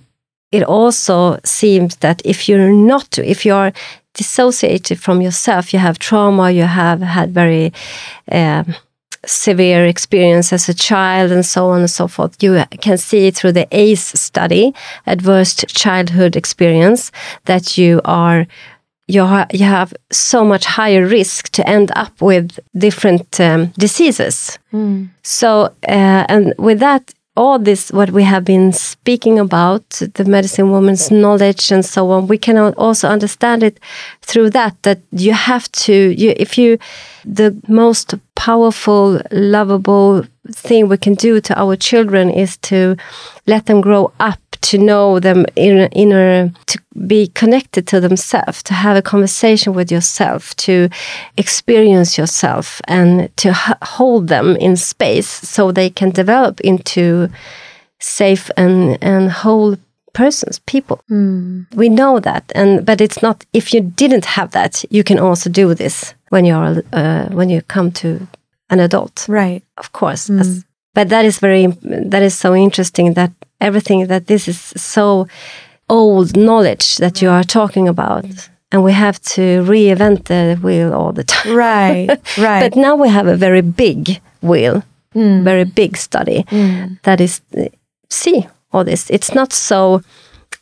it 0.51 0.63
also 0.63 1.39
seems 1.43 1.97
that 1.97 2.21
if 2.23 2.47
you're 2.47 2.71
not, 2.71 3.17
if 3.17 3.45
you're 3.45 3.73
dissociated 4.13 4.99
from 4.99 5.21
yourself, 5.21 5.73
you 5.73 5.79
have 5.79 5.99
trauma, 5.99 6.51
you 6.51 6.63
have 6.63 7.01
had 7.01 7.31
very 7.33 7.71
uh, 8.31 8.63
severe 9.25 9.85
experience 9.85 10.53
as 10.53 10.69
a 10.69 10.73
child 10.73 11.31
and 11.31 11.45
so 11.45 11.69
on 11.69 11.79
and 11.79 11.89
so 11.89 12.07
forth. 12.07 12.41
You 12.41 12.63
can 12.81 12.97
see 12.97 13.31
through 13.31 13.53
the 13.53 13.67
ACE 13.71 14.19
study, 14.19 14.73
adverse 15.05 15.55
childhood 15.67 16.35
experience, 16.35 17.11
that 17.45 17.77
you 17.77 18.01
are 18.05 18.47
you, 19.07 19.23
ha 19.25 19.45
you 19.51 19.65
have 19.65 19.93
so 20.11 20.43
much 20.43 20.65
higher 20.65 21.05
risk 21.05 21.49
to 21.49 21.67
end 21.67 21.91
up 21.95 22.21
with 22.21 22.59
different 22.77 23.39
um, 23.39 23.67
diseases. 23.77 24.59
Mm. 24.73 25.09
So, 25.23 25.73
uh, 25.87 26.25
and 26.27 26.53
with 26.57 26.79
that, 26.79 27.13
all 27.37 27.59
this, 27.59 27.91
what 27.91 28.09
we 28.09 28.23
have 28.23 28.43
been 28.43 28.73
speaking 28.73 29.39
about, 29.39 29.87
the 30.15 30.25
medicine 30.25 30.71
woman's 30.71 31.11
knowledge 31.11 31.71
and 31.71 31.85
so 31.85 32.09
on, 32.09 32.27
we 32.27 32.37
can 32.37 32.57
also 32.57 33.07
understand 33.07 33.63
it 33.63 33.79
through 34.23 34.49
that, 34.49 34.75
that 34.81 34.99
you 35.11 35.33
have 35.33 35.71
to, 35.71 35.93
you, 35.93 36.33
if 36.35 36.57
you, 36.57 36.79
the 37.23 37.55
most 37.67 38.15
powerful, 38.37 39.19
lovable 39.31 40.23
thing 40.51 40.87
we 40.87 40.97
can 40.97 41.15
do 41.15 41.41
to 41.41 41.59
our 41.59 41.75
children 41.75 42.29
is 42.29 42.55
to 42.57 42.95
let 43.47 43.65
them 43.65 43.81
grow 43.81 44.13
up 44.19 44.39
to 44.61 44.77
know 44.77 45.19
them 45.19 45.45
inner, 45.55 45.89
inner 45.91 46.51
to 46.67 46.79
be 47.05 47.27
connected 47.27 47.87
to 47.87 47.99
themselves 47.99 48.63
to 48.63 48.73
have 48.73 48.95
a 48.95 49.01
conversation 49.01 49.73
with 49.73 49.91
yourself 49.91 50.55
to 50.55 50.89
experience 51.37 52.17
yourself 52.17 52.81
and 52.87 53.35
to 53.37 53.53
hold 53.81 54.27
them 54.27 54.55
in 54.57 54.75
space 54.75 55.27
so 55.27 55.71
they 55.71 55.89
can 55.89 56.09
develop 56.09 56.59
into 56.61 57.29
safe 57.99 58.49
and 58.57 58.97
and 59.01 59.31
whole 59.31 59.75
persons 60.13 60.59
people 60.59 60.99
mm. 61.09 61.65
we 61.75 61.89
know 61.89 62.19
that 62.19 62.51
and 62.55 62.85
but 62.85 62.99
it's 63.01 63.21
not 63.21 63.45
if 63.53 63.73
you 63.73 63.81
didn't 63.81 64.25
have 64.25 64.51
that 64.51 64.83
you 64.89 65.03
can 65.03 65.19
also 65.19 65.49
do 65.49 65.73
this 65.73 66.13
when 66.29 66.45
you're 66.45 66.83
uh, 66.93 67.27
when 67.29 67.49
you 67.49 67.61
come 67.61 67.91
to 67.91 68.27
an 68.69 68.79
adult. 68.79 69.25
Right. 69.27 69.63
Of 69.77 69.91
course. 69.91 70.29
Mm. 70.29 70.39
As, 70.39 70.65
but 70.93 71.09
that 71.09 71.25
is 71.25 71.39
very 71.39 71.67
that 72.11 72.23
is 72.23 72.37
so 72.37 72.55
interesting 72.55 73.13
that 73.13 73.31
everything 73.59 74.07
that 74.07 74.27
this 74.27 74.47
is 74.47 74.59
so 74.75 75.27
old 75.89 76.35
knowledge 76.35 76.97
that 76.97 77.21
you 77.21 77.29
are 77.29 77.43
talking 77.43 77.87
about. 77.87 78.25
And 78.69 78.83
we 78.83 78.91
have 78.91 79.21
to 79.21 79.63
reinvent 79.63 80.25
the 80.25 80.59
wheel 80.61 80.93
all 80.93 81.13
the 81.13 81.23
time. 81.23 81.55
Right 81.55 82.09
right. 82.37 82.59
But 82.59 82.75
now 82.75 82.95
we 82.95 83.09
have 83.09 83.27
a 83.27 83.37
very 83.37 83.61
big 83.61 84.19
wheel 84.41 84.83
mm. 85.17 85.43
very 85.43 85.63
big 85.63 85.97
study 85.97 86.43
mm. 86.43 87.01
that 87.03 87.19
is 87.21 87.41
see 88.09 88.47
all 88.71 88.83
this. 88.83 89.09
It's 89.09 89.33
not 89.33 89.53
so 89.53 90.01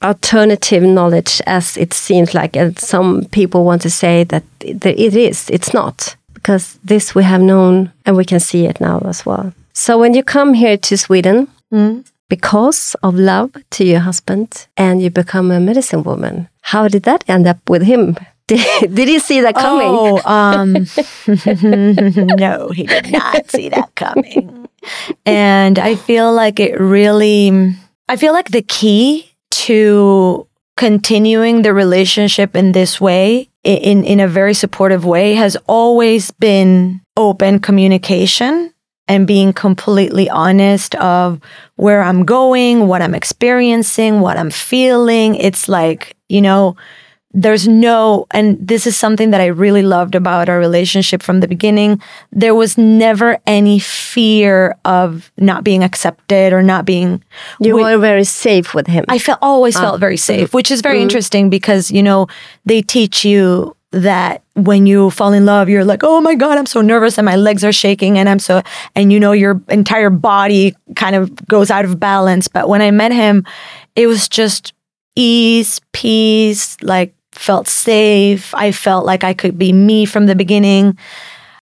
alternative 0.03 0.83
knowledge 0.83 1.41
as 1.45 1.77
it 1.77 1.93
seems 1.93 2.33
like 2.33 2.55
and 2.55 2.77
some 2.79 3.25
people 3.31 3.63
want 3.63 3.81
to 3.81 3.89
say 3.89 4.23
that 4.23 4.43
it 4.59 5.15
is 5.15 5.49
it's 5.49 5.73
not 5.73 6.15
because 6.33 6.77
this 6.83 7.15
we 7.15 7.23
have 7.23 7.41
known 7.41 7.91
and 8.05 8.15
we 8.15 8.25
can 8.25 8.39
see 8.39 8.65
it 8.65 8.79
now 8.79 8.99
as 9.05 9.25
well 9.25 9.53
so 9.73 9.97
when 9.97 10.13
you 10.13 10.23
come 10.23 10.53
here 10.53 10.77
to 10.77 10.97
sweden 10.97 11.47
mm 11.73 12.03
because 12.29 12.95
of 13.03 13.15
love 13.15 13.51
to 13.71 13.85
your 13.85 13.99
husband 13.99 14.67
and 14.77 15.01
you 15.01 15.09
become 15.09 15.51
a 15.51 15.59
medicine 15.59 16.03
woman. 16.03 16.49
How 16.61 16.87
did 16.87 17.03
that 17.03 17.23
end 17.27 17.47
up 17.47 17.69
with 17.69 17.83
him? 17.83 18.17
Did, 18.47 18.93
did 18.93 19.07
he 19.07 19.17
see 19.17 19.41
that 19.41 19.55
coming? 19.55 19.87
Oh, 19.89 20.21
um, 20.23 20.73
no, 22.37 22.69
he 22.69 22.83
did 22.83 23.11
not 23.11 23.49
see 23.49 23.69
that 23.69 23.89
coming. 23.95 24.67
And 25.25 25.79
I 25.79 25.95
feel 25.95 26.31
like 26.31 26.59
it 26.59 26.79
really, 26.79 27.73
I 28.07 28.15
feel 28.17 28.33
like 28.33 28.51
the 28.51 28.61
key 28.61 29.34
to 29.51 30.47
continuing 30.77 31.61
the 31.61 31.73
relationship 31.73 32.55
in 32.55 32.71
this 32.73 32.99
way, 32.99 33.49
in, 33.63 34.03
in 34.03 34.19
a 34.19 34.27
very 34.27 34.53
supportive 34.53 35.05
way, 35.05 35.33
has 35.33 35.57
always 35.67 36.31
been 36.31 37.01
open 37.17 37.59
communication 37.59 38.73
and 39.07 39.27
being 39.27 39.53
completely 39.53 40.29
honest 40.29 40.95
of 40.95 41.39
where 41.75 42.01
I'm 42.01 42.25
going, 42.25 42.87
what 42.87 43.01
I'm 43.01 43.15
experiencing, 43.15 44.19
what 44.19 44.37
I'm 44.37 44.49
feeling. 44.49 45.35
It's 45.35 45.69
like, 45.69 46.15
you 46.27 46.41
know, 46.41 46.75
there's 47.35 47.67
no, 47.67 48.27
and 48.31 48.57
this 48.65 48.87
is 48.87 48.97
something 48.97 49.31
that 49.31 49.41
I 49.41 49.47
really 49.47 49.83
loved 49.83 50.15
about 50.15 50.47
our 50.47 50.57
relationship 50.57 51.21
from 51.21 51.41
the 51.41 51.49
beginning. 51.49 52.01
There 52.31 52.55
was 52.55 52.77
never 52.77 53.37
any 53.45 53.77
fear 53.77 54.77
of 54.85 55.29
not 55.37 55.65
being 55.65 55.83
accepted 55.83 56.53
or 56.53 56.63
not 56.63 56.85
being. 56.85 57.21
You 57.59 57.75
were 57.75 57.97
very 57.97 58.23
safe 58.23 58.73
with 58.73 58.87
him. 58.87 59.03
I 59.09 59.19
felt 59.19 59.39
always 59.41 59.75
ah. 59.75 59.81
felt 59.81 59.99
very 59.99 60.15
safe, 60.15 60.53
which 60.53 60.71
is 60.71 60.79
very 60.81 60.99
mm. 60.99 61.03
interesting 61.03 61.49
because, 61.49 61.91
you 61.91 62.01
know, 62.01 62.27
they 62.65 62.81
teach 62.81 63.25
you 63.25 63.75
that 63.91 64.41
when 64.53 64.85
you 64.85 65.09
fall 65.09 65.33
in 65.33 65.45
love, 65.45 65.67
you're 65.67 65.83
like, 65.83 66.03
oh 66.03 66.21
my 66.21 66.35
God, 66.35 66.57
I'm 66.57 66.65
so 66.65 66.79
nervous 66.79 67.17
and 67.17 67.25
my 67.25 67.35
legs 67.35 67.65
are 67.65 67.73
shaking 67.73 68.17
and 68.17 68.29
I'm 68.29 68.39
so, 68.39 68.61
and 68.95 69.11
you 69.11 69.19
know, 69.19 69.33
your 69.33 69.61
entire 69.67 70.09
body 70.09 70.73
kind 70.95 71.17
of 71.17 71.45
goes 71.47 71.69
out 71.69 71.83
of 71.83 71.99
balance. 71.99 72.47
But 72.47 72.69
when 72.69 72.81
I 72.81 72.91
met 72.91 73.11
him, 73.11 73.45
it 73.97 74.07
was 74.07 74.29
just 74.29 74.73
ease, 75.17 75.81
peace, 75.91 76.81
like 76.81 77.13
felt 77.35 77.67
safe. 77.67 78.53
I 78.55 78.71
felt 78.71 79.05
like 79.05 79.23
I 79.23 79.33
could 79.33 79.57
be 79.57 79.73
me 79.73 80.05
from 80.05 80.25
the 80.25 80.35
beginning. 80.35 80.97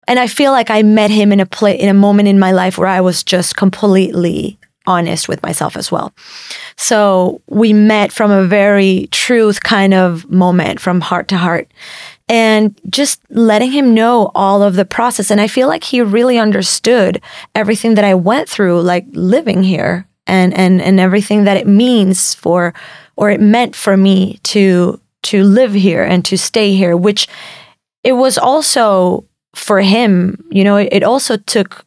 And 0.08 0.20
I 0.20 0.28
feel 0.28 0.52
like 0.52 0.70
I 0.70 0.84
met 0.84 1.12
him 1.12 1.32
in 1.32 1.40
a 1.40 1.46
play, 1.46 1.80
in 1.80 1.90
a 1.90 1.94
moment 1.94 2.28
in 2.28 2.40
my 2.40 2.52
life 2.52 2.78
where 2.78 2.88
I 2.88 3.02
was 3.02 3.24
just 3.24 3.56
completely 3.56 4.58
honest 4.86 5.30
with 5.30 5.42
myself 5.42 5.78
as 5.78 5.92
well. 5.92 6.14
So 6.76 7.42
we 7.48 7.72
met 7.72 8.12
from 8.12 8.32
a 8.32 8.46
very 8.46 9.08
truth 9.12 9.64
kind 9.64 9.94
of 9.94 10.30
moment 10.30 10.82
from 10.82 11.00
heart 11.00 11.30
to 11.30 11.38
heart 11.38 11.72
and 12.28 12.78
just 12.90 13.22
letting 13.30 13.72
him 13.72 13.94
know 13.94 14.32
all 14.36 14.62
of 14.62 14.76
the 14.76 14.86
process. 14.86 15.32
And 15.32 15.40
I 15.40 15.48
feel 15.48 15.68
like 15.68 15.84
he 15.84 16.02
really 16.02 16.38
understood 16.38 17.22
everything 17.56 17.96
that 17.96 18.04
I 18.04 18.14
went 18.14 18.50
through, 18.50 18.82
like 18.82 19.06
living 19.12 19.64
here 19.64 20.06
and, 20.28 20.54
and, 20.54 20.82
and 20.82 21.00
everything 21.00 21.46
that 21.46 21.58
it 21.58 21.68
means 21.68 22.34
for, 22.34 22.74
or 23.16 23.30
it 23.30 23.42
meant 23.42 23.76
for 23.76 23.96
me 23.96 24.40
to, 24.44 25.00
to 25.24 25.44
live 25.44 25.74
here 25.74 26.04
and 26.04 26.24
to 26.26 26.38
stay 26.38 26.76
here, 26.76 26.96
which 26.96 27.28
it 28.04 28.14
was 28.14 28.38
also 28.38 29.26
for 29.56 29.82
him, 29.82 30.44
you 30.50 30.64
know, 30.64 30.78
it, 30.78 31.04
also 31.04 31.38
took 31.38 31.86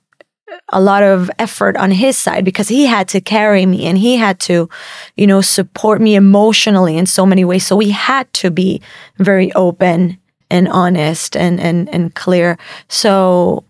a 0.69 0.81
lot 0.81 1.03
of 1.03 1.31
effort 1.39 1.77
on 1.77 1.91
his 1.91 2.17
side 2.17 2.45
because 2.45 2.69
he 2.69 2.87
had 2.87 3.09
to 3.09 3.21
carry 3.21 3.67
me 3.67 3.87
and 3.87 3.99
he 3.99 4.17
had 4.17 4.39
to, 4.41 4.69
you 5.17 5.27
know, 5.27 5.41
support 5.41 6.01
me 6.01 6.15
emotionally 6.15 6.97
in 6.97 7.07
so 7.07 7.27
many 7.27 7.45
ways. 7.45 7.67
So 7.67 7.77
we 7.77 7.91
had 7.91 8.33
to 8.35 8.51
be 8.51 8.81
very 9.19 9.53
open 9.53 10.19
and 10.49 10.69
honest 10.69 11.37
and 11.37 11.59
and 11.61 11.89
and 11.89 12.15
clear. 12.15 12.57
So 12.89 13.65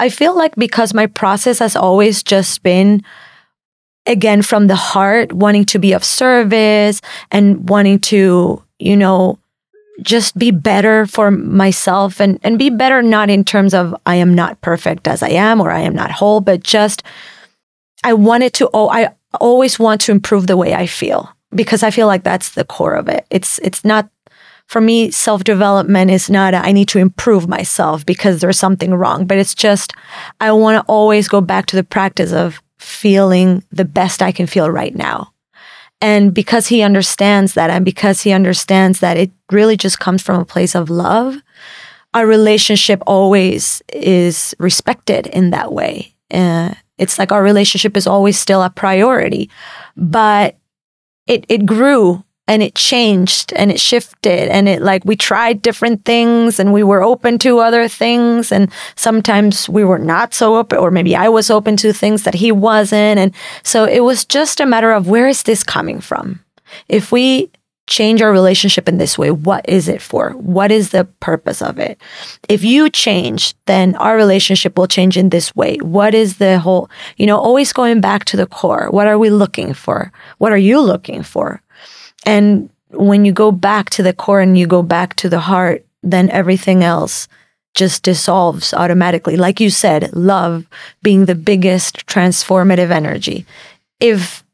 I 0.00 0.08
feel 0.08 0.36
like 0.36 0.54
because 0.56 0.94
my 0.94 1.06
process 1.06 1.58
has 1.58 1.76
always 1.76 2.22
just 2.22 2.62
been 2.62 3.02
again 4.06 4.42
from 4.42 4.66
the 4.66 4.76
heart 4.76 5.32
wanting 5.32 5.66
to 5.66 5.78
be 5.78 5.92
of 5.92 6.02
service 6.02 7.00
and 7.30 7.68
wanting 7.68 8.00
to, 8.00 8.62
you 8.78 8.96
know, 8.96 9.38
just 10.02 10.38
be 10.38 10.50
better 10.50 11.06
for 11.06 11.30
myself 11.30 12.20
and 12.20 12.38
and 12.42 12.58
be 12.58 12.70
better 12.70 13.02
not 13.02 13.30
in 13.30 13.44
terms 13.44 13.74
of 13.74 13.94
I 14.06 14.16
am 14.16 14.34
not 14.34 14.60
perfect 14.60 15.08
as 15.08 15.22
I 15.22 15.30
am 15.30 15.60
or 15.60 15.70
I 15.70 15.80
am 15.80 15.94
not 15.94 16.10
whole, 16.12 16.40
but 16.40 16.62
just 16.62 17.02
I 18.04 18.12
wanted 18.12 18.52
to 18.54 18.70
oh 18.72 18.88
I 18.88 19.14
always 19.40 19.78
want 19.78 20.00
to 20.02 20.12
improve 20.12 20.46
the 20.46 20.56
way 20.56 20.74
I 20.74 20.86
feel 20.86 21.34
because 21.54 21.82
I 21.82 21.90
feel 21.90 22.06
like 22.06 22.22
that's 22.22 22.50
the 22.50 22.64
core 22.64 22.94
of 22.94 23.08
it. 23.08 23.26
It's 23.30 23.58
it's 23.58 23.84
not 23.84 24.08
for 24.68 24.82
me, 24.82 25.10
self 25.10 25.44
development 25.44 26.10
is 26.10 26.30
not, 26.30 26.54
a, 26.54 26.58
I 26.58 26.72
need 26.72 26.88
to 26.88 26.98
improve 26.98 27.48
myself 27.48 28.04
because 28.04 28.40
there's 28.40 28.58
something 28.58 28.94
wrong, 28.94 29.26
but 29.26 29.38
it's 29.38 29.54
just, 29.54 29.94
I 30.40 30.52
want 30.52 30.76
to 30.76 30.92
always 30.92 31.26
go 31.26 31.40
back 31.40 31.66
to 31.66 31.76
the 31.76 31.82
practice 31.82 32.32
of 32.32 32.60
feeling 32.78 33.64
the 33.72 33.86
best 33.86 34.22
I 34.22 34.30
can 34.30 34.46
feel 34.46 34.70
right 34.70 34.94
now. 34.94 35.32
And 36.00 36.32
because 36.32 36.68
he 36.68 36.82
understands 36.82 37.54
that, 37.54 37.70
and 37.70 37.84
because 37.84 38.22
he 38.22 38.32
understands 38.32 39.00
that 39.00 39.16
it 39.16 39.30
really 39.50 39.76
just 39.76 39.98
comes 39.98 40.22
from 40.22 40.40
a 40.40 40.44
place 40.44 40.74
of 40.74 40.90
love, 40.90 41.36
our 42.14 42.26
relationship 42.26 43.02
always 43.06 43.82
is 43.92 44.54
respected 44.58 45.26
in 45.26 45.50
that 45.50 45.72
way. 45.72 46.14
Uh, 46.30 46.74
it's 46.98 47.18
like 47.18 47.32
our 47.32 47.42
relationship 47.42 47.96
is 47.96 48.06
always 48.06 48.38
still 48.38 48.62
a 48.62 48.70
priority, 48.70 49.50
but 49.96 50.56
it, 51.26 51.44
it 51.48 51.66
grew 51.66 52.24
and 52.48 52.62
it 52.62 52.74
changed 52.74 53.52
and 53.52 53.70
it 53.70 53.78
shifted 53.78 54.48
and 54.48 54.68
it 54.68 54.80
like 54.80 55.04
we 55.04 55.14
tried 55.14 55.60
different 55.60 56.04
things 56.06 56.58
and 56.58 56.72
we 56.72 56.82
were 56.82 57.02
open 57.02 57.38
to 57.38 57.58
other 57.58 57.86
things 57.86 58.50
and 58.50 58.72
sometimes 58.96 59.68
we 59.68 59.84
were 59.84 59.98
not 59.98 60.32
so 60.32 60.56
open 60.56 60.78
or 60.78 60.90
maybe 60.90 61.14
I 61.14 61.28
was 61.28 61.50
open 61.50 61.76
to 61.76 61.92
things 61.92 62.22
that 62.24 62.34
he 62.34 62.50
wasn't 62.50 63.20
and 63.20 63.34
so 63.62 63.84
it 63.84 64.00
was 64.00 64.24
just 64.24 64.60
a 64.60 64.66
matter 64.66 64.90
of 64.90 65.08
where 65.08 65.28
is 65.28 65.42
this 65.42 65.62
coming 65.62 66.00
from? 66.00 66.42
If 66.88 67.12
we 67.12 67.50
change 67.86 68.20
our 68.20 68.32
relationship 68.32 68.86
in 68.88 68.98
this 68.98 69.16
way 69.18 69.30
what 69.30 69.68
is 69.68 69.88
it 69.88 70.00
for? 70.00 70.30
What 70.30 70.72
is 70.72 70.90
the 70.90 71.04
purpose 71.20 71.60
of 71.60 71.78
it? 71.78 72.00
If 72.48 72.64
you 72.64 72.88
change 72.88 73.54
then 73.66 73.94
our 73.96 74.16
relationship 74.16 74.78
will 74.78 74.86
change 74.88 75.18
in 75.18 75.28
this 75.28 75.54
way. 75.54 75.76
What 75.76 76.14
is 76.14 76.38
the 76.38 76.58
whole 76.58 76.88
you 77.18 77.26
know 77.26 77.38
always 77.38 77.74
going 77.74 78.00
back 78.00 78.24
to 78.26 78.38
the 78.38 78.46
core. 78.46 78.88
What 78.90 79.06
are 79.06 79.18
we 79.18 79.28
looking 79.28 79.74
for? 79.74 80.12
What 80.38 80.52
are 80.52 80.64
you 80.70 80.80
looking 80.80 81.22
for 81.22 81.62
and 82.28 82.70
when 82.90 83.24
you 83.24 83.32
go 83.32 83.50
back 83.52 83.90
to 83.90 84.02
the 84.02 84.12
core 84.12 84.40
and 84.40 84.58
you 84.58 84.66
go 84.66 84.82
back 84.82 85.14
to 85.16 85.28
the 85.28 85.40
heart, 85.40 85.84
then 86.02 86.30
everything 86.30 86.84
else 86.84 87.28
just 87.74 88.02
dissolves 88.02 88.74
automatically. 88.74 89.36
Like 89.36 89.60
you 89.60 89.70
said, 89.70 90.12
love 90.12 90.66
being 91.02 91.26
the 91.26 91.34
biggest 91.34 92.06
transformative 92.06 92.90
energy. 92.90 93.46
If 94.00 94.44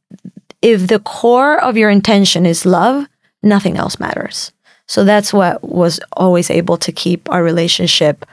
if 0.62 0.86
the 0.86 0.98
core 0.98 1.60
of 1.62 1.76
your 1.76 1.90
intention 1.90 2.46
is 2.46 2.64
love, 2.64 3.06
nothing 3.42 3.76
else 3.76 4.00
matters. 4.00 4.52
So 4.86 5.04
that's 5.04 5.32
what 5.32 5.62
was 5.62 6.00
always 6.12 6.50
able 6.50 6.78
to 6.78 6.92
keep 6.92 7.30
our 7.30 7.42
relationship 7.42 8.24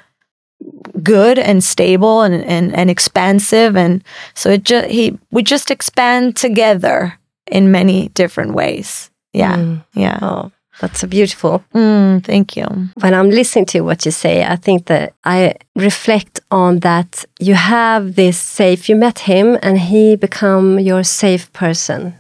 good 1.04 1.40
and 1.40 1.64
stable 1.64 2.22
and, 2.22 2.36
and, 2.46 2.74
and 2.76 2.90
expansive. 2.90 3.76
And 3.76 4.04
so 4.34 4.50
it 4.52 4.64
just, 4.64 4.90
he, 4.90 5.18
we 5.32 5.44
just 5.44 5.72
expand 5.72 6.38
together 6.38 7.20
in 7.48 7.72
many 7.72 8.10
different 8.10 8.54
ways. 8.54 9.11
Yeah. 9.34 9.58
Mm. 9.58 9.84
Yeah. 9.94 10.20
Oh, 10.22 10.52
that's 10.80 11.00
so 11.00 11.08
beautiful. 11.08 11.64
Mm, 11.74 12.24
thank 12.24 12.56
you. 12.58 12.66
When 13.02 13.14
I'm 13.14 13.30
listening 13.30 13.66
to 13.68 13.82
what 13.82 14.06
you 14.06 14.12
say, 14.12 14.44
I 14.44 14.56
think 14.56 14.86
that 14.86 15.14
I 15.24 15.56
reflect 15.76 16.40
on 16.50 16.80
that 16.80 17.26
you 17.40 17.54
have 17.56 18.16
this 18.16 18.38
safe, 18.38 18.90
you 18.90 18.96
met 18.96 19.20
him 19.20 19.58
and 19.62 19.78
he 19.80 20.16
become 20.16 20.80
your 20.80 21.04
safe 21.04 21.52
person, 21.54 22.14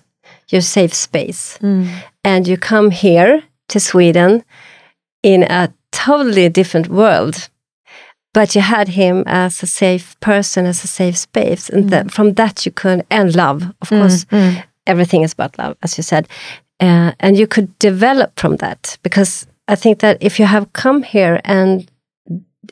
your 0.50 0.62
safe 0.62 0.94
space. 0.94 1.58
Mm. 1.62 1.88
And 2.24 2.48
you 2.48 2.58
come 2.58 2.92
here 2.92 3.44
to 3.70 3.80
Sweden 3.80 4.44
in 5.24 5.44
a 5.44 5.74
totally 5.92 6.50
different 6.50 6.88
world. 6.88 7.50
But 8.34 8.56
you 8.56 8.62
had 8.62 8.88
him 8.90 9.24
as 9.28 9.62
a 9.64 9.68
safe 9.68 10.16
person, 10.22 10.66
as 10.66 10.84
a 10.84 10.88
safe 10.88 11.18
space. 11.18 11.68
And 11.70 11.90
that, 11.90 12.12
from 12.12 12.34
that 12.36 12.66
you 12.66 12.72
could, 12.72 13.06
and 13.10 13.36
love, 13.36 13.64
of 13.82 13.90
course, 13.90 14.26
Mm. 14.26 14.64
everything 14.88 15.24
is 15.24 15.34
about 15.34 15.58
love, 15.58 15.76
as 15.84 15.98
you 15.98 16.04
said. 16.04 16.28
Uh, 16.82 17.12
and 17.20 17.38
you 17.38 17.46
could 17.46 17.78
develop 17.78 18.40
from 18.40 18.58
that 18.58 18.98
because 19.04 19.46
I 19.68 19.76
think 19.76 20.00
that 20.00 20.18
if 20.20 20.40
you 20.40 20.46
have 20.46 20.74
come 20.74 21.04
here 21.04 21.40
and 21.46 21.90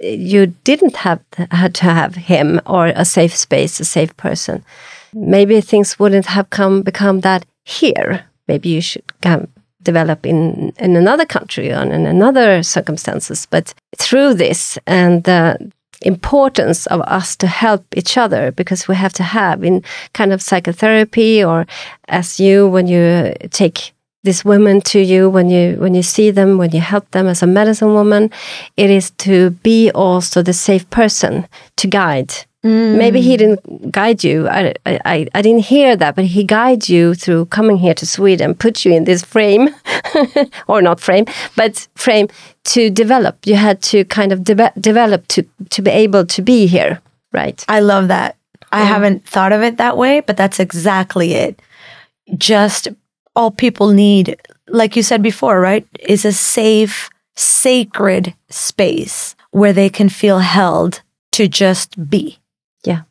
you 0.02 0.48
didn't 0.64 0.96
have 0.98 1.22
had 1.52 1.76
to 1.76 1.86
have 1.86 2.16
him 2.16 2.60
or 2.66 2.88
a 2.88 3.06
safe 3.06 3.36
space, 3.36 3.80
a 3.80 3.86
safe 3.86 4.16
person, 4.18 4.66
maybe 5.14 5.62
things 5.62 6.00
wouldn't 6.00 6.26
have 6.26 6.50
come 6.50 6.82
become 6.82 7.20
that 7.22 7.46
here. 7.66 8.26
Maybe 8.48 8.70
you 8.70 8.82
should 8.82 9.04
come 9.22 9.48
develop 9.84 10.26
in 10.26 10.74
in 10.80 10.96
another 10.96 11.26
country 11.26 11.72
or 11.72 11.84
in 11.84 12.06
another 12.06 12.64
circumstances. 12.64 13.48
But 13.50 13.74
through 13.98 14.34
this 14.34 14.80
and 14.88 15.24
the 15.24 15.72
importance 16.02 16.88
of 16.88 17.02
us 17.02 17.36
to 17.36 17.48
help 17.48 17.86
each 17.96 18.18
other 18.18 18.52
because 18.52 18.88
we 18.88 18.96
have 18.96 19.14
to 19.14 19.24
have 19.24 19.64
in 19.64 19.84
kind 20.14 20.32
of 20.34 20.42
psychotherapy 20.42 21.44
or 21.44 21.66
as 22.08 22.40
you 22.40 22.68
when 22.68 22.88
you 22.88 23.34
take 23.52 23.94
these 24.24 24.44
women 24.44 24.82
to 24.82 25.00
you 25.00 25.30
when 25.30 25.50
you 25.50 25.76
when 25.80 25.94
you 25.94 26.04
see 26.04 26.32
them 26.32 26.58
when 26.58 26.72
you 26.72 26.82
help 26.82 27.10
them 27.12 27.28
as 27.28 27.42
a 27.42 27.48
medicine 27.48 27.94
woman 27.94 28.30
it 28.76 28.90
is 28.90 29.12
to 29.12 29.52
be 29.52 29.90
also 29.92 30.42
the 30.42 30.54
safe 30.54 30.90
person 30.90 31.48
to 31.78 31.88
guide. 31.88 32.34
Mm. 32.66 32.98
Maybe 32.98 33.22
he 33.22 33.38
didn't 33.38 33.90
guide 33.90 34.22
you. 34.22 34.50
I, 34.50 34.74
I 34.86 35.28
i 35.34 35.42
didn't 35.42 35.64
hear 35.64 35.96
that 35.96 36.16
but 36.16 36.26
he 36.26 36.44
guides 36.44 36.90
you 36.90 37.14
through 37.14 37.46
coming 37.46 37.78
here 37.78 37.94
to 37.94 38.06
sweden 38.06 38.54
put 38.54 38.84
you 38.84 38.94
in 38.94 39.06
this 39.06 39.24
frame 39.24 39.70
or 40.68 40.82
not 40.82 41.00
frame 41.00 41.26
but 41.56 41.88
frame 41.96 42.28
to 42.66 42.90
develop. 42.90 43.38
You 43.46 43.56
had 43.56 43.82
to 43.84 44.04
kind 44.06 44.32
of 44.34 44.44
deve- 44.44 44.82
develop 44.82 45.28
to 45.30 45.44
to 45.70 45.82
be 45.82 45.92
able 45.92 46.26
to 46.26 46.42
be 46.42 46.68
here 46.68 47.02
right? 47.32 47.64
I 47.70 47.80
love 47.80 48.08
that. 48.08 48.36
I 48.72 48.84
haven't 48.84 49.26
thought 49.26 49.52
of 49.52 49.64
it 49.64 49.78
that 49.78 49.98
way, 49.98 50.20
but 50.20 50.38
that's 50.38 50.60
exactly 50.60 51.34
it. 51.34 51.60
Just 52.38 52.88
all 53.40 53.52
people 53.52 53.92
need, 53.92 54.36
like 54.68 54.98
you 54.98 55.04
said 55.04 55.24
before, 55.24 55.62
right, 55.62 55.88
is 55.98 56.26
a 56.26 56.34
safe, 56.34 57.10
sacred 57.38 58.36
space 58.50 59.34
where 59.52 59.72
they 59.72 59.90
can 59.90 60.10
feel 60.10 60.40
held 60.40 61.02
to 61.32 61.48
just 61.48 62.10
be 62.10 62.38
yeah 62.84 63.04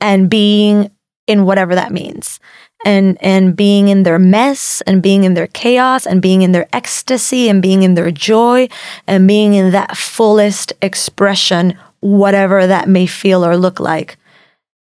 and 0.00 0.28
being 0.28 0.90
in 1.26 1.46
whatever 1.46 1.74
that 1.74 1.92
means. 1.92 2.38
And 2.84 3.18
and 3.20 3.56
being 3.56 3.88
in 3.88 4.04
their 4.04 4.18
mess 4.18 4.82
and 4.86 5.02
being 5.02 5.24
in 5.24 5.34
their 5.34 5.46
chaos 5.48 6.06
and 6.06 6.22
being 6.22 6.42
in 6.42 6.52
their 6.52 6.68
ecstasy 6.72 7.48
and 7.48 7.60
being 7.60 7.82
in 7.82 7.94
their 7.94 8.10
joy 8.10 8.68
and 9.06 9.28
being 9.28 9.52
in 9.52 9.70
that 9.72 9.96
fullest 9.98 10.72
expression, 10.80 11.76
whatever 12.00 12.66
that 12.66 12.88
may 12.88 13.06
feel 13.06 13.44
or 13.44 13.56
look 13.56 13.80
like. 13.80 14.16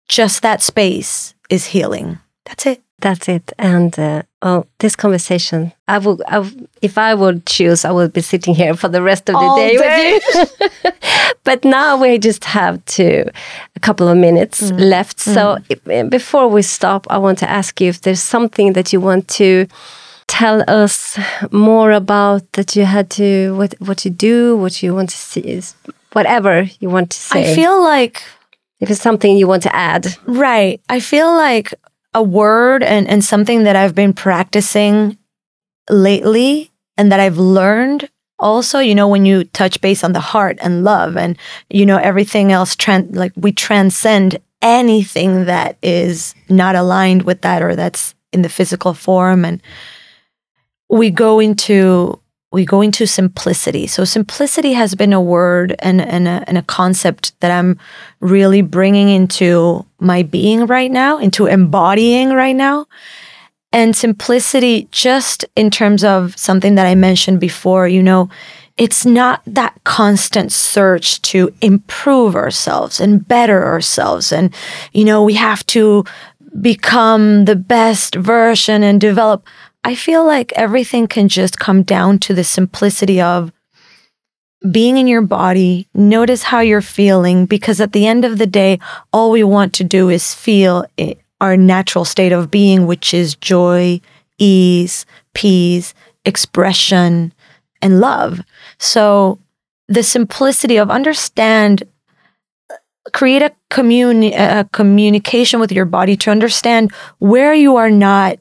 Just 0.08 0.42
that 0.42 0.62
space 0.62 1.34
is 1.50 1.66
healing. 1.66 2.18
That's 2.44 2.66
it. 2.66 2.82
That's 3.00 3.28
it. 3.28 3.52
And 3.58 3.98
uh, 3.98 4.22
well, 4.42 4.66
this 4.78 4.94
conversation, 4.96 5.72
I 5.88 5.98
would, 5.98 6.22
I 6.28 6.38
would, 6.38 6.68
if 6.82 6.96
I 6.96 7.14
would 7.14 7.44
choose, 7.46 7.84
I 7.84 7.90
would 7.90 8.12
be 8.12 8.20
sitting 8.20 8.54
here 8.54 8.74
for 8.74 8.88
the 8.88 9.02
rest 9.02 9.28
of 9.28 9.34
the 9.34 9.38
All 9.40 9.56
day. 9.56 9.76
day. 9.76 10.20
With 10.34 10.52
you. 10.84 10.90
but 11.44 11.64
now 11.64 11.96
we 12.00 12.18
just 12.18 12.44
have 12.44 12.84
to 12.96 13.24
a 13.76 13.80
couple 13.80 14.06
of 14.08 14.16
minutes 14.16 14.70
Mm. 14.70 14.78
left. 14.90 15.18
So 15.20 15.58
if, 15.68 15.82
before 16.10 16.48
we 16.48 16.62
stop, 16.62 17.06
I 17.10 17.18
want 17.18 17.38
to 17.38 17.50
ask 17.50 17.80
you 17.80 17.88
if 17.88 18.00
there's 18.02 18.22
something 18.22 18.74
that 18.74 18.92
you 18.92 19.00
want 19.00 19.26
to 19.40 19.66
tell 20.28 20.62
us 20.68 21.18
more 21.50 21.90
about 21.92 22.42
that 22.52 22.76
you 22.76 22.84
had 22.84 23.08
to 23.10 23.54
what 23.56 23.74
what 23.80 24.04
you 24.04 24.10
do, 24.10 24.56
what 24.56 24.82
you 24.82 24.94
want 24.94 25.10
to 25.10 25.16
see, 25.16 25.40
is 25.40 25.74
whatever 26.12 26.66
you 26.80 26.90
want 26.90 27.10
to 27.10 27.18
say. 27.18 27.52
I 27.52 27.54
feel 27.54 27.82
like 27.82 28.22
if 28.80 28.90
it's 28.90 29.00
something 29.02 29.36
you 29.36 29.48
want 29.48 29.62
to 29.64 29.74
add. 29.74 30.06
Right. 30.26 30.80
I 30.88 31.00
feel 31.00 31.32
like 31.32 31.72
a 32.18 32.22
word 32.22 32.82
and, 32.82 33.06
and 33.08 33.24
something 33.24 33.62
that 33.62 33.76
I've 33.76 33.94
been 33.94 34.12
practicing 34.12 35.16
lately 35.88 36.72
and 36.96 37.12
that 37.12 37.20
I've 37.20 37.38
learned 37.38 38.10
also, 38.40 38.80
you 38.80 38.94
know, 38.94 39.08
when 39.08 39.24
you 39.24 39.44
touch 39.44 39.80
base 39.80 40.04
on 40.04 40.12
the 40.12 40.20
heart 40.20 40.58
and 40.60 40.84
love 40.84 41.16
and, 41.16 41.36
you 41.70 41.86
know, 41.86 41.96
everything 41.96 42.52
else, 42.52 42.76
tran- 42.76 43.14
like 43.14 43.32
we 43.36 43.52
transcend 43.52 44.38
anything 44.62 45.44
that 45.46 45.76
is 45.82 46.34
not 46.48 46.74
aligned 46.74 47.22
with 47.22 47.42
that 47.42 47.62
or 47.62 47.76
that's 47.76 48.14
in 48.32 48.42
the 48.42 48.48
physical 48.48 48.94
form. 48.94 49.44
And 49.44 49.62
we 50.88 51.10
go 51.10 51.40
into 51.40 52.20
we 52.50 52.64
go 52.64 52.80
into 52.80 53.06
simplicity. 53.06 53.86
So 53.86 54.04
simplicity 54.04 54.72
has 54.72 54.94
been 54.94 55.12
a 55.12 55.20
word 55.20 55.74
and, 55.80 56.00
and, 56.00 56.26
a, 56.26 56.44
and 56.46 56.56
a 56.56 56.62
concept 56.62 57.38
that 57.40 57.50
I'm 57.50 57.78
really 58.20 58.62
bringing 58.62 59.10
into 59.10 59.84
my 60.00 60.22
being 60.22 60.66
right 60.66 60.90
now, 60.90 61.18
into 61.18 61.46
embodying 61.46 62.30
right 62.30 62.56
now. 62.56 62.86
And 63.70 63.94
simplicity, 63.94 64.88
just 64.92 65.44
in 65.54 65.70
terms 65.70 66.02
of 66.02 66.38
something 66.38 66.74
that 66.76 66.86
I 66.86 66.94
mentioned 66.94 67.38
before, 67.38 67.86
you 67.86 68.02
know, 68.02 68.30
it's 68.78 69.04
not 69.04 69.42
that 69.46 69.74
constant 69.84 70.52
search 70.52 71.20
to 71.22 71.52
improve 71.60 72.34
ourselves 72.34 72.98
and 72.98 73.26
better 73.26 73.66
ourselves. 73.66 74.32
And, 74.32 74.54
you 74.92 75.04
know, 75.04 75.22
we 75.22 75.34
have 75.34 75.66
to 75.66 76.04
become 76.62 77.44
the 77.44 77.56
best 77.56 78.14
version 78.14 78.82
and 78.82 79.00
develop. 79.00 79.44
I 79.88 79.94
feel 79.94 80.22
like 80.26 80.52
everything 80.52 81.06
can 81.08 81.30
just 81.30 81.58
come 81.58 81.82
down 81.82 82.18
to 82.18 82.34
the 82.34 82.44
simplicity 82.44 83.22
of 83.22 83.50
being 84.70 84.98
in 84.98 85.06
your 85.06 85.22
body, 85.22 85.88
notice 85.94 86.42
how 86.42 86.60
you're 86.60 86.82
feeling, 86.82 87.46
because 87.46 87.80
at 87.80 87.92
the 87.92 88.06
end 88.06 88.26
of 88.26 88.36
the 88.36 88.46
day, 88.46 88.80
all 89.14 89.30
we 89.30 89.42
want 89.42 89.72
to 89.74 89.84
do 89.84 90.10
is 90.10 90.34
feel 90.34 90.84
our 91.40 91.56
natural 91.56 92.04
state 92.04 92.32
of 92.32 92.50
being, 92.50 92.86
which 92.86 93.14
is 93.14 93.34
joy, 93.36 93.98
ease, 94.36 95.06
peace, 95.32 95.94
expression, 96.26 97.32
and 97.80 97.98
love. 97.98 98.42
So 98.78 99.38
the 99.86 100.02
simplicity 100.02 100.76
of 100.76 100.90
understand 100.90 101.84
uh, 102.68 102.74
create 103.14 103.40
a 103.40 103.54
communi- 103.70 104.38
a 104.38 104.68
communication 104.70 105.60
with 105.60 105.72
your 105.72 105.86
body 105.86 106.14
to 106.18 106.30
understand 106.30 106.92
where 107.20 107.54
you 107.54 107.76
are 107.76 107.90
not 107.90 108.38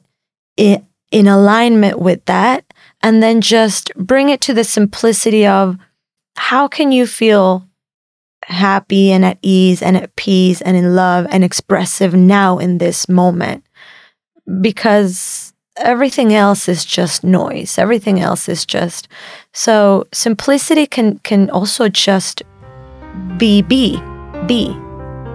in, 0.58 0.84
in 1.10 1.26
alignment 1.26 1.98
with 1.98 2.24
that 2.26 2.64
and 3.02 3.22
then 3.22 3.40
just 3.40 3.92
bring 3.96 4.28
it 4.28 4.40
to 4.42 4.54
the 4.54 4.64
simplicity 4.64 5.46
of 5.46 5.76
how 6.36 6.68
can 6.68 6.92
you 6.92 7.06
feel 7.06 7.66
happy 8.44 9.10
and 9.10 9.24
at 9.24 9.38
ease 9.42 9.82
and 9.82 9.96
at 9.96 10.14
peace 10.16 10.60
and 10.62 10.76
in 10.76 10.94
love 10.94 11.26
and 11.30 11.44
expressive 11.44 12.14
now 12.14 12.58
in 12.58 12.78
this 12.78 13.08
moment? 13.08 13.64
Because 14.60 15.52
everything 15.76 16.34
else 16.34 16.68
is 16.68 16.84
just 16.84 17.24
noise. 17.24 17.78
Everything 17.78 18.20
else 18.20 18.48
is 18.48 18.64
just 18.64 19.08
so 19.52 20.06
simplicity 20.12 20.86
can 20.86 21.18
can 21.20 21.50
also 21.50 21.88
just 21.88 22.42
be 23.36 23.62
be 23.62 24.00
be. 24.46 24.76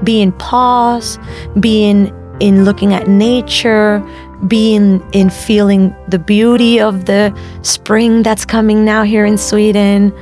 Be 0.03 0.21
in 0.21 0.33
pause 0.33 1.17
be 1.59 1.85
in 1.85 2.13
in 2.39 2.65
looking 2.65 2.93
at 2.93 3.07
nature 3.07 4.03
be 4.47 4.75
in, 4.75 5.01
in 5.11 5.29
feeling 5.29 5.95
the 6.07 6.19
beauty 6.19 6.79
of 6.79 7.05
the 7.05 7.37
spring 7.61 8.23
that's 8.23 8.45
coming 8.45 8.83
now 8.83 9.03
here 9.03 9.25
in 9.25 9.37
sweden 9.37 10.13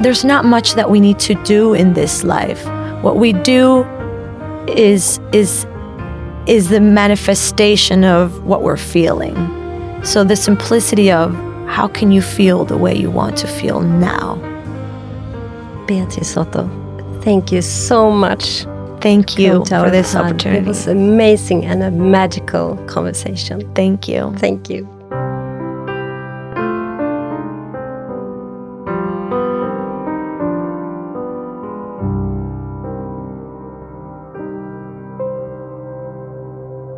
there's 0.00 0.24
not 0.24 0.44
much 0.44 0.74
that 0.74 0.90
we 0.90 1.00
need 1.00 1.18
to 1.20 1.34
do 1.44 1.72
in 1.74 1.94
this 1.94 2.22
life. 2.22 2.64
What 3.02 3.16
we 3.16 3.32
do 3.32 3.84
is 4.68 5.18
is 5.32 5.66
is 6.46 6.68
the 6.68 6.80
manifestation 6.80 8.04
of 8.04 8.44
what 8.44 8.62
we're 8.62 8.76
feeling. 8.76 9.34
So 10.04 10.22
the 10.22 10.36
simplicity 10.36 11.10
of 11.10 11.34
how 11.66 11.88
can 11.88 12.12
you 12.12 12.22
feel 12.22 12.64
the 12.64 12.76
way 12.76 12.94
you 12.94 13.10
want 13.10 13.36
to 13.38 13.48
feel 13.48 13.80
now? 13.80 14.36
Beatrice 15.86 16.32
Soto, 16.32 16.68
thank 17.22 17.50
you 17.50 17.62
so 17.62 18.10
much 18.10 18.66
Thank 19.06 19.38
you 19.38 19.64
for 19.64 19.90
this 19.90 20.14
hand. 20.14 20.26
opportunity. 20.26 20.62
It 20.62 20.66
was 20.66 20.88
amazing 20.88 21.64
and 21.64 21.82
a 21.82 21.90
magical 21.90 22.76
conversation. 22.88 23.74
Thank 23.74 24.08
you. 24.08 24.34
Thank 24.40 24.70
you. 24.70 24.86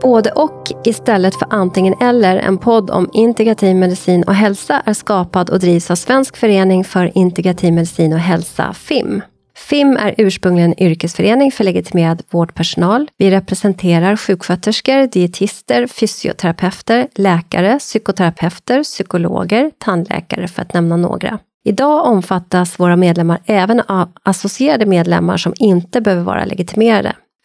Både 0.03 0.31
och 0.31 0.73
istället 0.85 1.35
för 1.35 1.47
antingen 1.51 1.95
eller, 2.01 2.37
en 2.37 2.59
podd 2.59 2.91
om 2.91 3.11
integrativ 3.13 3.77
medicin 3.77 4.23
och 4.23 4.35
hälsa 4.35 4.83
är 4.87 4.95
skapad 4.95 5.51
och 5.51 5.61
drivs 5.61 5.91
av 5.91 5.95
Svensk 5.95 6.37
förening 6.37 6.85
för 6.85 7.19
integrativ 7.19 7.73
medicin 7.73 8.13
och 8.13 8.19
hälsa, 8.19 8.73
FIM. 8.73 9.23
FIM 9.69 9.97
är 9.97 10.15
ursprungligen 10.19 10.73
en 10.73 10.83
yrkesförening 10.83 11.53
för 11.53 11.65
legitimerad 11.65 12.23
vårdpersonal. 12.31 13.11
Vi 13.17 13.31
representerar 13.31 14.17
sjuksköterskor, 14.17 15.07
dietister, 15.07 15.87
fysioterapeuter, 15.87 17.09
läkare, 17.15 17.79
psykoterapeuter, 17.79 18.83
psykologer, 18.83 19.71
tandläkare 19.79 20.49
för 20.49 20.63
att 20.63 20.75
nämna 20.75 20.97
några. 20.97 21.39
Idag 21.65 22.07
omfattas 22.07 22.81
våra 22.81 22.97
medlemmar 22.97 23.39
även 23.47 23.81
av 23.81 24.09
associerade 24.23 24.87
medlemmar 24.87 25.37
som 25.37 25.55
inte 25.59 26.01
behöver 26.01 26.23
vara 26.23 26.45
legitimerade. 26.45 27.13